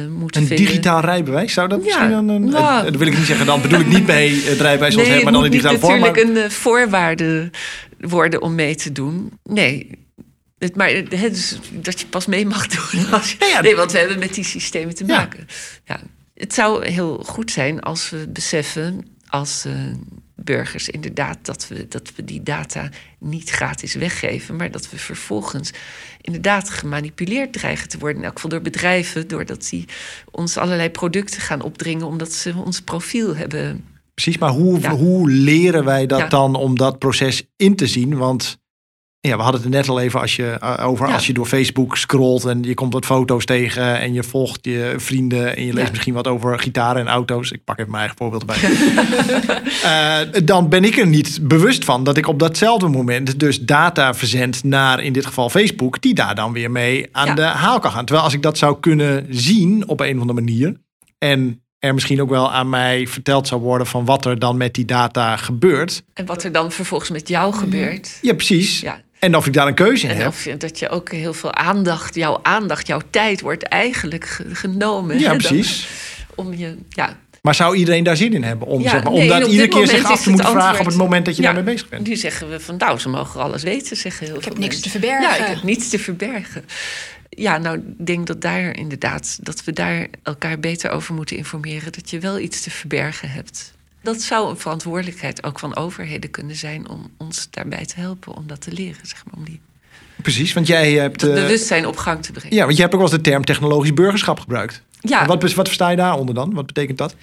moeten 0.10 0.42
een 0.42 0.48
vinden... 0.48 0.66
digitaal 0.66 1.02
rijbewijs, 1.02 1.54
zou 1.54 1.68
dat 1.68 1.80
ja, 1.80 1.86
misschien 1.86 2.10
dan... 2.10 2.30
Een, 2.30 2.50
nou, 2.50 2.84
dat 2.84 2.96
wil 2.96 3.08
ik 3.08 3.18
niet 3.18 3.26
zeggen, 3.26 3.46
dan 3.46 3.62
bedoel 3.62 3.80
ik 3.80 3.88
niet 3.88 4.08
mee 4.08 4.44
het 4.44 4.62
rijbewijs 4.62 4.94
zoals 4.94 5.10
nee, 5.10 5.24
maar 5.24 5.34
dan 5.34 5.46
in 5.46 5.52
digitaal 5.52 5.80
vorm. 5.80 5.92
Het 5.92 6.00
moet 6.00 6.16
natuurlijk 6.16 6.46
een 6.46 6.52
voorwaarde 6.52 7.50
worden 8.00 8.42
om 8.42 8.56
mee 8.56 8.76
te 8.76 8.92
doen. 8.92 9.32
Nee, 9.44 9.90
het, 10.58 10.76
maar 10.76 11.10
dus 11.10 11.60
dat 11.72 12.00
je 12.00 12.06
pas 12.08 12.26
mee 12.26 12.46
mag 12.46 12.68
doen. 12.68 13.12
Als 13.12 13.32
je, 13.32 13.46
ja, 13.54 13.62
nee, 13.62 13.76
want 13.76 13.92
we 13.92 13.98
hebben 13.98 14.20
met 14.20 14.34
die 14.34 14.44
systemen 14.44 14.96
te 14.96 15.06
maken. 15.06 15.48
Ja. 15.86 16.00
Het 16.34 16.54
zou 16.54 16.88
heel 16.88 17.24
goed 17.26 17.52
zijn 17.52 17.82
als 17.82 18.10
we 18.10 18.28
beseffen 18.30 19.06
als... 19.28 19.64
Uh, 19.68 19.74
burgers 20.46 20.90
inderdaad 20.90 21.38
dat 21.42 21.68
we, 21.68 21.88
dat 21.88 22.12
we 22.16 22.24
die 22.24 22.44
data 22.44 22.90
niet 23.20 23.50
gratis 23.50 23.96
weggeven, 23.96 24.56
maar 24.56 24.72
dat 24.72 24.90
we 24.90 24.98
vervolgens 24.98 25.72
inderdaad 26.22 26.70
gemanipuleerd 26.70 27.54
dreigen 27.54 27.90
te 27.90 27.98
worden. 27.98 28.18
In 28.18 28.24
elk 28.24 28.36
geval 28.36 28.50
door 28.50 28.62
bedrijven, 28.62 29.28
doordat 29.28 29.68
die 29.70 29.86
ons 30.32 30.58
allerlei 30.58 30.90
producten 30.90 31.42
gaan 31.42 31.62
opdringen 31.62 32.08
omdat 32.08 32.32
ze 32.32 32.54
ons 32.66 32.82
profiel 32.82 33.36
hebben. 33.36 33.86
Precies, 34.14 34.38
maar 34.38 34.52
hoe, 34.52 34.88
hoe 34.88 35.32
leren 35.32 35.86
wij 35.86 36.06
dat 36.06 36.30
dan 36.30 36.56
om 36.56 36.78
dat 36.78 37.00
proces 37.00 37.44
in 37.56 37.76
te 37.76 37.88
zien? 37.88 38.18
Want 38.18 38.58
ja, 39.28 39.38
we 39.38 39.44
hadden 39.44 39.62
het 39.62 39.70
net 39.70 39.90
al 39.90 40.00
even 40.00 40.22
als 40.22 40.36
je, 40.36 40.50
eh, 40.50 40.88
over 40.88 41.08
als 41.08 41.28
je 41.28 41.34
door 41.34 41.46
Facebook 41.46 41.98
scrolt 41.98 42.46
en 42.46 42.64
je 42.64 42.74
komt 42.74 42.94
wat 42.94 43.06
foto's 43.06 43.46
tegen 43.46 44.00
en 44.00 44.14
je 44.14 44.24
volgt 44.24 44.60
je 44.62 44.94
vrienden 44.98 45.56
en 45.56 45.66
je 45.66 45.74
leest 45.74 45.92
misschien 45.92 46.14
wat 46.14 46.28
over 46.28 46.60
gitaren 46.60 47.02
en 47.02 47.08
auto's. 47.08 47.52
Ik 47.52 47.64
pak 47.64 47.78
even 47.78 47.92
mijn 47.92 48.02
eigen 48.02 48.18
voorbeeld 48.18 48.42
erbij. 48.42 48.70
uh, 50.36 50.42
dan 50.52 50.70
ben 50.70 50.84
ik 50.84 50.98
er 50.98 51.08
niet 51.08 51.40
bewust 51.42 51.86
van 51.86 52.04
dat 52.04 52.18
ik 52.18 52.28
op 52.28 52.40
datzelfde 52.40 52.88
moment 52.88 53.40
dus 53.40 53.62
data 53.62 54.14
verzend 54.14 54.64
naar 54.64 55.04
in 55.04 55.14
dit 55.14 55.26
geval 55.26 55.50
Facebook, 55.50 56.02
die 56.02 56.14
daar 56.14 56.36
dan 56.36 56.54
weer 56.54 56.72
mee 56.72 57.08
aan 57.12 57.36
de 57.36 57.42
haal 57.42 57.80
kan 57.80 57.92
gaan. 57.92 58.06
Terwijl 58.06 58.26
als 58.26 58.36
ik 58.36 58.42
dat 58.42 58.58
zou 58.58 58.80
kunnen 58.80 59.28
zien 59.30 59.88
op 59.88 60.00
een 60.00 60.16
of 60.16 60.22
andere 60.22 60.40
manier 60.40 60.76
en 61.18 61.60
er 61.80 61.94
misschien 61.94 62.22
ook 62.22 62.30
wel 62.30 62.52
aan 62.52 62.70
mij 62.70 63.08
verteld 63.08 63.48
zou 63.48 63.62
worden 63.62 63.88
van 63.88 64.06
wat 64.06 64.26
er 64.26 64.40
dan 64.40 64.58
met 64.58 64.74
die 64.74 64.86
data 64.86 65.38
gebeurt. 65.38 66.04
En 66.14 66.26
wat 66.26 66.44
er 66.44 66.52
dan 66.52 66.72
vervolgens 66.72 67.10
met 67.10 67.28
jou 67.28 67.54
gebeurt. 67.54 68.18
Ja, 68.22 68.34
precies. 68.34 68.80
Ja. 68.80 69.04
En 69.26 69.36
of 69.36 69.46
ik 69.46 69.54
daar 69.54 69.68
een 69.68 69.74
keuze 69.74 70.06
in 70.06 70.12
en 70.12 70.18
heb. 70.18 70.28
Of 70.28 70.44
dat 70.58 70.80
je 70.80 70.90
ook 70.90 71.12
heel 71.12 71.34
veel 71.34 71.54
aandacht, 71.54 72.16
jouw 72.16 72.40
aandacht, 72.44 72.88
jouw 72.88 73.02
tijd 73.10 73.42
wordt 73.42 73.64
eigenlijk 73.64 74.40
genomen. 74.52 75.20
Ja, 75.20 75.36
precies. 75.46 75.88
om 76.36 76.54
je, 76.54 76.76
ja. 76.90 77.18
Maar 77.42 77.56
zou 77.56 77.76
iedereen 77.76 78.04
daar 78.04 78.18
zin 78.18 78.34
in 78.34 78.44
hebben? 78.44 78.68
Om, 78.68 78.82
zeg 78.82 79.04
maar, 79.04 79.12
om 79.12 79.28
dat 79.28 79.48
iedere 79.48 79.68
keer 79.68 79.88
zich 79.88 80.04
af 80.04 80.24
te 80.24 80.30
moeten 80.30 80.50
vragen 80.50 80.80
op 80.80 80.86
het 80.86 80.96
moment 80.96 81.26
dat 81.26 81.36
je 81.36 81.42
daarmee 81.42 81.64
bezig 81.64 81.90
bent? 81.90 82.08
Nu 82.08 82.16
zeggen 82.16 82.50
we 82.50 82.60
van 82.60 82.78
nou, 82.78 83.00
ze 83.00 83.10
mogen 83.10 83.42
alles 83.42 83.64
weten, 83.64 83.98
zeggen 83.98 84.26
heel 84.26 84.36
ik 84.36 84.42
veel 84.42 84.52
heb 84.52 84.62
niks 84.62 84.80
te 84.80 84.90
verbergen. 84.90 85.22
Ja, 85.22 85.36
ik 85.36 85.56
heb 85.56 85.64
niets 85.64 85.90
te 85.90 86.00
verbergen. 86.00 86.66
Ja, 87.30 87.58
nou, 87.58 87.78
ik 87.78 88.06
denk 88.06 88.28
dat 88.28 88.42
daar 88.42 88.78
inderdaad, 88.78 89.38
dat 89.42 89.64
we 89.64 89.74
daar 89.74 90.08
elkaar 90.24 90.60
beter 90.60 90.90
over 90.90 91.14
moeten 91.14 91.38
informeren. 91.38 91.92
Dat 91.92 92.10
je 92.10 92.20
wel 92.20 92.40
iets 92.40 92.62
te 92.62 92.70
verbergen 92.70 93.30
hebt. 93.30 93.74
Dat 94.06 94.22
zou 94.22 94.50
een 94.50 94.58
verantwoordelijkheid 94.58 95.44
ook 95.44 95.60
van 95.60 95.76
overheden 95.76 96.32
kunnen 96.32 96.56
zijn 96.56 96.90
om 96.90 97.12
ons 97.18 97.48
daarbij 97.52 97.86
te 97.86 98.00
helpen 98.00 98.36
om 98.36 98.48
dat 98.48 98.62
te 98.62 98.72
leren, 98.72 99.08
zeg 99.08 99.26
maar. 99.26 99.34
Om 99.38 99.46
die 99.46 99.60
Precies, 100.22 100.54
want 100.54 100.68
jij 100.68 100.92
hebt. 100.92 101.20
Dat 101.20 101.34
bewustzijn 101.34 101.88
op 101.88 101.98
gang 101.98 102.24
te 102.24 102.32
brengen. 102.32 102.56
Ja, 102.56 102.64
want 102.64 102.76
je 102.76 102.82
hebt 102.82 102.94
ook 102.94 103.02
wel 103.02 103.10
eens 103.10 103.24
de 103.24 103.30
term 103.30 103.46
technologisch 103.46 103.94
burgerschap 103.94 104.40
gebruikt. 104.40 104.82
Ja. 105.02 105.26
wat, 105.26 105.54
wat 105.54 105.68
versta 105.68 105.90
je 105.90 105.96
daaronder 105.96 106.36
dan? 106.36 106.54
Wat 106.54 106.66
betekent 106.66 106.98
dat? 106.98 107.16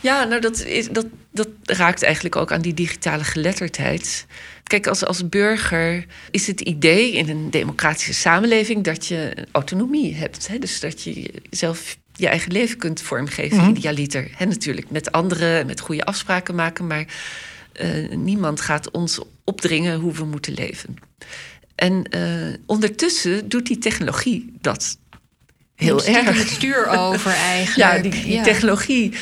Ja, 0.00 0.24
nou, 0.24 0.40
dat, 0.40 0.64
is, 0.64 0.88
dat, 0.88 1.06
dat 1.30 1.48
raakt 1.62 2.02
eigenlijk 2.02 2.36
ook 2.36 2.52
aan 2.52 2.60
die 2.60 2.74
digitale 2.74 3.24
geletterdheid. 3.24 4.26
Kijk, 4.62 4.86
als, 4.86 5.04
als 5.04 5.28
burger 5.28 6.06
is 6.30 6.46
het 6.46 6.60
idee 6.60 7.12
in 7.12 7.28
een 7.28 7.50
democratische 7.50 8.14
samenleving 8.14 8.84
dat 8.84 9.06
je 9.06 9.46
autonomie 9.52 10.14
hebt. 10.14 10.48
Hè? 10.48 10.58
Dus 10.58 10.80
dat 10.80 11.02
je 11.02 11.30
zelf 11.50 11.96
je 12.16 12.28
eigen 12.28 12.52
leven 12.52 12.78
kunt 12.78 13.02
vormgeven, 13.02 13.58
mm 13.58 13.68
idealiter. 13.76 14.30
En 14.38 14.48
natuurlijk 14.48 14.90
met 14.90 15.12
anderen, 15.12 15.66
met 15.66 15.80
goede 15.80 16.04
afspraken 16.04 16.54
maken, 16.54 16.86
maar 16.86 17.06
uh, 17.82 18.16
niemand 18.16 18.60
gaat 18.60 18.90
ons 18.90 19.18
opdringen 19.44 20.00
hoe 20.00 20.12
we 20.12 20.24
moeten 20.24 20.52
leven. 20.52 20.96
En 21.74 22.06
uh, 22.10 22.54
ondertussen 22.66 23.48
doet 23.48 23.66
die 23.66 23.78
technologie 23.78 24.52
dat 24.60 24.96
heel 25.74 26.04
erg. 26.04 26.38
het 26.38 26.48
stuur 26.48 26.86
over 26.98 27.30
eigenlijk. 27.30 27.94
Ja, 27.94 27.98
die, 28.02 28.24
die 28.24 28.40
technologie 28.40 29.12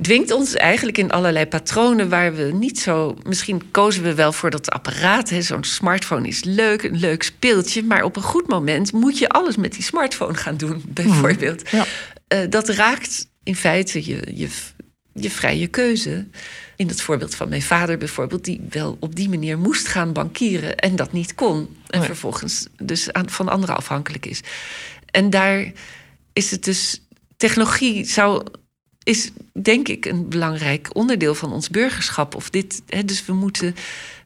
dwingt 0.00 0.30
ons 0.30 0.54
eigenlijk 0.54 0.98
in 0.98 1.10
allerlei 1.10 1.46
patronen 1.46 2.08
waar 2.08 2.34
we 2.34 2.42
niet 2.42 2.78
zo. 2.78 3.16
Misschien 3.26 3.70
kozen 3.70 4.02
we 4.02 4.14
wel 4.14 4.32
voor 4.32 4.50
dat 4.50 4.70
apparaat. 4.70 5.32
Zo'n 5.38 5.64
smartphone 5.64 6.28
is 6.28 6.44
leuk, 6.44 6.82
een 6.82 6.98
leuk 6.98 7.22
speeltje. 7.22 7.82
Maar 7.82 8.02
op 8.02 8.16
een 8.16 8.22
goed 8.22 8.48
moment 8.48 8.92
moet 8.92 9.18
je 9.18 9.28
alles 9.28 9.56
met 9.56 9.72
die 9.72 9.82
smartphone 9.82 10.34
gaan 10.34 10.56
doen, 10.56 10.82
bijvoorbeeld. 10.86 11.70
Ja. 11.70 11.84
Uh, 12.32 12.40
dat 12.48 12.68
raakt 12.68 13.30
in 13.42 13.56
feite 13.56 14.04
je, 14.04 14.28
je, 14.34 14.48
je 15.12 15.30
vrije 15.30 15.66
keuze. 15.66 16.26
In 16.76 16.88
het 16.88 17.00
voorbeeld 17.00 17.34
van 17.34 17.48
mijn 17.48 17.62
vader 17.62 17.98
bijvoorbeeld, 17.98 18.44
die 18.44 18.60
wel 18.68 18.96
op 19.00 19.14
die 19.16 19.28
manier 19.28 19.58
moest 19.58 19.88
gaan 19.88 20.12
bankieren 20.12 20.76
en 20.76 20.96
dat 20.96 21.12
niet 21.12 21.34
kon. 21.34 21.76
En 21.86 22.02
vervolgens 22.02 22.66
dus 22.82 23.12
aan, 23.12 23.30
van 23.30 23.48
anderen 23.48 23.76
afhankelijk 23.76 24.26
is. 24.26 24.40
En 25.06 25.30
daar 25.30 25.72
is 26.32 26.50
het 26.50 26.64
dus. 26.64 27.06
Technologie 27.36 28.04
zou 28.04 28.44
is 29.02 29.30
denk 29.62 29.88
ik 29.88 30.04
een 30.04 30.28
belangrijk 30.28 30.88
onderdeel 30.92 31.34
van 31.34 31.52
ons 31.52 31.70
burgerschap. 31.70 32.34
Of 32.34 32.50
dit, 32.50 32.82
hè, 32.86 33.04
dus 33.04 33.24
we 33.24 33.32
moeten 33.32 33.74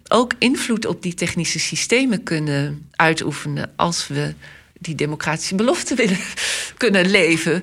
ook 0.08 0.32
invloed 0.38 0.86
op 0.86 1.02
die 1.02 1.14
technische 1.14 1.58
systemen 1.58 2.22
kunnen 2.22 2.88
uitoefenen 2.90 3.72
als 3.76 4.08
we 4.08 4.34
die 4.78 4.94
democratische 4.94 5.54
belofte 5.54 5.94
willen 5.94 6.18
kunnen 6.76 7.10
leven. 7.10 7.62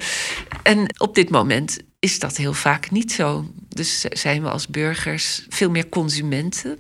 En 0.64 0.96
op 0.98 1.16
dit 1.16 1.30
moment 1.30 1.80
is 2.00 2.20
dat 2.20 2.38
heel 2.38 2.54
vaak 2.54 2.92
niet 2.92 3.12
zo. 3.12 3.52
Dus 3.70 4.00
zijn 4.00 4.42
we 4.42 4.50
als 4.50 4.68
burgers 4.68 5.46
veel 5.50 5.70
meer 5.70 5.90
consumenten. 5.90 6.80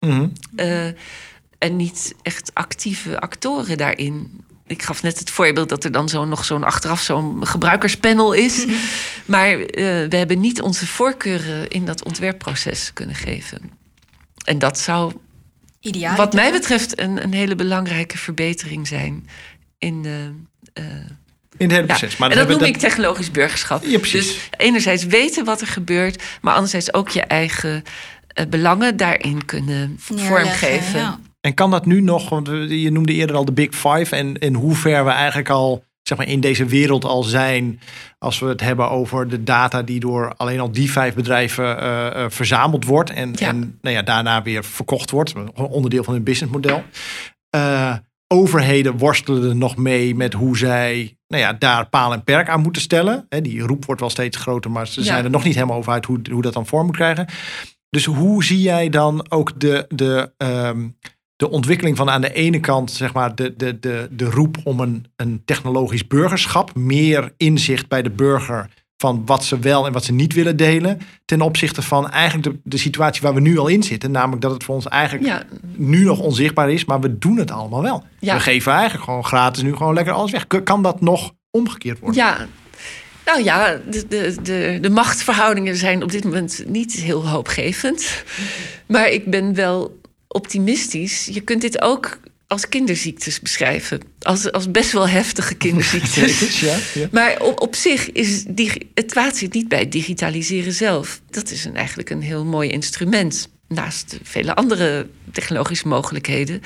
Mm 0.00 0.32
en 1.58 1.76
niet 1.76 2.14
echt 2.22 2.50
actieve 2.54 3.20
actoren 3.20 3.76
daarin 3.76 4.44
ik 4.66 4.82
gaf 4.82 5.02
net 5.02 5.18
het 5.18 5.30
voorbeeld 5.30 5.68
dat 5.68 5.84
er 5.84 5.92
dan 5.92 6.08
zo 6.08 6.24
nog 6.24 6.44
zo'n 6.44 6.64
achteraf 6.64 7.00
zo'n 7.00 7.46
gebruikerspanel 7.46 8.32
is. 8.32 8.66
Mhm. 8.66 8.74
Maar 9.24 9.58
uh, 9.58 9.66
we 10.08 10.16
hebben 10.16 10.40
niet 10.40 10.60
onze 10.60 10.86
voorkeuren 10.86 11.68
in 11.68 11.84
dat 11.84 12.04
ontwerpproces 12.04 12.92
kunnen 12.92 13.14
geven. 13.14 13.70
En 14.44 14.58
dat 14.58 14.78
zou, 14.78 15.12
Ideaal. 15.80 16.16
wat 16.16 16.32
mij 16.32 16.52
betreft, 16.52 17.00
een, 17.00 17.22
een 17.22 17.32
hele 17.32 17.54
belangrijke 17.54 18.18
verbetering 18.18 18.86
zijn 18.86 19.28
in 19.78 20.02
de. 20.02 20.30
eh, 20.72 20.84
In 20.84 20.90
het 21.58 21.70
hele 21.70 21.76
ja. 21.76 21.82
proces. 21.86 22.16
Maar 22.16 22.30
en 22.30 22.36
dat 22.36 22.48
noem 22.48 22.62
ik 22.62 22.76
technologisch 22.76 23.30
burgerschap. 23.30 23.84
Ja, 23.84 23.98
precies. 23.98 24.26
Dus 24.26 24.48
enerzijds 24.56 25.04
weten 25.04 25.44
wat 25.44 25.60
er 25.60 25.66
gebeurt, 25.66 26.22
maar 26.40 26.54
anderzijds 26.54 26.92
ook 26.94 27.08
je 27.08 27.22
eigen 27.22 27.82
eh, 28.28 28.46
belangen 28.46 28.96
daarin 28.96 29.44
kunnen 29.44 29.98
Neerleggen, 30.08 30.26
vormgeven. 30.26 31.00
ja. 31.00 31.18
En 31.40 31.54
kan 31.54 31.70
dat 31.70 31.86
nu 31.86 32.00
nog, 32.00 32.28
want 32.28 32.46
je 32.68 32.90
noemde 32.90 33.12
eerder 33.12 33.36
al 33.36 33.44
de 33.44 33.52
Big 33.52 33.74
Five 33.74 34.16
en 34.16 34.38
in 34.38 34.54
hoe 34.54 34.74
ver 34.74 35.04
we 35.04 35.10
eigenlijk 35.10 35.48
al 35.50 35.84
zeg 36.02 36.18
maar, 36.18 36.26
in 36.28 36.40
deze 36.40 36.64
wereld 36.64 37.04
al 37.04 37.22
zijn 37.22 37.80
als 38.18 38.38
we 38.38 38.46
het 38.46 38.60
hebben 38.60 38.90
over 38.90 39.28
de 39.28 39.42
data 39.42 39.82
die 39.82 40.00
door 40.00 40.34
alleen 40.36 40.60
al 40.60 40.72
die 40.72 40.90
vijf 40.90 41.14
bedrijven 41.14 41.80
eh, 41.80 42.24
verzameld 42.28 42.84
wordt 42.84 43.10
en, 43.10 43.32
Ja. 43.36 43.48
en 43.48 43.78
nou 43.80 43.94
ja, 43.94 44.02
daarna 44.02 44.42
weer 44.42 44.64
verkocht 44.64 45.10
wordt, 45.10 45.34
een 45.34 45.54
onderdeel 45.54 46.04
van 46.04 46.14
hun 46.14 46.22
businessmodel. 46.22 46.82
Eh, 47.50 47.94
overheden 48.34 48.96
worstelen 48.98 49.48
er 49.48 49.56
nog 49.56 49.76
mee 49.76 50.14
met 50.14 50.32
hoe 50.32 50.56
zij 50.58 51.16
nou 51.28 51.42
ja, 51.42 51.52
daar 51.52 51.88
paal 51.88 52.12
en 52.12 52.24
perk 52.24 52.48
aan 52.48 52.60
moeten 52.60 52.82
stellen. 52.82 53.26
Hè, 53.28 53.40
die 53.40 53.60
roep 53.60 53.84
wordt 53.84 54.00
wel 54.00 54.10
steeds 54.10 54.36
groter, 54.36 54.70
maar 54.70 54.86
ze 54.86 55.00
Ja. 55.00 55.06
zijn 55.06 55.24
er 55.24 55.30
nog 55.30 55.44
niet 55.44 55.54
helemaal 55.54 55.76
over 55.76 55.92
uit 55.92 56.04
hoe, 56.06 56.20
hoe 56.30 56.42
dat 56.42 56.52
dan 56.52 56.66
vorm 56.66 56.86
moet 56.86 56.94
krijgen. 56.96 57.26
Dus 57.90 58.04
hoe 58.04 58.44
zie 58.44 58.60
jij 58.60 58.88
dan 58.88 59.30
ook 59.30 59.60
de, 59.60 59.86
de, 59.88 60.32
ehm, 60.36 60.88
de 61.36 61.50
ontwikkeling 61.50 61.96
van 61.96 62.10
aan 62.10 62.20
de 62.20 62.32
ene 62.32 62.60
kant 62.60 62.90
zeg 62.90 63.12
maar, 63.12 63.34
de, 63.34 63.54
de, 63.56 63.78
de, 63.80 64.08
de 64.10 64.24
roep 64.30 64.56
om 64.64 64.80
een, 64.80 65.06
een 65.16 65.42
technologisch 65.44 66.06
burgerschap, 66.06 66.74
meer 66.74 67.32
inzicht 67.36 67.88
bij 67.88 68.02
de 68.02 68.10
burger 68.10 68.70
van 69.04 69.22
wat 69.26 69.44
ze 69.44 69.58
wel 69.58 69.86
en 69.86 69.92
wat 69.92 70.04
ze 70.04 70.12
niet 70.12 70.32
willen 70.32 70.56
delen, 70.56 71.00
ten 71.24 71.40
opzichte 71.40 71.82
van 71.82 72.10
eigenlijk 72.10 72.44
de, 72.44 72.60
de 72.70 72.76
situatie 72.76 73.22
waar 73.22 73.34
we 73.34 73.40
nu 73.40 73.58
al 73.58 73.66
in 73.66 73.82
zitten, 73.82 74.10
namelijk 74.10 74.42
dat 74.42 74.52
het 74.52 74.64
voor 74.64 74.74
ons 74.74 74.88
eigenlijk 74.88 75.26
Ja, 75.26 75.42
nu 75.74 76.04
nog 76.04 76.18
onzichtbaar 76.18 76.70
is, 76.70 76.84
maar 76.84 77.00
we 77.00 77.18
doen 77.18 77.36
het 77.36 77.50
allemaal 77.50 77.82
wel. 77.82 78.04
Ja. 78.18 78.34
We 78.34 78.40
geven 78.40 78.72
eigenlijk 78.72 79.04
gewoon 79.04 79.24
gratis 79.24 79.62
nu 79.62 79.76
gewoon 79.76 79.94
lekker 79.94 80.12
alles 80.12 80.30
weg. 80.30 80.46
Kan 80.64 80.82
dat 80.82 81.00
nog 81.00 81.32
omgekeerd 81.50 81.98
worden? 81.98 82.16
Ja, 82.16 82.46
nou 83.24 83.42
ja, 83.42 83.78
de, 83.90 84.06
de, 84.08 84.36
de, 84.42 84.78
de 84.80 84.90
machtsverhoudingen 84.90 85.76
zijn 85.76 86.02
op 86.02 86.10
dit 86.10 86.24
moment 86.24 86.64
niet 86.66 86.92
heel 86.92 87.28
hoopgevend. 87.28 88.24
Maar 88.86 89.08
ik 89.08 89.30
ben 89.30 89.54
wel 89.54 90.00
optimistisch. 90.28 91.26
Je 91.32 91.40
kunt 91.40 91.60
dit 91.60 91.82
ook 91.82 92.18
als 92.46 92.68
kinderziektes 92.68 93.40
beschrijven. 93.40 94.00
Als, 94.20 94.52
als 94.52 94.70
best 94.70 94.92
wel 94.92 95.08
heftige 95.08 95.54
kinderziektes. 95.54 96.60
Ja, 96.60 96.78
ja. 96.94 97.08
Maar 97.12 97.40
op, 97.40 97.60
op 97.60 97.74
zich 97.74 98.12
is 98.12 98.44
het 98.94 99.10
kwaad 99.10 99.36
zit 99.36 99.52
niet 99.52 99.68
bij 99.68 99.78
het 99.78 99.92
digitaliseren 99.92 100.72
zelf. 100.72 101.20
Dat 101.30 101.50
is 101.50 101.64
een, 101.64 101.76
eigenlijk 101.76 102.10
een 102.10 102.22
heel 102.22 102.44
mooi 102.44 102.70
instrument. 102.70 103.48
Naast 103.68 104.18
vele 104.22 104.54
andere 104.54 105.06
technologische 105.32 105.88
mogelijkheden. 105.88 106.60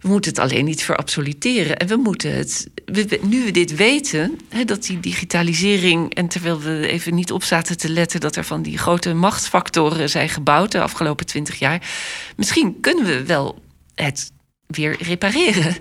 We 0.00 0.08
moeten 0.08 0.30
het 0.30 0.40
alleen 0.40 0.64
niet 0.64 0.82
verabsoluteren. 0.82 1.76
En 1.76 1.86
we 1.86 1.96
moeten 1.96 2.34
het. 2.34 2.66
we- 2.84 3.20
nu 3.22 3.44
we 3.44 3.50
dit 3.50 3.76
weten, 3.76 4.38
hè, 4.48 4.64
dat 4.64 4.82
die 4.84 5.00
digitalisering. 5.00 6.14
En 6.14 6.28
terwijl 6.28 6.60
we 6.60 6.86
even 6.88 7.14
niet 7.14 7.32
op 7.32 7.44
zaten 7.44 7.76
te 7.76 7.88
letten 7.88 8.20
dat 8.20 8.36
er 8.36 8.44
van 8.44 8.62
die 8.62 8.78
grote 8.78 9.12
machtsfactoren 9.14 10.10
zijn 10.10 10.28
gebouwd 10.28 10.72
de 10.72 10.80
afgelopen 10.80 11.26
twintig 11.26 11.58
jaar. 11.58 11.90
Misschien 12.36 12.80
kunnen 12.80 13.04
we 13.04 13.24
wel 13.24 13.62
het 13.94 14.30
weer 14.72 14.96
repareren. 15.02 15.76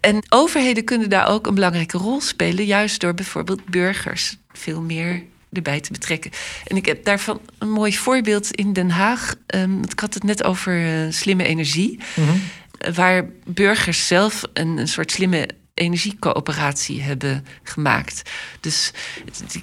En 0.00 0.22
overheden 0.28 0.84
kunnen 0.84 1.10
daar 1.10 1.28
ook 1.28 1.46
een 1.46 1.54
belangrijke 1.54 1.98
rol 1.98 2.20
spelen, 2.20 2.64
juist 2.64 3.00
door 3.00 3.14
bijvoorbeeld 3.14 3.64
burgers 3.64 4.36
veel 4.52 4.80
meer 4.80 5.22
erbij 5.52 5.80
te 5.80 5.92
betrekken. 5.92 6.30
En 6.64 6.76
ik 6.76 6.86
heb 6.86 7.04
daarvan 7.04 7.40
een 7.58 7.70
mooi 7.70 7.96
voorbeeld 7.96 8.50
in 8.50 8.72
Den 8.72 8.90
Haag. 8.90 9.34
Ehm, 9.46 9.82
ik 9.82 10.00
had 10.00 10.14
het 10.14 10.22
net 10.22 10.44
over 10.44 10.84
eh, 10.84 11.12
slimme 11.12 11.44
energie, 11.44 11.98
eh, 12.14 12.94
waar 12.94 13.28
burgers 13.44 14.06
zelf 14.06 14.42
een, 14.52 14.78
een 14.78 14.88
soort 14.88 15.10
slimme 15.10 15.48
energiecoöperatie 15.78 17.02
hebben 17.02 17.46
gemaakt. 17.62 18.30
Dus 18.60 18.92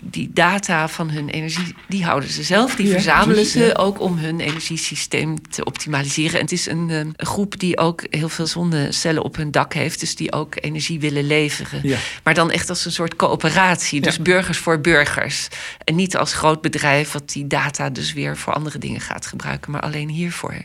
die, 0.02 0.30
data 0.34 0.88
van 0.88 1.10
hun 1.10 1.30
energie, 1.30 1.76
die 1.88 2.06
houden 2.06 2.30
ze 2.30 2.44
zelf, 2.44 2.76
die 2.76 2.88
Ja, 2.88 2.92
verzamelen 2.92 3.34
precies, 3.34 3.52
ze 3.52 3.64
ja. 3.64 3.74
ook 3.74 4.02
om 4.02 4.18
hun 4.18 4.40
energiesysteem 4.40 5.50
te 5.50 5.64
optimaliseren. 5.64 6.34
En 6.34 6.42
het 6.42 6.52
is 6.52 6.66
een, 6.66 6.90
eh, 6.90 6.98
een 6.98 7.14
groep 7.18 7.60
die 7.60 7.78
ook 7.78 8.04
heel 8.10 8.30
veel 8.30 8.48
zonnecellen 8.48 9.24
op 9.24 9.36
hun 9.36 9.52
dak 9.52 9.74
heeft, 9.74 10.00
dus 10.00 10.16
die 10.16 10.32
ook 10.32 10.56
energie 10.60 11.00
willen 11.00 11.28
leveren. 11.28 11.80
Ja. 11.84 11.98
Maar 12.24 12.34
dan 12.34 12.52
echt 12.52 12.70
als 12.70 12.86
een 12.86 12.92
soort 12.92 13.16
coöperatie, 13.16 14.02
dus 14.02 14.20
burgers 14.20 14.58
voor 14.58 14.82
burgers. 14.82 15.48
En 15.84 15.96
niet 15.96 16.18
als 16.18 16.34
groot 16.34 16.62
bedrijf 16.62 17.12
wat 17.12 17.30
die 17.30 17.48
data 17.48 17.90
dus 17.90 18.14
weer 18.14 18.38
voor 18.38 18.54
andere 18.54 18.78
dingen 18.78 19.02
gaat 19.02 19.26
gebruiken, 19.26 19.72
maar 19.72 19.82
alleen 19.82 20.10
hiervoor. 20.10 20.56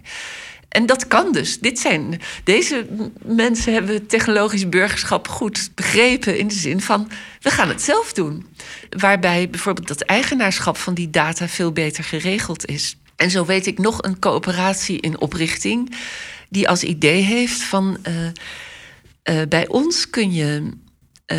En 0.70 0.86
dat 0.86 1.06
kan 1.06 1.32
dus. 1.32 1.58
Dit 1.58 1.78
zijn, 1.78 2.20
deze 2.44 2.86
mensen 3.24 3.72
hebben 3.72 4.06
technologisch 4.06 4.68
burgerschap 4.68 5.28
goed 5.28 5.70
begrepen 5.74 6.38
in 6.38 6.48
de 6.48 6.54
zin 6.54 6.80
van 6.80 7.10
we 7.40 7.50
gaan 7.50 7.68
het 7.68 7.82
zelf 7.82 8.12
doen. 8.12 8.46
Waarbij 8.90 9.50
bijvoorbeeld 9.50 9.88
dat 9.88 10.00
eigenaarschap 10.00 10.76
van 10.76 10.94
die 10.94 11.10
data 11.10 11.48
veel 11.48 11.72
beter 11.72 12.04
geregeld 12.04 12.66
is. 12.66 12.96
En 13.16 13.30
zo 13.30 13.44
weet 13.44 13.66
ik 13.66 13.78
nog 13.78 14.02
een 14.02 14.18
coöperatie 14.18 15.00
in 15.00 15.20
oprichting 15.20 15.94
die 16.50 16.68
als 16.68 16.82
idee 16.82 17.22
heeft 17.22 17.62
van 17.62 17.98
eh, 18.02 18.26
eh, 19.22 19.48
bij 19.48 19.68
ons 19.68 20.10
kun 20.10 20.32
je, 20.32 20.70
eh, 21.26 21.38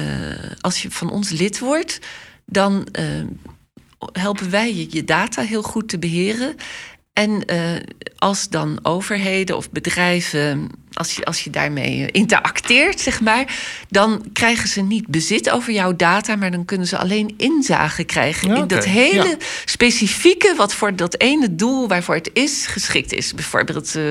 als 0.62 0.82
je 0.82 0.92
van 0.92 1.10
ons 1.12 1.30
lid 1.30 1.60
wordt, 1.60 2.00
dan 2.46 2.88
helpen 4.12 4.50
wij 4.50 4.76
je 4.76 4.88
je 4.90 5.04
data 5.04 5.42
heel 5.42 5.62
goed 5.62 5.90
te 5.90 6.00
beheren. 6.00 6.56
En 7.22 7.46
eh, 7.46 7.76
als 8.18 8.50
dan 8.50 8.80
overheden 8.84 9.58
of 9.58 9.70
bedrijven, 9.70 10.70
als 11.02 11.16
je, 11.16 11.26
als 11.26 11.44
je 11.44 11.50
daarmee 11.50 12.02
eh, 12.06 12.08
interacteert, 12.12 13.00
zeg 13.00 13.22
maar, 13.22 13.46
dan 13.90 14.26
krijgen 14.34 14.70
ze 14.70 14.82
niet 14.82 15.08
bezit 15.08 15.50
over 15.50 15.74
jouw 15.74 15.96
data, 15.96 16.36
maar 16.36 16.52
dan 16.52 16.66
kunnen 16.66 16.88
ze 16.88 16.98
alleen 16.98 17.34
inzage 17.38 18.04
krijgen 18.04 18.48
Ja, 18.50 18.56
in 18.56 18.68
dat 18.68 18.86
hele 18.86 19.28
ja. 19.30 19.36
specifieke, 19.66 20.54
wat 20.58 20.74
voor 20.74 20.96
dat 20.96 21.20
ene 21.20 21.56
doel 21.56 21.88
waarvoor 21.88 22.16
het 22.16 22.30
is 22.34 22.66
geschikt 22.68 23.14
is. 23.14 23.34
Bijvoorbeeld 23.34 23.96
eh, 23.96 24.04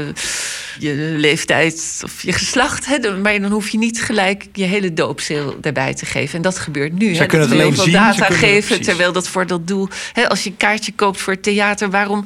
je 0.78 0.95
leeftijd 1.16 2.01
of 2.05 2.22
je 2.22 2.32
geslacht. 2.32 2.86
Hè, 2.86 2.99
dan- 2.99 3.20
maar 3.20 3.41
dan 3.41 3.51
hoef 3.51 3.68
je 3.68 3.78
niet 3.78 4.03
gelijk 4.03 4.45
je 4.53 4.64
hele 4.64 4.93
doopseel 4.95 5.57
daarbij 5.61 5.95
te 5.95 6.07
geven. 6.07 6.36
En 6.36 6.43
dat 6.43 6.59
gebeurt 6.59 6.93
nu. 6.99 7.16
Hè, 7.16 7.26
kunnen 7.26 7.49
dat 7.49 7.59
het 7.59 7.59
alleen 7.66 7.74
zien, 7.76 7.84
ze 7.84 7.91
data 7.91 8.26
geven, 8.34 8.82
terwijl 8.82 9.12
dat 9.12 9.28
voor 9.28 9.47
dat 9.47 9.66
doel. 9.66 9.88
Hè, 10.12 10.28
als 10.28 10.43
je 10.45 10.51
een 10.51 10.57
kaartje 10.57 10.93
koopt 10.93 11.20
voor 11.20 11.32
het 11.32 11.43
theater, 11.43 11.91
waarom 11.91 12.24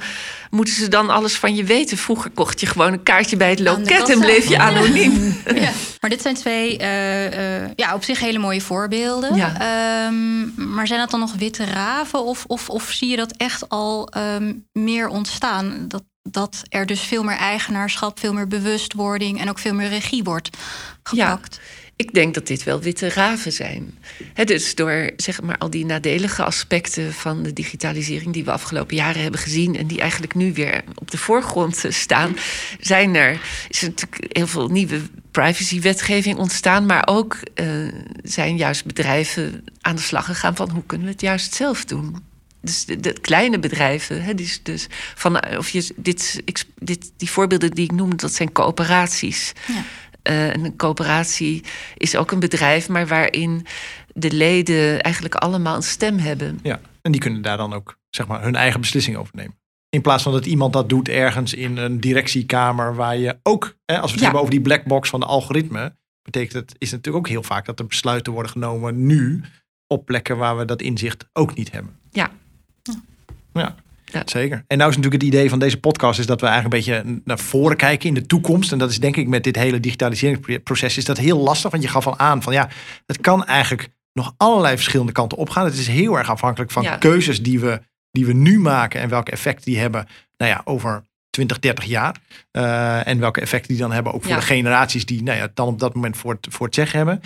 moeten 0.51 0.75
ze 0.75 0.89
dan 0.89 1.11
alles 1.11 1.35
van 1.37 1.55
je 1.57 1.65
weten? 1.65 1.97
Vroeger 1.99 2.31
kocht 2.31 2.61
je 2.61 2.67
gewoon 2.67 2.93
een 2.93 3.03
kaartje 3.03 3.37
bij 3.37 3.51
het 3.51 3.61
loket 3.61 4.09
en 4.09 4.19
bleef 4.21 4.49
je 4.49 4.54
anoniem. 4.59 5.13
Ja. 5.55 5.71
Maar 6.01 6.11
dit 6.13 6.23
zijn 6.23 6.35
twee 6.35 6.79
eh, 6.79 7.63
eh, 7.63 7.71
ja, 7.77 7.95
op 7.95 8.05
zich 8.05 8.21
hele 8.21 8.39
mooie 8.39 8.61
voorbeelden. 8.61 9.35
Ja. 9.35 9.53
Ehm, 9.61 10.73
maar 10.75 10.87
zijn 10.87 11.01
dat 11.01 11.11
dan 11.11 11.21
nog 11.21 11.35
witte 11.35 11.65
raven? 11.65 12.25
Of, 12.25 12.45
of, 12.47 12.69
of 12.69 12.91
zie 12.91 13.09
je 13.09 13.17
dat 13.17 13.33
echt 13.37 13.69
al 13.69 14.09
ehm, 14.09 14.55
meer 14.73 15.09
ontstaan? 15.09 15.85
Dat, 15.89 16.03
dat 16.23 16.63
er 16.69 16.87
dus 16.87 17.01
veel 17.01 17.23
meer 17.23 17.37
eigenaarschap, 17.37 18.19
veel 18.19 18.33
meer 18.33 18.49
bewustwording 18.49 19.41
en 19.41 19.49
ook 19.49 19.59
veel 19.59 19.75
meer 19.75 19.89
regie 19.89 20.25
wordt 20.25 20.57
gepakt. 21.03 21.61
Ik 21.97 22.15
denk 22.15 22.35
dat 22.35 22.47
dit 22.47 22.63
wel 22.63 22.81
witte 22.81 23.09
raven 23.09 23.53
zijn. 23.53 23.99
Dus 24.45 24.75
door 24.75 25.11
zeg 25.17 25.43
maar, 25.43 25.59
al 25.59 25.71
die 25.71 25.87
nadelige 25.87 26.45
aspecten 26.45 27.13
van 27.13 27.43
de 27.43 27.53
digitalisering 27.53 28.33
die 28.33 28.45
we 28.45 28.51
afgelopen 28.51 28.97
jaren 28.97 29.23
hebben 29.23 29.41
gezien 29.41 29.77
en 29.77 29.87
die 29.87 30.01
eigenlijk 30.01 30.35
nu 30.35 30.53
weer 30.53 30.85
op 30.95 31.11
de 31.11 31.19
voorgrond 31.19 31.85
staan, 31.89 32.37
zijn 32.81 33.15
er, 33.15 33.41
is 33.69 33.83
er 33.83 33.89
natuurlijk 33.89 34.37
heel 34.37 34.47
veel 34.47 34.69
nieuwe 34.69 35.01
privacywetgeving 35.31 36.39
ontstaan, 36.39 36.87
maar 36.87 37.07
ook 37.07 37.37
eh, 37.55 37.67
zijn 38.23 38.57
juist 38.57 38.85
bedrijven 38.85 39.65
aan 39.81 39.97
de 39.97 40.03
slag 40.03 40.25
gegaan 40.25 40.57
van 40.57 40.71
hoe 40.71 40.83
kunnen 40.87 41.07
we 41.07 41.13
het 41.13 41.23
juist 41.23 41.55
zelf 41.55 41.85
doen. 41.85 42.33
Dus 42.61 42.85
de, 42.85 43.13
kleine 43.21 43.59
bedrijven, 43.59 44.23
hè, 44.23 44.35
dus, 44.35 44.61
dus 44.63 44.87
van, 45.15 45.57
of 45.57 45.69
je, 45.69 45.95
dit, 45.97 46.43
dit, 46.79 47.13
die 47.17 47.31
voorbeelden 47.31 47.71
die 47.71 47.85
ik 47.85 47.93
noemde, 47.93 48.17
dat 48.17 48.33
zijn 48.33 48.53
coöperaties. 48.53 49.53
Ja. 49.67 49.85
Eh, 50.25 50.49
en 50.55 50.65
een 50.65 50.77
coöperatie 50.77 51.63
is 51.97 52.17
ook 52.17 52.31
een 52.31 52.41
bedrijf, 52.41 52.89
maar 52.89 53.07
waarin 53.07 53.67
de 54.15 54.33
leden 54.33 55.01
eigenlijk 55.03 55.35
allemaal 55.35 55.77
een 55.77 55.83
stem 55.83 56.19
hebben. 56.19 56.59
Ja, 56.63 56.81
en 57.03 57.13
die 57.13 57.21
kunnen 57.21 57.43
daar 57.43 57.57
dan 57.57 57.73
ook 57.73 57.99
zeg 58.11 58.27
maar, 58.27 58.43
hun 58.43 58.55
eigen 58.57 58.81
beslissing 58.81 59.17
over 59.17 59.33
nemen. 59.37 59.57
In 59.89 60.01
plaats 60.01 60.23
van 60.23 60.33
dat 60.33 60.47
iemand 60.47 60.73
dat 60.73 60.89
doet 60.89 61.09
ergens 61.09 61.55
in 61.55 61.77
een 61.77 62.01
directiekamer 62.01 62.95
waar 62.95 63.17
je 63.17 63.39
ook, 63.43 63.77
hè, 63.85 63.95
als 63.99 64.05
we 64.05 64.11
het 64.11 64.17
Ja. 64.19 64.23
hebben 64.23 64.41
over 64.41 64.51
die 64.55 64.61
black 64.61 64.85
box 64.85 65.09
van 65.09 65.21
de 65.21 65.27
algoritme, 65.27 65.97
betekent 66.23 66.53
het, 66.53 66.71
is 66.79 66.91
het 66.91 66.97
natuurlijk 66.97 67.27
ook 67.27 67.33
heel 67.33 67.43
vaak 67.43 67.65
dat 67.67 67.79
er 67.79 67.87
besluiten 67.87 68.33
worden 68.33 68.53
genomen 68.53 69.07
nu 69.07 69.43
op 69.87 70.07
plekken 70.07 70.37
waar 70.37 70.57
we 70.57 70.65
dat 70.65 70.83
inzicht 70.83 71.27
ook 71.33 71.55
niet 71.55 71.73
hebben. 71.73 71.97
Ja. 72.11 72.31
Ja. 73.53 73.75
Ja. 74.15 74.23
Zeker. 74.25 74.65
En 74.67 74.79
nou 74.79 74.91
is 74.91 74.97
natuurlijk 74.97 75.23
het 75.23 75.33
idee 75.33 75.49
van 75.49 75.59
deze 75.59 75.81
podcast 75.81 76.19
is 76.19 76.27
dat 76.27 76.41
we 76.41 76.47
eigenlijk 76.47 76.75
een 76.87 76.95
beetje 76.95 77.21
naar 77.25 77.39
voren 77.39 77.77
kijken 77.77 78.09
in 78.09 78.15
de 78.15 78.27
toekomst. 78.27 78.73
En 78.73 78.79
dat 78.79 78.91
is 78.91 79.01
denk 79.01 79.17
ik 79.17 79.29
met 79.29 79.45
dit 79.45 79.57
hele 79.57 79.81
digitaliseringsproces 79.81 80.97
is 80.97 81.05
dat 81.05 81.19
heel 81.19 81.39
lastig. 81.39 81.71
Want 81.71 81.83
je 81.83 81.89
gaf 81.89 82.07
al 82.07 82.19
aan 82.19 82.43
van 82.43 82.53
ja, 82.53 82.69
het 83.07 83.21
kan 83.21 83.45
eigenlijk 83.45 83.89
nog 84.13 84.35
allerlei 84.37 84.75
verschillende 84.75 85.13
kanten 85.13 85.39
opgaan. 85.39 85.65
Het 85.65 85.79
is 85.79 85.87
heel 85.87 86.19
erg 86.19 86.31
afhankelijk 86.31 86.71
van 86.71 86.83
Ja. 86.83 86.97
keuzes 86.97 87.43
die 87.43 87.61
we, 87.61 87.81
die 88.11 88.27
we 88.27 88.33
nu 88.33 88.59
maken 88.59 89.01
en 89.01 89.09
welke 89.09 89.31
effect 89.31 89.65
die 89.65 89.79
hebben 89.79 90.07
nou 90.37 90.51
ja, 90.51 90.61
over 90.65 91.05
20, 91.31 91.59
30 91.59 91.85
jaar. 91.85 92.17
Uh, 92.53 93.07
en 93.07 93.19
welke 93.19 93.41
effecten 93.41 93.69
die 93.69 93.79
dan 93.79 93.93
hebben, 93.93 94.13
ook 94.13 94.23
voor 94.23 94.31
Ja. 94.33 94.37
de 94.39 94.45
generaties 94.45 95.07
die 95.07 95.23
nou 95.23 95.39
ja, 95.39 95.49
dan 95.55 95.69
op 95.69 95.79
dat 95.79 95.95
moment 95.95 96.17
voor 96.17 96.33
het, 96.33 96.47
voor 96.51 96.67
het 96.67 96.75
zeggen 96.75 96.97
hebben. 96.97 97.21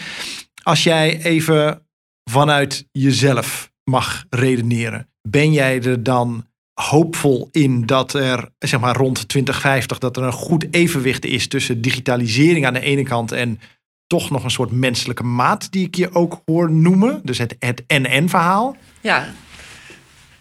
Als 0.62 0.82
jij 0.82 1.22
even 1.22 1.86
vanuit 2.30 2.86
jezelf 2.92 3.70
mag 3.84 4.24
redeneren, 4.30 5.08
ben 5.28 5.52
jij 5.52 5.82
er 5.82 6.02
dan 6.02 6.46
hoopvol 6.80 7.48
in 7.52 7.86
dat 7.86 8.12
er 8.14 8.48
zeg 8.58 8.80
maar 8.80 8.96
rond 8.96 9.28
2050 9.28 9.98
dat 9.98 10.16
er 10.16 10.22
een 10.22 10.32
goed 10.32 10.66
evenwicht 10.70 11.24
is 11.24 11.48
tussen 11.48 11.80
digitalisering 11.80 12.66
aan 12.66 12.72
de 12.74 12.80
ene 12.80 13.02
kant 13.02 13.32
en 13.32 13.60
toch 14.06 14.30
nog 14.30 14.44
een 14.44 14.50
soort 14.50 14.70
menselijke 14.70 15.22
maat 15.22 15.72
die 15.72 15.86
ik 15.86 15.94
je 15.94 16.14
ook 16.14 16.42
hoor 16.44 16.72
noemen, 16.72 17.20
dus 17.24 17.38
het 17.38 17.56
het 17.58 17.82
en-en 17.86 18.28
verhaal. 18.28 18.76
Ja, 19.00 19.32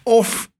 Of 0.02 0.50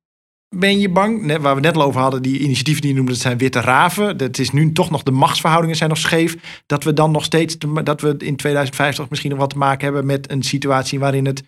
ben 0.56 0.78
je 0.80 0.88
bang, 0.90 1.22
net, 1.22 1.40
waar 1.40 1.54
we 1.54 1.60
net 1.60 1.76
al 1.76 1.82
over 1.82 2.00
hadden, 2.00 2.22
die 2.22 2.38
initiatieven 2.38 2.80
die 2.82 2.90
je 2.90 2.96
noemde, 2.96 3.12
dat 3.12 3.20
zijn 3.20 3.38
witte 3.38 3.60
raven. 3.60 4.16
Dat 4.16 4.38
is 4.38 4.50
nu 4.50 4.72
toch 4.72 4.90
nog, 4.90 5.02
de 5.02 5.10
machtsverhoudingen 5.10 5.76
zijn 5.76 5.88
nog 5.88 5.98
scheef. 5.98 6.62
Dat 6.66 6.84
we 6.84 6.92
dan 6.92 7.10
nog 7.10 7.24
steeds, 7.24 7.58
te- 7.58 7.82
dat 7.82 8.00
we 8.00 8.14
in 8.18 8.36
2050 8.36 9.08
misschien 9.08 9.30
nog 9.30 9.38
wat 9.38 9.50
te 9.50 9.58
maken 9.58 9.84
hebben 9.84 10.06
met 10.06 10.30
een 10.30 10.42
situatie 10.42 10.98
waarin 10.98 11.26
het 11.26 11.42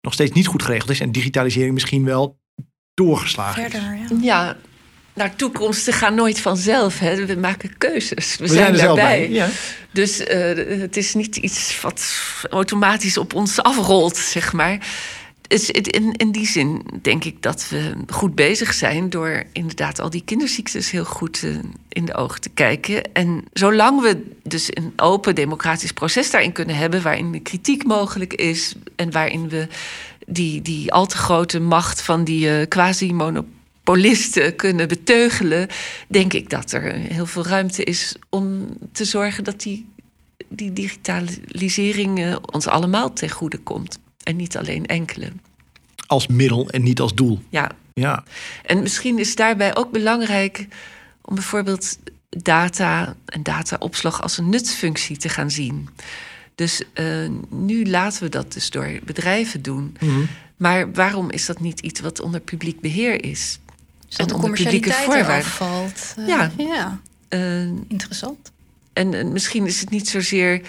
nog 0.00 0.12
steeds 0.12 0.32
niet 0.32 0.46
goed 0.46 0.62
geregeld 0.62 0.90
is. 0.90 1.00
En 1.00 1.12
digitalisering 1.12 1.72
misschien 1.74 2.04
wel 2.04 2.38
doorgeslagen 2.96 3.66
is. 3.66 3.72
Ja. 3.72 4.06
ja. 4.20 4.56
Nou, 5.14 5.30
toekomsten 5.36 5.92
gaan 5.92 6.14
nooit 6.14 6.40
vanzelf. 6.40 6.98
Hè. 6.98 7.26
We 7.26 7.36
maken 7.36 7.78
keuzes. 7.78 8.36
We, 8.36 8.46
We 8.46 8.52
zijn, 8.52 8.58
zijn 8.58 8.72
er 8.72 8.78
zelf 8.78 8.96
daarbij. 8.96 9.18
bij. 9.18 9.30
Ja. 9.30 9.48
Dus 9.92 10.20
eh, 10.24 10.80
het 10.80 10.96
is 10.96 11.14
niet 11.14 11.36
iets 11.36 11.80
wat 11.80 12.12
automatisch 12.50 13.18
op 13.18 13.34
ons 13.34 13.62
afrolt, 13.62 14.16
zeg 14.16 14.52
maar. 14.52 14.86
Dus 15.48 15.66
het- 15.66 15.88
in, 15.88 16.12
in 16.12 16.32
die 16.32 16.46
zin 16.46 16.82
denk 17.02 17.24
ik 17.24 17.42
dat 17.42 17.66
we 17.68 17.92
goed 18.08 18.34
bezig 18.34 18.74
zijn 18.74 19.10
door 19.10 19.44
inderdaad 19.52 20.00
al 20.00 20.10
die 20.10 20.22
kinderziektes 20.24 20.90
heel 20.90 21.04
goed 21.04 21.42
eh, 21.44 21.50
in 21.88 22.04
de 22.04 22.14
ogen 22.14 22.40
te 22.40 22.48
kijken. 22.54 23.12
En 23.12 23.44
zolang 23.52 24.00
we 24.00 24.22
dus 24.42 24.68
een 24.70 24.92
open 24.96 25.34
democratisch 25.34 25.92
proces 25.92 26.30
daarin 26.30 26.52
kunnen 26.52 26.76
hebben, 26.76 27.02
waarin 27.02 27.32
de 27.32 27.40
kritiek 27.40 27.84
mogelijk 27.84 28.34
is 28.34 28.74
en 28.96 29.10
waarin 29.10 29.48
we 29.48 29.66
die, 30.26 30.62
die 30.62 30.92
al 30.92 31.06
te 31.06 31.16
grote 31.16 31.60
macht 31.60 32.02
van 32.02 32.24
die 32.24 32.50
eh, 32.58 32.68
quasi-monopolisten 32.68 34.56
kunnen 34.56 34.88
beteugelen, 34.88 35.68
denk 36.08 36.32
ik 36.32 36.50
dat 36.50 36.72
er 36.72 36.92
heel 36.92 37.26
veel 37.26 37.46
ruimte 37.46 37.84
is 37.84 38.16
om 38.28 38.68
te 38.92 39.04
zorgen 39.04 39.44
dat 39.44 39.60
die, 39.60 39.86
die 40.48 40.72
digitalisering 40.72 42.18
eh, 42.22 42.36
ons 42.52 42.66
allemaal 42.66 43.12
ten 43.12 43.30
goede 43.30 43.58
komt. 43.58 43.98
En 44.22 44.36
niet 44.36 44.56
alleen 44.56 44.86
enkele. 44.86 45.32
Als 46.06 46.26
middel 46.26 46.68
en 46.70 46.82
niet 46.82 47.00
als 47.00 47.14
doel. 47.14 47.40
Ja, 47.50 47.70
Ja. 47.94 48.24
en 48.62 48.82
misschien 48.82 49.18
is 49.18 49.34
daarbij 49.34 49.76
ook 49.76 49.90
belangrijk 49.90 50.66
om 51.22 51.34
bijvoorbeeld 51.34 51.98
data 52.30 53.16
en 53.26 53.42
dataopslag 53.42 54.22
als 54.22 54.38
een 54.38 54.48
nutsfunctie 54.48 55.16
te 55.16 55.28
gaan 55.28 55.50
zien. 55.50 55.88
Dus 56.56 56.82
eh, 56.92 57.28
nu 57.48 57.86
laten 57.86 58.22
we 58.22 58.28
dat 58.28 58.52
dus 58.52 58.70
door 58.70 58.98
bedrijven 59.04 59.62
doen. 59.62 59.96
Mhm. 60.00 60.20
Maar 60.56 60.92
waarom 60.92 61.30
is 61.30 61.46
dat 61.46 61.60
niet 61.60 61.80
iets 61.80 62.00
wat 62.00 62.20
onder 62.20 62.40
publiek 62.40 62.80
beheer 62.80 63.24
is? 63.24 63.58
De 64.08 64.22
onder 64.22 64.36
publieke 64.36 64.40
commercialiteit 64.40 65.04
voorwaarden. 65.04 65.50
valt. 65.50 66.14
Eh, 66.16 66.26
Ja. 66.26 66.50
ja, 66.56 67.00
Eh, 67.28 67.60
interessant. 67.88 68.52
En, 68.92 69.14
en 69.14 69.32
misschien 69.32 69.66
is 69.66 69.80
het 69.80 69.90
niet 69.90 70.08
zozeer 70.08 70.60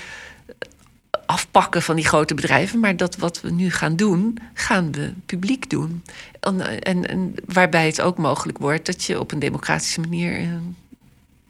afpakken 1.26 1.82
van 1.82 1.96
die 1.96 2.06
grote 2.06 2.34
bedrijven, 2.34 2.80
maar 2.80 2.98
dat 2.98 3.16
wat 3.16 3.42
we 3.42 3.52
nu 3.52 3.72
gaan 3.72 3.96
doen, 3.96 4.38
gaan 4.54 4.92
we 4.92 5.14
publiek 5.26 5.70
doen. 5.70 6.04
En, 6.40 6.84
en, 6.84 7.08
en 7.08 7.34
waarbij 7.46 7.86
het 7.86 8.02
ook 8.02 8.18
mogelijk 8.18 8.58
wordt 8.58 8.86
dat 8.86 9.04
je 9.04 9.20
op 9.20 9.32
een 9.32 9.40
democratische 9.40 10.00
manier 10.00 10.38
eh, 10.38 10.48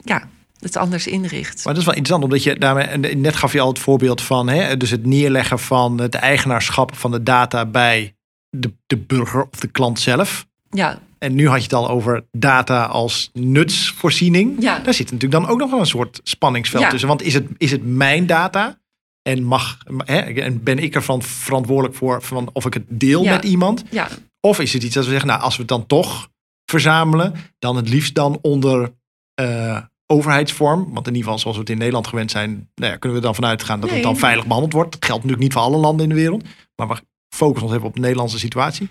ja, 0.04 0.28
het 0.60 0.76
anders 0.76 1.06
inricht. 1.06 1.64
Maar 1.64 1.72
dat 1.74 1.82
is 1.82 1.88
wel 1.88 1.94
interessant, 1.96 2.24
omdat 2.24 2.42
je 2.42 2.58
daarmee, 2.58 3.16
net 3.16 3.36
gaf 3.36 3.52
je 3.52 3.60
al 3.60 3.68
het 3.68 3.78
voorbeeld 3.78 4.22
van, 4.22 4.48
hè, 4.48 4.76
dus 4.76 4.90
het 4.90 5.06
neerleggen 5.06 5.58
van 5.58 6.00
het 6.00 6.14
eigenaarschap 6.14 6.96
van 6.96 7.10
de 7.10 7.22
data 7.22 7.66
bij 7.66 8.14
de, 8.50 8.72
de 8.86 8.96
burger 8.96 9.42
of 9.52 9.60
de 9.60 9.68
klant 9.68 10.00
zelf. 10.00 10.46
Ja, 10.70 10.98
En 11.18 11.34
nu 11.34 11.48
had 11.48 11.56
je 11.56 11.62
het 11.62 11.72
al 11.72 11.88
over 11.88 12.24
data 12.32 12.84
als 12.84 13.30
nutsvoorziening. 13.32 14.56
Ja. 14.62 14.78
Daar 14.78 14.94
zit 14.94 15.10
natuurlijk 15.12 15.42
dan 15.42 15.50
ook 15.50 15.58
nog 15.58 15.70
wel 15.70 15.80
een 15.80 15.86
soort 15.86 16.20
spanningsveld 16.22 16.82
Ja. 16.82 16.88
tussen. 16.90 17.08
Want 17.08 17.22
is 17.22 17.34
het, 17.34 17.46
is 17.56 17.70
het 17.70 17.86
mijn 17.86 18.26
data? 18.26 18.78
En, 19.22 19.42
mag, 19.42 19.78
hè, 20.04 20.18
en 20.18 20.62
ben 20.62 20.78
ik 20.78 20.94
ervan 20.94 21.22
verantwoordelijk 21.22 21.94
voor 21.96 22.22
van 22.22 22.50
of 22.52 22.66
ik 22.66 22.74
het 22.74 22.84
deel 22.88 23.22
Ja. 23.22 23.34
met 23.34 23.44
iemand? 23.44 23.84
ja, 23.90 24.08
Of 24.40 24.58
is 24.60 24.72
het 24.72 24.82
iets 24.82 24.94
dat 24.94 25.04
we 25.04 25.10
zeggen, 25.10 25.28
nou, 25.28 25.40
als 25.40 25.54
we 25.54 25.60
het 25.60 25.68
dan 25.70 25.86
toch 25.86 26.28
verzamelen, 26.64 27.34
dan 27.58 27.76
het 27.76 27.88
liefst 27.88 28.14
dan 28.14 28.38
onder 28.42 28.92
eh, 29.34 29.78
overheidsvorm. 30.12 30.78
Want 30.92 31.06
in 31.06 31.14
ieder 31.14 31.22
geval, 31.22 31.38
zoals 31.38 31.56
we 31.56 31.62
het 31.62 31.70
in 31.70 31.78
Nederland 31.78 32.06
gewend 32.06 32.30
zijn, 32.30 32.70
nou 32.74 32.92
ja, 32.92 32.98
kunnen 32.98 33.18
we 33.18 33.24
dan 33.24 33.34
vanuit 33.34 33.62
gaan 33.62 33.80
dat 33.80 33.90
het 33.90 34.02
dan 34.02 34.16
veilig 34.16 34.44
behandeld 34.46 34.72
wordt. 34.72 34.92
Dat 34.92 35.04
geldt 35.04 35.22
natuurlijk 35.22 35.42
niet 35.48 35.52
voor 35.58 35.62
alle 35.68 35.76
landen 35.76 36.02
in 36.02 36.08
de 36.08 36.20
wereld. 36.20 36.44
Maar 36.76 36.88
we 36.88 36.96
focussen 37.34 37.66
ons 37.66 37.76
even 37.76 37.88
op 37.88 37.94
de 37.94 38.00
Nederlandse 38.00 38.38
situatie. 38.38 38.88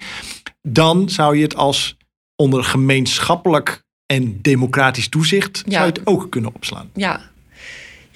Dan 0.62 1.10
zou 1.10 1.36
je 1.38 1.44
het 1.44 1.56
als 1.56 1.98
onder 2.36 2.64
gemeenschappelijk 2.64 3.84
en 4.06 4.42
democratisch 4.42 5.10
toezicht 5.10 5.62
Ja. 5.66 5.72
zou 5.72 5.86
je 5.86 5.92
het 5.92 6.08
ook 6.08 6.30
kunnen 6.32 6.56
opslaan. 6.56 6.90
ja. 6.94 7.22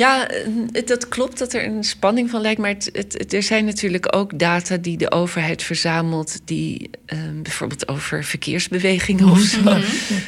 Ja, 0.01 0.27
eh, 0.29 0.47
het- 0.71 0.87
dat 0.87 1.07
klopt 1.07 1.37
dat 1.39 1.53
er 1.53 1.65
een 1.65 1.83
spanning 1.83 2.29
van 2.29 2.41
lijkt. 2.41 2.59
Maar 2.59 2.69
het, 2.69 2.89
het, 2.93 3.33
er 3.33 3.43
zijn 3.43 3.65
natuurlijk 3.65 4.15
ook 4.15 4.39
data 4.39 4.77
die 4.77 4.97
de 4.97 5.11
overheid 5.11 5.63
verzamelt. 5.63 6.39
die 6.45 6.89
eh, 7.05 7.17
bijvoorbeeld 7.43 7.87
over 7.87 8.23
verkeersbewegingen 8.23 9.29
of 9.29 9.39
zo. 9.39 9.77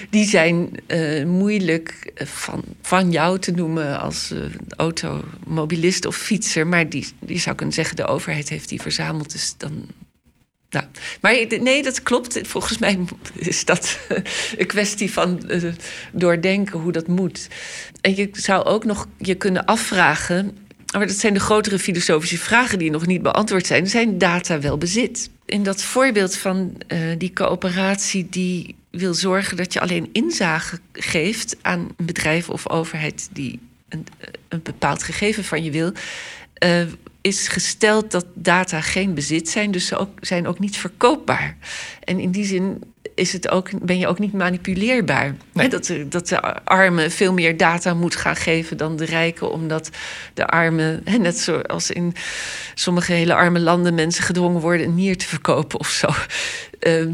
Die 0.09 0.25
zijn 0.25 0.69
eh, 0.87 1.25
moeilijk 1.25 2.11
eh, 2.15 2.27
van, 2.27 2.63
van 2.81 3.11
jou 3.11 3.39
te 3.39 3.51
noemen 3.51 3.99
als 3.99 4.31
eh, 4.31 4.39
automobilist 4.77 6.05
of 6.05 6.15
fietser. 6.15 6.67
Maar 6.67 6.89
die, 6.89 7.07
die 7.19 7.39
zou 7.39 7.55
kunnen 7.55 7.75
zeggen: 7.75 7.95
de 7.95 8.05
overheid 8.05 8.49
heeft 8.49 8.69
die 8.69 8.81
verzameld. 8.81 9.31
Dus 9.31 9.53
dan. 9.57 9.85
Nou, 10.73 10.85
maar 11.21 11.45
nee, 11.59 11.83
dat 11.83 12.03
klopt. 12.03 12.39
Volgens 12.43 12.77
mij 12.77 12.99
is 13.35 13.65
dat 13.65 13.99
een 14.57 14.67
kwestie 14.67 15.11
van 15.11 15.49
eh, 15.49 15.63
doordenken 16.11 16.79
hoe 16.79 16.91
dat 16.91 17.07
moet. 17.07 17.47
En 18.01 18.15
je 18.15 18.29
zou 18.31 18.65
ook 18.65 18.85
nog 18.85 19.07
je 19.17 19.35
kunnen 19.35 19.65
afvragen. 19.65 20.57
Maar 20.97 21.07
dat 21.07 21.15
zijn 21.15 21.33
de 21.33 21.39
grotere 21.39 21.79
filosofische 21.79 22.37
vragen 22.37 22.79
die 22.79 22.91
nog 22.91 23.05
niet 23.05 23.21
beantwoord 23.21 23.65
zijn. 23.65 23.87
Zijn 23.87 24.17
data 24.17 24.59
wel 24.59 24.77
bezit? 24.77 25.29
In 25.45 25.63
dat 25.63 25.81
voorbeeld 25.81 26.35
van 26.35 26.75
eh, 26.87 26.99
die 27.17 27.33
coöperatie 27.33 28.27
die 28.29 28.75
wil 28.91 29.13
zorgen 29.13 29.57
dat 29.57 29.73
je 29.73 29.79
alleen 29.79 30.09
inzage 30.11 30.79
geeft 30.93 31.57
aan 31.61 31.79
een 31.97 32.05
bedrijf 32.05 32.49
of 32.49 32.69
overheid 32.69 33.29
die 33.31 33.59
een, 33.89 34.05
een 34.47 34.61
bepaald 34.63 35.03
gegeven 35.03 35.43
van 35.43 35.63
je 35.63 35.71
wil, 35.71 35.91
eh, 36.63 36.81
is 37.21 37.47
gesteld 37.47 38.11
dat 38.11 38.25
data 38.33 38.81
geen 38.81 39.13
bezit 39.13 39.49
zijn, 39.49 39.71
dus 39.71 39.87
ze 39.87 39.97
ook, 39.97 40.09
zijn 40.21 40.47
ook 40.47 40.59
niet 40.59 40.77
verkoopbaar. 40.77 41.57
En 42.03 42.19
in 42.19 42.31
die 42.31 42.45
zin 42.45 42.83
is 43.15 43.33
het 43.33 43.49
ook, 43.49 43.85
ben 43.85 43.97
je 43.97 44.07
ook 44.07 44.19
niet 44.19 44.33
manipuleerbaar. 44.33 45.35
Nee. 45.53 45.69
Dat, 45.69 45.85
de, 45.85 46.07
dat 46.07 46.27
de 46.27 46.63
armen 46.63 47.11
veel 47.11 47.33
meer 47.33 47.57
data 47.57 47.93
moet 47.93 48.15
gaan 48.15 48.35
geven 48.35 48.77
dan 48.77 48.95
de 48.97 49.05
rijken, 49.05 49.51
omdat 49.51 49.89
de 50.33 50.47
armen, 50.47 51.01
hè, 51.03 51.17
net 51.17 51.39
zoals 51.39 51.91
in 51.91 52.15
sommige 52.73 53.13
hele 53.13 53.33
arme 53.33 53.59
landen, 53.59 53.93
mensen 53.93 54.23
gedwongen 54.23 54.61
worden 54.61 54.85
een 54.85 54.95
nier 54.95 55.17
te 55.17 55.27
verkopen 55.27 55.79
of 55.79 55.89
zo. 55.89 56.07
Ehm, 56.79 57.11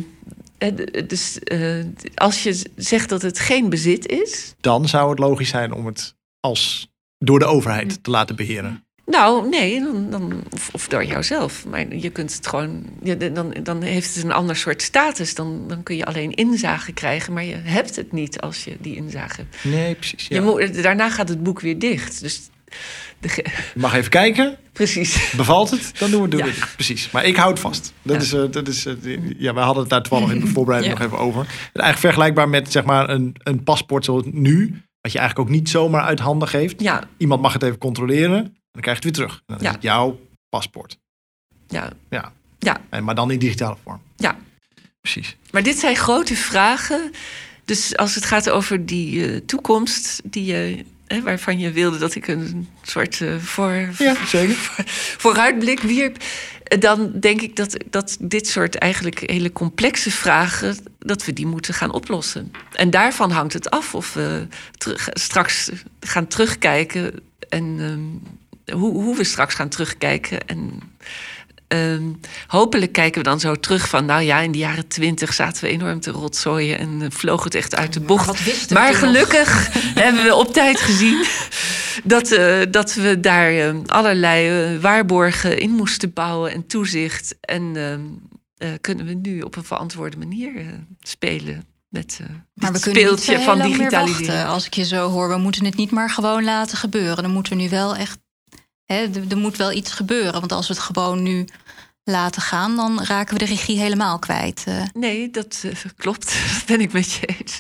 dus 1.08 1.40
eh, 1.40 1.86
als 2.16 2.44
je 2.44 2.66
zegt 2.76 3.10
dat 3.10 3.22
het 3.22 3.40
geen 3.40 3.70
bezit 3.70 4.08
is, 4.08 4.54
Dan 4.60 4.88
zou 4.88 5.10
het 5.10 5.20
logisch 5.20 5.50
zijn 5.50 5.72
om 5.72 5.86
het 5.86 6.16
als 6.40 6.92
door 7.18 7.40
de 7.40 7.46
overheid 7.46 8.04
te 8.04 8.12
laten 8.12 8.36
beheren. 8.36 8.84
Nou, 9.10 9.50
nee, 9.50 9.80
dan, 9.80 10.10
dan, 10.10 10.44
of, 10.50 10.70
of 10.74 10.88
door 10.88 11.06
jouzelf. 11.06 11.66
Maar 11.68 11.96
je 11.96 12.10
kunt 12.10 12.34
het 12.36 12.48
gewoon. 12.48 12.84
ja, 13.04 13.16
dan, 13.16 13.54
dan 13.64 13.82
heeft 13.82 14.16
het 14.16 14.24
een 14.24 14.32
ander 14.32 14.56
soort 14.56 14.82
status. 14.82 15.36
Dan, 15.36 15.64
dan 15.68 15.84
kun 15.84 15.96
je 15.96 16.06
alleen 16.06 16.32
inzage 16.34 16.92
krijgen, 16.92 17.34
maar 17.34 17.44
je 17.44 17.56
hebt 17.56 17.96
het 17.96 18.12
niet 18.12 18.42
als 18.42 18.64
je 18.64 18.78
die 18.80 18.96
inzage. 18.96 19.46
Nee, 19.64 19.96
precies. 19.96 20.28
Ja. 20.28 20.36
Je 20.36 20.42
moet, 20.42 20.84
daarna 20.84 21.10
gaat 21.10 21.30
het 21.30 21.44
boek 21.44 21.60
weer 21.60 21.80
dicht. 21.80 22.22
Dus 22.22 22.50
Je 23.20 23.44
mag 23.76 23.94
even 23.96 24.10
kijken. 24.10 24.58
precies. 24.74 25.32
Bevalt 25.38 25.70
het? 25.70 25.92
Dan 26.00 26.10
doen 26.12 26.18
we 26.22 26.28
het 26.28 26.32
doen 26.38 26.40
Ja. 26.46 26.54
we 26.54 26.60
het. 26.60 26.76
Precies. 26.76 27.12
Maar 27.12 27.26
ik 27.26 27.36
hou 27.36 27.50
het 27.52 27.60
vast. 27.60 27.94
Dat 28.02 28.16
Ja. 28.16 28.22
is, 28.22 28.34
eh, 28.34 28.52
dat 28.52 28.68
is, 28.68 28.86
eh, 28.86 28.94
ja, 29.38 29.54
we 29.54 29.60
hadden 29.60 29.82
het 29.82 29.92
daar 29.92 30.02
toevallig 30.04 30.34
in 30.34 30.40
de 30.40 30.48
voorbereiding 30.56 30.94
Ja. 30.98 31.00
nog 31.04 31.08
even 31.12 31.24
over. 31.26 31.40
Eigenlijk 31.48 31.98
vergelijkbaar 31.98 32.50
met 32.50 32.72
zeg 32.72 32.84
maar 32.84 33.10
een, 33.10 33.36
een 33.44 33.64
paspoort 33.64 34.06
zoals 34.06 34.24
nu. 34.32 34.82
Wat 35.02 35.12
je 35.12 35.18
eigenlijk 35.20 35.50
ook 35.50 35.56
niet 35.56 35.70
zomaar 35.70 36.02
uit 36.02 36.20
handen 36.20 36.48
geeft. 36.48 36.82
Ja, 36.82 37.04
Iemand 37.18 37.42
mag 37.42 37.54
het 37.54 37.64
even 37.64 37.78
controleren. 37.78 38.58
Dan 38.72 38.82
krijg 38.82 39.02
je 39.02 39.08
het 39.08 39.18
weer 39.18 39.28
terug. 39.28 39.42
En 39.46 39.54
dan 39.56 39.58
Ja. 39.64 39.68
is 39.70 39.74
het 39.76 39.84
jouw 39.84 40.20
paspoort. 40.50 40.98
ja, 41.68 41.90
Ja. 42.10 42.34
ja, 42.60 42.82
En, 42.90 43.04
maar 43.04 43.16
dan 43.16 43.32
in 43.32 43.40
digitale 43.40 43.78
vorm. 43.84 44.02
ja. 44.18 44.38
Precies. 45.02 45.36
Maar 45.52 45.64
dit 45.64 45.78
zijn 45.80 45.96
grote 45.96 46.36
vragen. 46.36 47.12
Dus 47.66 47.98
als 47.98 48.16
het 48.16 48.26
gaat 48.26 48.50
over 48.50 48.86
die 48.86 49.32
eh, 49.32 49.38
toekomst, 49.46 50.22
die 50.24 50.46
je, 50.46 50.86
hè, 51.08 51.22
waarvan 51.22 51.60
je 51.60 51.72
wilde 51.72 51.98
dat 51.98 52.16
ik 52.16 52.28
een 52.28 52.68
soort 52.82 53.22
eh, 53.22 53.38
voor, 53.38 53.90
Ja, 53.98 54.26
zeker. 54.26 54.56
vooruitblik 55.26 55.80
wierp. 55.80 56.24
dan 56.80 57.20
denk 57.20 57.42
ik 57.42 57.56
dat, 57.56 57.78
dat 57.90 58.18
dit 58.20 58.48
soort 58.48 58.76
eigenlijk 58.76 59.20
hele 59.20 59.52
complexe 59.52 60.12
vragen, 60.12 60.78
dat 61.00 61.26
we 61.26 61.34
die 61.34 61.48
moeten 61.48 61.74
gaan 61.74 61.92
oplossen. 61.94 62.52
En 62.74 62.90
daarvan 62.90 63.32
hangt 63.32 63.54
het 63.54 63.70
af 63.70 63.96
of 63.96 64.14
we 64.14 64.48
terug, 64.78 65.08
straks 65.14 65.70
gaan 66.00 66.28
terugkijken 66.28 67.20
en 67.50 67.76
ehm, 67.80 68.32
hoe, 68.72 68.94
hoe 68.94 69.16
we 69.16 69.24
straks 69.24 69.54
gaan 69.54 69.70
terugkijken 69.70 70.48
en 70.48 70.82
Ehm, 71.70 72.12
hopelijk 72.48 72.92
kijken 72.92 73.24
we 73.24 73.30
dan 73.30 73.40
zo 73.40 73.56
terug 73.56 73.90
van, 73.90 74.06
nou 74.06 74.22
ja, 74.22 74.40
in 74.40 74.52
de 74.52 74.58
jaren 74.58 74.88
twintig 74.88 75.34
zaten 75.34 75.64
we 75.64 75.70
enorm 75.70 76.00
te 76.00 76.12
rotzooien 76.12 76.80
en 76.80 77.02
uh, 77.02 77.08
vloog 77.10 77.44
het 77.44 77.56
echt 77.56 77.76
uit 77.76 77.94
de 77.94 78.00
bocht. 78.00 78.70
Maar, 78.74 78.94
gelukkig 78.94 79.70
hebben 80.04 80.24
we 80.24 80.36
op 80.36 80.54
tijd 80.54 80.80
gezien 80.80 81.26
dat, 82.04 82.32
uh, 82.32 82.62
dat 82.72 82.94
we 82.94 83.20
daar 83.20 83.54
uh, 83.54 83.76
allerlei 83.86 84.78
waarborgen 84.80 85.60
in 85.60 85.72
moesten 85.72 86.14
bouwen 86.14 86.52
en 86.52 86.68
toezicht. 86.68 87.36
En 87.42 87.76
ehm, 87.76 88.78
kunnen 88.82 89.06
we 89.06 89.14
nu 89.14 89.42
op 89.42 89.56
een 89.56 89.64
verantwoorde 89.64 90.18
manier 90.18 90.52
spelen. 91.00 91.66
Met 91.90 92.20
maar 92.54 92.72
we 92.72 92.78
speeltje 92.78 93.40
van 93.40 93.62
digitalisering. 93.62 94.46
Als 94.46 94.66
ik 94.66 94.74
je 94.74 94.86
zo 94.86 95.10
hoor, 95.10 95.30
we 95.30 95.38
moeten 95.38 95.66
het 95.66 95.76
niet 95.76 95.92
maar 95.92 96.10
gewoon 96.10 96.44
laten 96.44 96.78
gebeuren. 96.78 97.24
Dan 97.24 97.32
moeten 97.32 97.58
we 97.58 97.62
nu 97.62 97.70
wel 97.70 97.96
echt 97.96 98.18
er 99.30 99.38
moet 99.38 99.58
wel 99.58 99.72
iets 99.72 99.92
gebeuren. 99.92 100.40
Want 100.40 100.52
als 100.52 100.68
we 100.68 100.74
het 100.74 100.84
gewoon 100.84 101.24
nu 101.24 101.46
laten 102.04 102.42
gaan, 102.42 102.76
dan 102.76 103.04
raken 103.04 103.34
we 103.34 103.40
de 103.40 103.52
regie 103.52 103.80
helemaal 103.80 104.20
kwijt. 104.20 104.64
Eh. 104.68 104.84
Nee, 104.94 105.30
dat 105.30 105.62
uh, 105.66 105.74
klopt. 105.96 106.26
Dat 106.54 106.66
ben 106.66 106.82
ik 106.82 106.92
met 106.92 107.12
je 107.12 107.26
eens. 107.26 107.60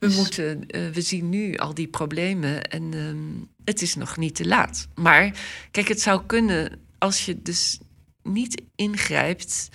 We, 0.00 0.06
dus- 0.06 0.16
moeten, 0.16 0.64
uh, 0.66 0.90
we 0.90 1.00
zien 1.00 1.28
nu 1.28 1.56
al 1.56 1.74
die 1.74 1.88
problemen 1.88 2.62
en 2.62 2.94
um, 2.94 3.48
het 3.64 3.82
is 3.82 3.94
nog 3.94 4.16
niet 4.16 4.34
te 4.34 4.46
laat. 4.46 4.88
Maar 4.94 5.32
kijk, 5.70 5.88
het 5.88 6.00
zou 6.00 6.22
kunnen 6.26 6.80
als 6.98 7.24
je 7.24 7.42
dus 7.42 7.78
niet 8.22 8.62
ingrijpt. 8.74 9.68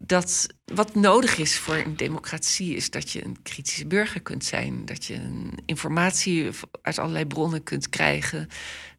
Dat 0.00 0.46
wat 0.64 0.94
nodig 0.94 1.38
is 1.38 1.58
voor 1.58 1.76
een 1.76 1.96
democratie 1.96 2.76
is 2.76 2.90
dat 2.90 3.10
je 3.10 3.24
een 3.24 3.42
kritische 3.42 3.86
burger 3.86 4.20
kunt 4.20 4.44
zijn. 4.44 4.84
Dat 4.84 5.04
je 5.04 5.48
informatie 5.66 6.50
uit 6.82 6.98
allerlei 6.98 7.26
bronnen 7.26 7.62
kunt 7.62 7.88
krijgen 7.88 8.48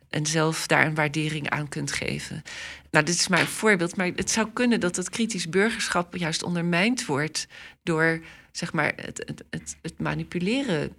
en 0.09 0.25
zelf 0.25 0.67
daar 0.67 0.85
een 0.85 0.95
waardering 0.95 1.49
aan 1.49 1.69
kunt 1.69 1.91
geven. 1.91 2.43
Nou, 2.91 3.05
dit 3.05 3.15
is 3.15 3.27
maar 3.27 3.39
een 3.39 3.47
voorbeeld, 3.47 3.95
maar 3.95 4.11
het 4.15 4.31
zou 4.31 4.47
kunnen 4.53 4.79
dat 4.79 4.95
het 4.95 5.09
kritisch 5.09 5.49
burgerschap 5.49 6.15
juist 6.15 6.43
ondermijnd 6.43 7.05
wordt 7.05 7.47
door 7.83 8.21
zeg 8.51 8.73
maar, 8.73 8.93
het, 8.95 9.23
het, 9.25 9.43
het, 9.49 9.75
het 9.81 9.99
manipuleren 9.99 10.91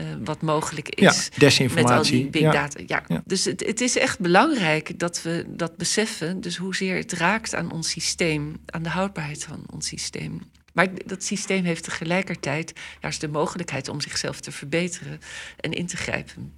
uh, 0.00 0.06
wat 0.24 0.42
mogelijk 0.42 0.88
is. 0.88 1.28
Ja, 1.32 1.38
desinformatie. 1.38 1.96
Met 1.96 2.06
al 2.06 2.32
die 2.32 2.42
big 2.42 2.52
data. 2.52 2.80
Ja. 2.86 3.04
ja. 3.06 3.22
Dus 3.24 3.44
het, 3.44 3.66
het, 3.66 3.80
is 3.80 3.96
echt 3.96 4.18
belangrijk 4.18 4.98
dat 4.98 5.22
we 5.22 5.44
dat 5.48 5.76
beseffen. 5.76 6.40
Dus 6.40 6.56
hoezeer 6.56 6.96
het 6.96 7.12
raakt 7.12 7.54
aan 7.54 7.72
ons 7.72 7.90
systeem, 7.90 8.56
aan 8.66 8.82
de 8.82 8.88
houdbaarheid 8.88 9.44
van 9.44 9.64
ons 9.72 9.86
systeem. 9.86 10.40
Maar 10.72 10.88
dat 11.06 11.24
systeem 11.24 11.64
heeft 11.64 11.84
tegelijkertijd 11.84 12.72
juist 13.00 13.20
de 13.20 13.28
mogelijkheid 13.28 13.88
om 13.88 14.00
zichzelf 14.00 14.40
te 14.40 14.52
verbeteren 14.52 15.20
en 15.56 15.72
in 15.72 15.86
te 15.86 15.96
grijpen. 15.96 16.52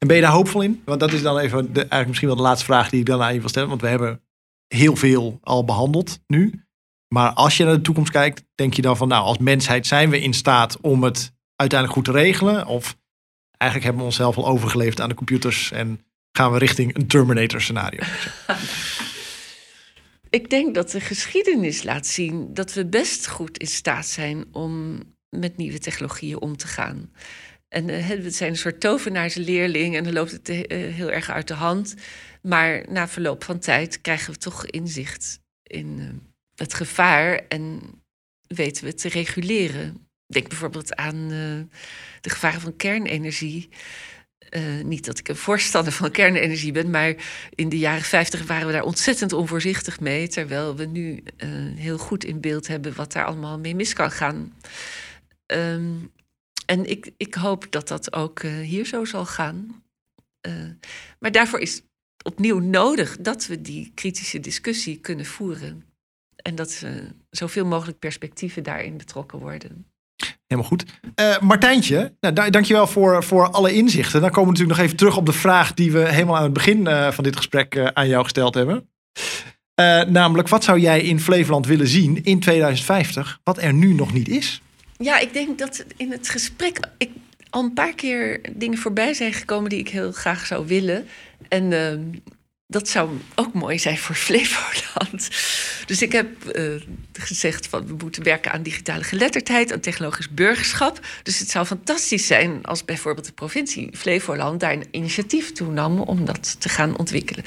En 0.00 0.06
ben 0.06 0.16
je 0.16 0.22
daar 0.22 0.32
hoopvol 0.32 0.62
in? 0.62 0.82
Want 0.84 1.00
dat 1.00 1.12
is 1.12 1.22
dan 1.22 1.38
even 1.38 1.72
de, 1.72 1.80
eigenlijk 1.80 2.06
misschien 2.06 2.28
wel 2.28 2.36
de 2.36 2.42
laatste 2.42 2.64
vraag 2.64 2.90
die 2.90 3.00
ik 3.00 3.06
dan 3.06 3.22
aan 3.22 3.34
je 3.34 3.40
wil 3.40 3.48
stellen. 3.48 3.68
Want 3.68 3.80
we 3.80 3.88
hebben 3.88 4.22
heel 4.66 4.96
veel 4.96 5.38
al 5.42 5.64
behandeld 5.64 6.20
nu. 6.26 6.64
Maar 7.08 7.32
als 7.32 7.56
je 7.56 7.64
naar 7.64 7.74
de 7.74 7.80
toekomst 7.80 8.10
kijkt, 8.10 8.44
denk 8.54 8.74
je 8.74 8.82
dan 8.82 8.96
van 8.96 9.08
nou, 9.08 9.24
als 9.24 9.38
mensheid 9.38 9.86
zijn 9.86 10.10
we 10.10 10.20
in 10.20 10.34
staat 10.34 10.80
om 10.80 11.02
het 11.02 11.32
uiteindelijk 11.56 11.98
goed 11.98 12.14
te 12.14 12.20
regelen? 12.20 12.66
Of 12.66 12.96
eigenlijk 13.56 13.82
hebben 13.82 14.00
we 14.00 14.10
onszelf 14.10 14.36
al 14.36 14.46
overgeleefd 14.46 15.00
aan 15.00 15.08
de 15.08 15.14
computers 15.14 15.72
en 15.72 16.04
gaan 16.32 16.52
we 16.52 16.58
richting 16.58 16.96
een 16.96 17.06
Terminator 17.06 17.60
scenario? 17.60 18.00
ik 20.30 20.50
denk 20.50 20.74
dat 20.74 20.90
de 20.90 21.00
geschiedenis 21.00 21.82
laat 21.82 22.06
zien 22.06 22.54
dat 22.54 22.72
we 22.72 22.86
best 22.86 23.28
goed 23.28 23.58
in 23.58 23.66
staat 23.66 24.06
zijn 24.06 24.44
om 24.52 25.02
met 25.28 25.56
nieuwe 25.56 25.78
technologieën 25.78 26.40
om 26.40 26.56
te 26.56 26.66
gaan. 26.66 27.10
En 27.70 27.88
uh, 27.88 28.08
we 28.08 28.30
zijn 28.30 28.50
een 28.50 28.56
soort 28.56 28.80
tovenaarsleerling 28.80 29.96
en 29.96 30.04
dan 30.04 30.12
loopt 30.12 30.30
het 30.30 30.48
uh, 30.48 30.58
heel 30.68 31.10
erg 31.10 31.30
uit 31.30 31.48
de 31.48 31.54
hand. 31.54 31.94
Maar 32.42 32.84
na 32.88 33.08
verloop 33.08 33.44
van 33.44 33.58
tijd 33.58 34.00
krijgen 34.00 34.32
we 34.32 34.38
toch 34.38 34.66
inzicht 34.66 35.40
in 35.62 35.98
uh, 35.98 36.08
het 36.54 36.74
gevaar 36.74 37.40
en 37.48 37.80
weten 38.46 38.84
we 38.84 38.94
te 38.94 39.08
reguleren. 39.08 40.08
Denk 40.26 40.48
bijvoorbeeld 40.48 40.94
aan 40.96 41.28
de 42.20 42.30
gevaren 42.30 42.60
van 42.60 42.76
kernenergie. 42.76 43.68
niet 44.84 45.04
dat 45.04 45.18
ik 45.18 45.28
een 45.28 45.36
voorstander 45.36 45.92
van 45.92 46.10
kernenergie 46.10 46.72
ben, 46.72 46.90
maar 46.90 47.14
in 47.54 47.68
de 47.68 47.78
jaren 47.78 48.02
50 48.02 48.46
waren 48.46 48.66
we 48.66 48.72
daar 48.72 48.82
ontzettend 48.82 49.32
onvoorzichtig 49.32 50.00
mee. 50.00 50.28
Terwijl 50.28 50.76
we 50.76 50.84
nu 50.84 51.22
heel 51.74 51.98
goed 51.98 52.24
in 52.24 52.40
beeld 52.40 52.66
hebben 52.66 52.94
wat 52.94 53.12
daar 53.12 53.24
allemaal 53.24 53.58
mee 53.58 53.74
mis 53.74 53.92
kan 53.92 54.10
gaan. 54.10 54.54
Um, 55.46 56.10
en 56.70 56.90
ik, 56.90 57.10
ik 57.16 57.34
hoop 57.34 57.66
dat 57.70 57.88
dat 57.88 58.12
ook 58.12 58.42
uh, 58.42 58.52
hier 58.52 58.86
zo 58.86 59.04
zal 59.04 59.26
gaan. 59.26 59.82
Uh, 60.48 60.54
maar 61.18 61.32
daarvoor 61.32 61.60
is 61.60 61.82
opnieuw 62.22 62.58
nodig 62.58 63.16
dat 63.20 63.46
we 63.46 63.60
die 63.60 63.92
kritische 63.94 64.40
discussie 64.40 64.96
kunnen 64.96 65.26
voeren. 65.26 65.84
En 66.36 66.54
dat 66.54 66.82
uh, 66.84 66.90
zoveel 67.30 67.64
mogelijk 67.66 67.98
perspectieven 67.98 68.62
daarin 68.62 68.96
betrokken 68.96 69.38
worden. 69.38 69.86
Helemaal 70.46 70.70
goed. 70.70 70.84
Uh, 71.20 71.38
Martijntje, 71.38 72.16
nou, 72.20 72.50
dankjewel 72.50 72.86
voor, 72.86 73.24
voor 73.24 73.50
alle 73.50 73.72
inzichten. 73.72 74.20
Dan 74.20 74.30
komen 74.30 74.44
we 74.44 74.50
natuurlijk 74.50 74.78
nog 74.78 74.86
even 74.86 74.98
terug 74.98 75.16
op 75.16 75.26
de 75.26 75.32
vraag 75.32 75.74
die 75.74 75.92
we 75.92 76.12
helemaal 76.12 76.36
aan 76.36 76.42
het 76.42 76.52
begin 76.52 77.12
van 77.12 77.24
dit 77.24 77.36
gesprek 77.36 77.78
aan 77.92 78.08
jou 78.08 78.22
gesteld 78.22 78.54
hebben. 78.54 78.88
namelijk, 80.12 80.48
wat 80.48 80.64
zou 80.64 80.78
jij 80.78 81.00
in 81.00 81.20
Flevoland 81.20 81.66
willen 81.66 81.88
zien 81.88 82.24
in 82.24 82.40
2050, 82.40 83.40
wat 83.44 83.58
er 83.58 83.72
nu 83.72 83.94
nog 83.94 84.12
niet 84.12 84.28
is? 84.28 84.62
Ja, 85.02 85.18
ik 85.18 85.32
denk 85.32 85.58
dat 85.58 85.84
in 85.96 86.10
het 86.10 86.28
gesprek 86.28 86.78
ik 86.98 87.10
al 87.50 87.62
een 87.62 87.72
paar 87.72 87.94
keer 87.94 88.40
dingen 88.52 88.78
voorbij 88.78 89.14
zijn 89.14 89.32
gekomen 89.32 89.70
die 89.70 89.78
ik 89.78 89.88
heel 89.88 90.12
graag 90.12 90.46
zou 90.46 90.66
willen. 90.66 91.06
En 91.48 91.70
uh, 91.70 91.92
dat 92.66 92.88
zou 92.88 93.10
ook 93.34 93.52
mooi 93.52 93.78
zijn 93.78 93.98
voor 93.98 94.14
Flevoland. 94.14 95.28
Dus 95.86 96.02
ik 96.02 96.12
heb 96.12 96.28
uh, 96.52 96.82
gezegd 97.12 97.66
van 97.66 97.86
we 97.86 97.94
moeten 97.98 98.22
werken 98.22 98.52
aan 98.52 98.62
digitale 98.62 99.04
geletterdheid, 99.04 99.72
aan 99.72 99.80
technologisch 99.80 100.30
burgerschap. 100.30 101.06
Dus 101.22 101.38
het 101.38 101.50
zou 101.50 101.66
fantastisch 101.66 102.26
zijn 102.26 102.64
als 102.64 102.84
bijvoorbeeld 102.84 103.26
de 103.26 103.32
provincie 103.32 103.88
Flevoland 103.96 104.60
daar 104.60 104.72
een 104.72 104.88
initiatief 104.90 105.52
toe 105.52 105.72
nam 105.72 106.00
om 106.00 106.24
dat 106.24 106.60
te 106.60 106.68
gaan 106.68 106.98
ontwikkelen. 106.98 107.44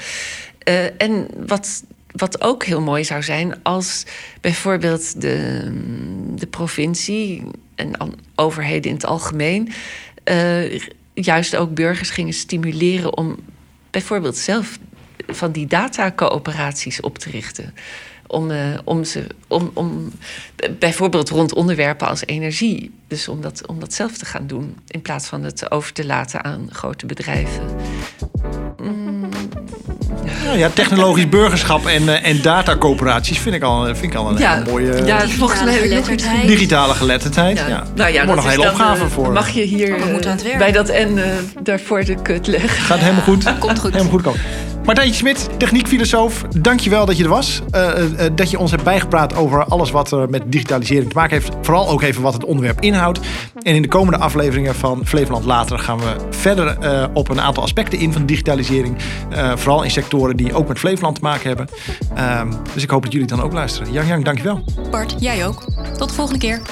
Uh, 0.68 1.02
en 1.02 1.28
wat 1.46 1.84
wat 2.16 2.40
ook 2.40 2.64
heel 2.64 2.80
mooi 2.80 3.04
zou 3.04 3.22
zijn 3.22 3.62
als 3.62 4.04
bijvoorbeeld 4.40 5.20
de, 5.20 5.70
de 6.34 6.46
provincie 6.46 7.42
en 7.74 7.90
overheden 8.34 8.90
in 8.90 8.96
het 8.96 9.06
algemeen 9.06 9.72
uh, 10.24 10.80
juist 11.14 11.56
ook 11.56 11.74
burgers 11.74 12.10
gingen 12.10 12.32
stimuleren 12.32 13.16
om 13.16 13.36
bijvoorbeeld 13.90 14.36
zelf 14.36 14.78
van 15.26 15.52
die 15.52 15.66
datacoöperaties 15.66 17.00
op 17.00 17.18
te 17.18 17.30
richten. 17.30 17.74
Om, 18.26 18.50
uh, 18.50 18.78
om, 18.84 19.04
ze, 19.04 19.26
om, 19.48 19.70
om 19.74 20.12
bijvoorbeeld 20.78 21.28
rond 21.28 21.54
onderwerpen 21.54 22.08
als 22.08 22.26
energie. 22.26 22.90
Dus 23.08 23.28
om 23.28 23.40
dat, 23.40 23.66
om 23.66 23.80
dat 23.80 23.94
zelf 23.94 24.18
te 24.18 24.24
gaan 24.24 24.46
doen. 24.46 24.76
In 24.86 25.02
plaats 25.02 25.26
van 25.26 25.42
het 25.42 25.70
over 25.70 25.92
te 25.92 26.06
laten 26.06 26.44
aan 26.44 26.68
grote 26.70 27.06
bedrijven. 27.06 27.76
Mm, 28.82 29.03
nou 30.44 30.58
ja, 30.58 30.70
technologisch 30.74 31.28
burgerschap 31.28 31.86
en, 31.86 32.02
uh, 32.02 32.26
en 32.26 32.42
datacoöperaties 32.42 33.38
vind 33.38 33.54
ik 33.54 33.62
al, 33.62 33.84
vind 33.84 34.02
ik 34.02 34.14
al 34.14 34.30
een 34.30 34.38
ja, 34.38 34.62
mooie... 34.66 35.04
Ja, 35.04 35.28
volgens 35.28 35.64
mij 35.64 35.74
heb 35.74 36.08
ik 36.08 36.46
Digitale 36.46 36.94
geletterdheid, 36.94 37.58
ja. 37.58 37.68
ja. 37.68 37.82
Nou 37.94 38.12
ja, 38.12 38.24
wordt 38.24 38.42
nog 38.42 38.44
een 38.44 38.60
hele 38.60 38.70
opgave 38.70 39.08
voor. 39.08 39.32
Mag 39.32 39.48
je 39.48 39.62
hier 39.62 39.98
uh, 39.98 40.58
bij 40.58 40.72
dat 40.72 40.88
en 40.88 41.16
uh, 41.16 41.24
daarvoor 41.62 42.04
de 42.04 42.22
kut 42.22 42.46
leggen. 42.46 42.82
Gaat 42.82 42.98
helemaal 42.98 43.22
goed. 43.22 43.44
Komt 43.58 43.78
goed. 43.78 43.92
Helemaal 43.92 44.12
goed 44.12 44.22
komen. 44.22 44.40
Martijntje 44.84 45.16
Smit, 45.16 45.48
techniekfilosoof, 45.58 46.42
dankjewel 46.56 47.06
dat 47.06 47.16
je 47.16 47.22
er 47.22 47.28
was. 47.28 47.62
Uh, 47.74 47.88
uh, 47.98 48.20
dat 48.34 48.50
je 48.50 48.58
ons 48.58 48.70
hebt 48.70 48.82
bijgepraat 48.82 49.34
over 49.34 49.64
alles 49.64 49.90
wat 49.90 50.10
er 50.12 50.30
met 50.30 50.42
digitalisering 50.46 51.08
te 51.08 51.16
maken 51.16 51.36
heeft. 51.36 51.52
Vooral 51.62 51.88
ook 51.88 52.02
even 52.02 52.22
wat 52.22 52.32
het 52.32 52.44
onderwerp 52.44 52.80
inhoudt. 52.80 53.20
En 53.62 53.74
in 53.74 53.82
de 53.82 53.88
komende 53.88 54.18
afleveringen 54.18 54.74
van 54.74 55.06
Flevoland 55.06 55.44
Later 55.44 55.78
gaan 55.78 55.98
we 55.98 56.16
verder 56.30 56.76
uh, 56.82 57.04
op 57.12 57.28
een 57.28 57.40
aantal 57.40 57.62
aspecten 57.62 57.98
in 57.98 58.12
van 58.12 58.26
digitalisering. 58.26 58.96
vooral 59.54 59.82
in 59.82 59.90
sectoren 59.90 60.36
die 60.36 60.54
ook 60.54 60.68
met 60.68 60.78
Flevoland 60.78 61.14
te 61.14 61.22
maken 61.22 61.48
hebben. 61.48 61.68
Ehm, 62.14 62.52
dus 62.74 62.82
ik 62.82 62.90
hoop 62.90 63.02
dat 63.02 63.12
jullie 63.12 63.28
dan 63.28 63.42
ook 63.42 63.52
luisteren. 63.52 63.92
Jan 63.92 64.06
Jan, 64.06 64.22
dankjewel. 64.22 64.64
Bart, 64.90 65.14
jij 65.18 65.46
ook. 65.46 65.64
Tot 65.96 66.08
de 66.08 66.14
volgende 66.14 66.40
keer. 66.40 66.62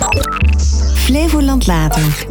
Flevoland 0.94 1.66
Later. 1.66 2.26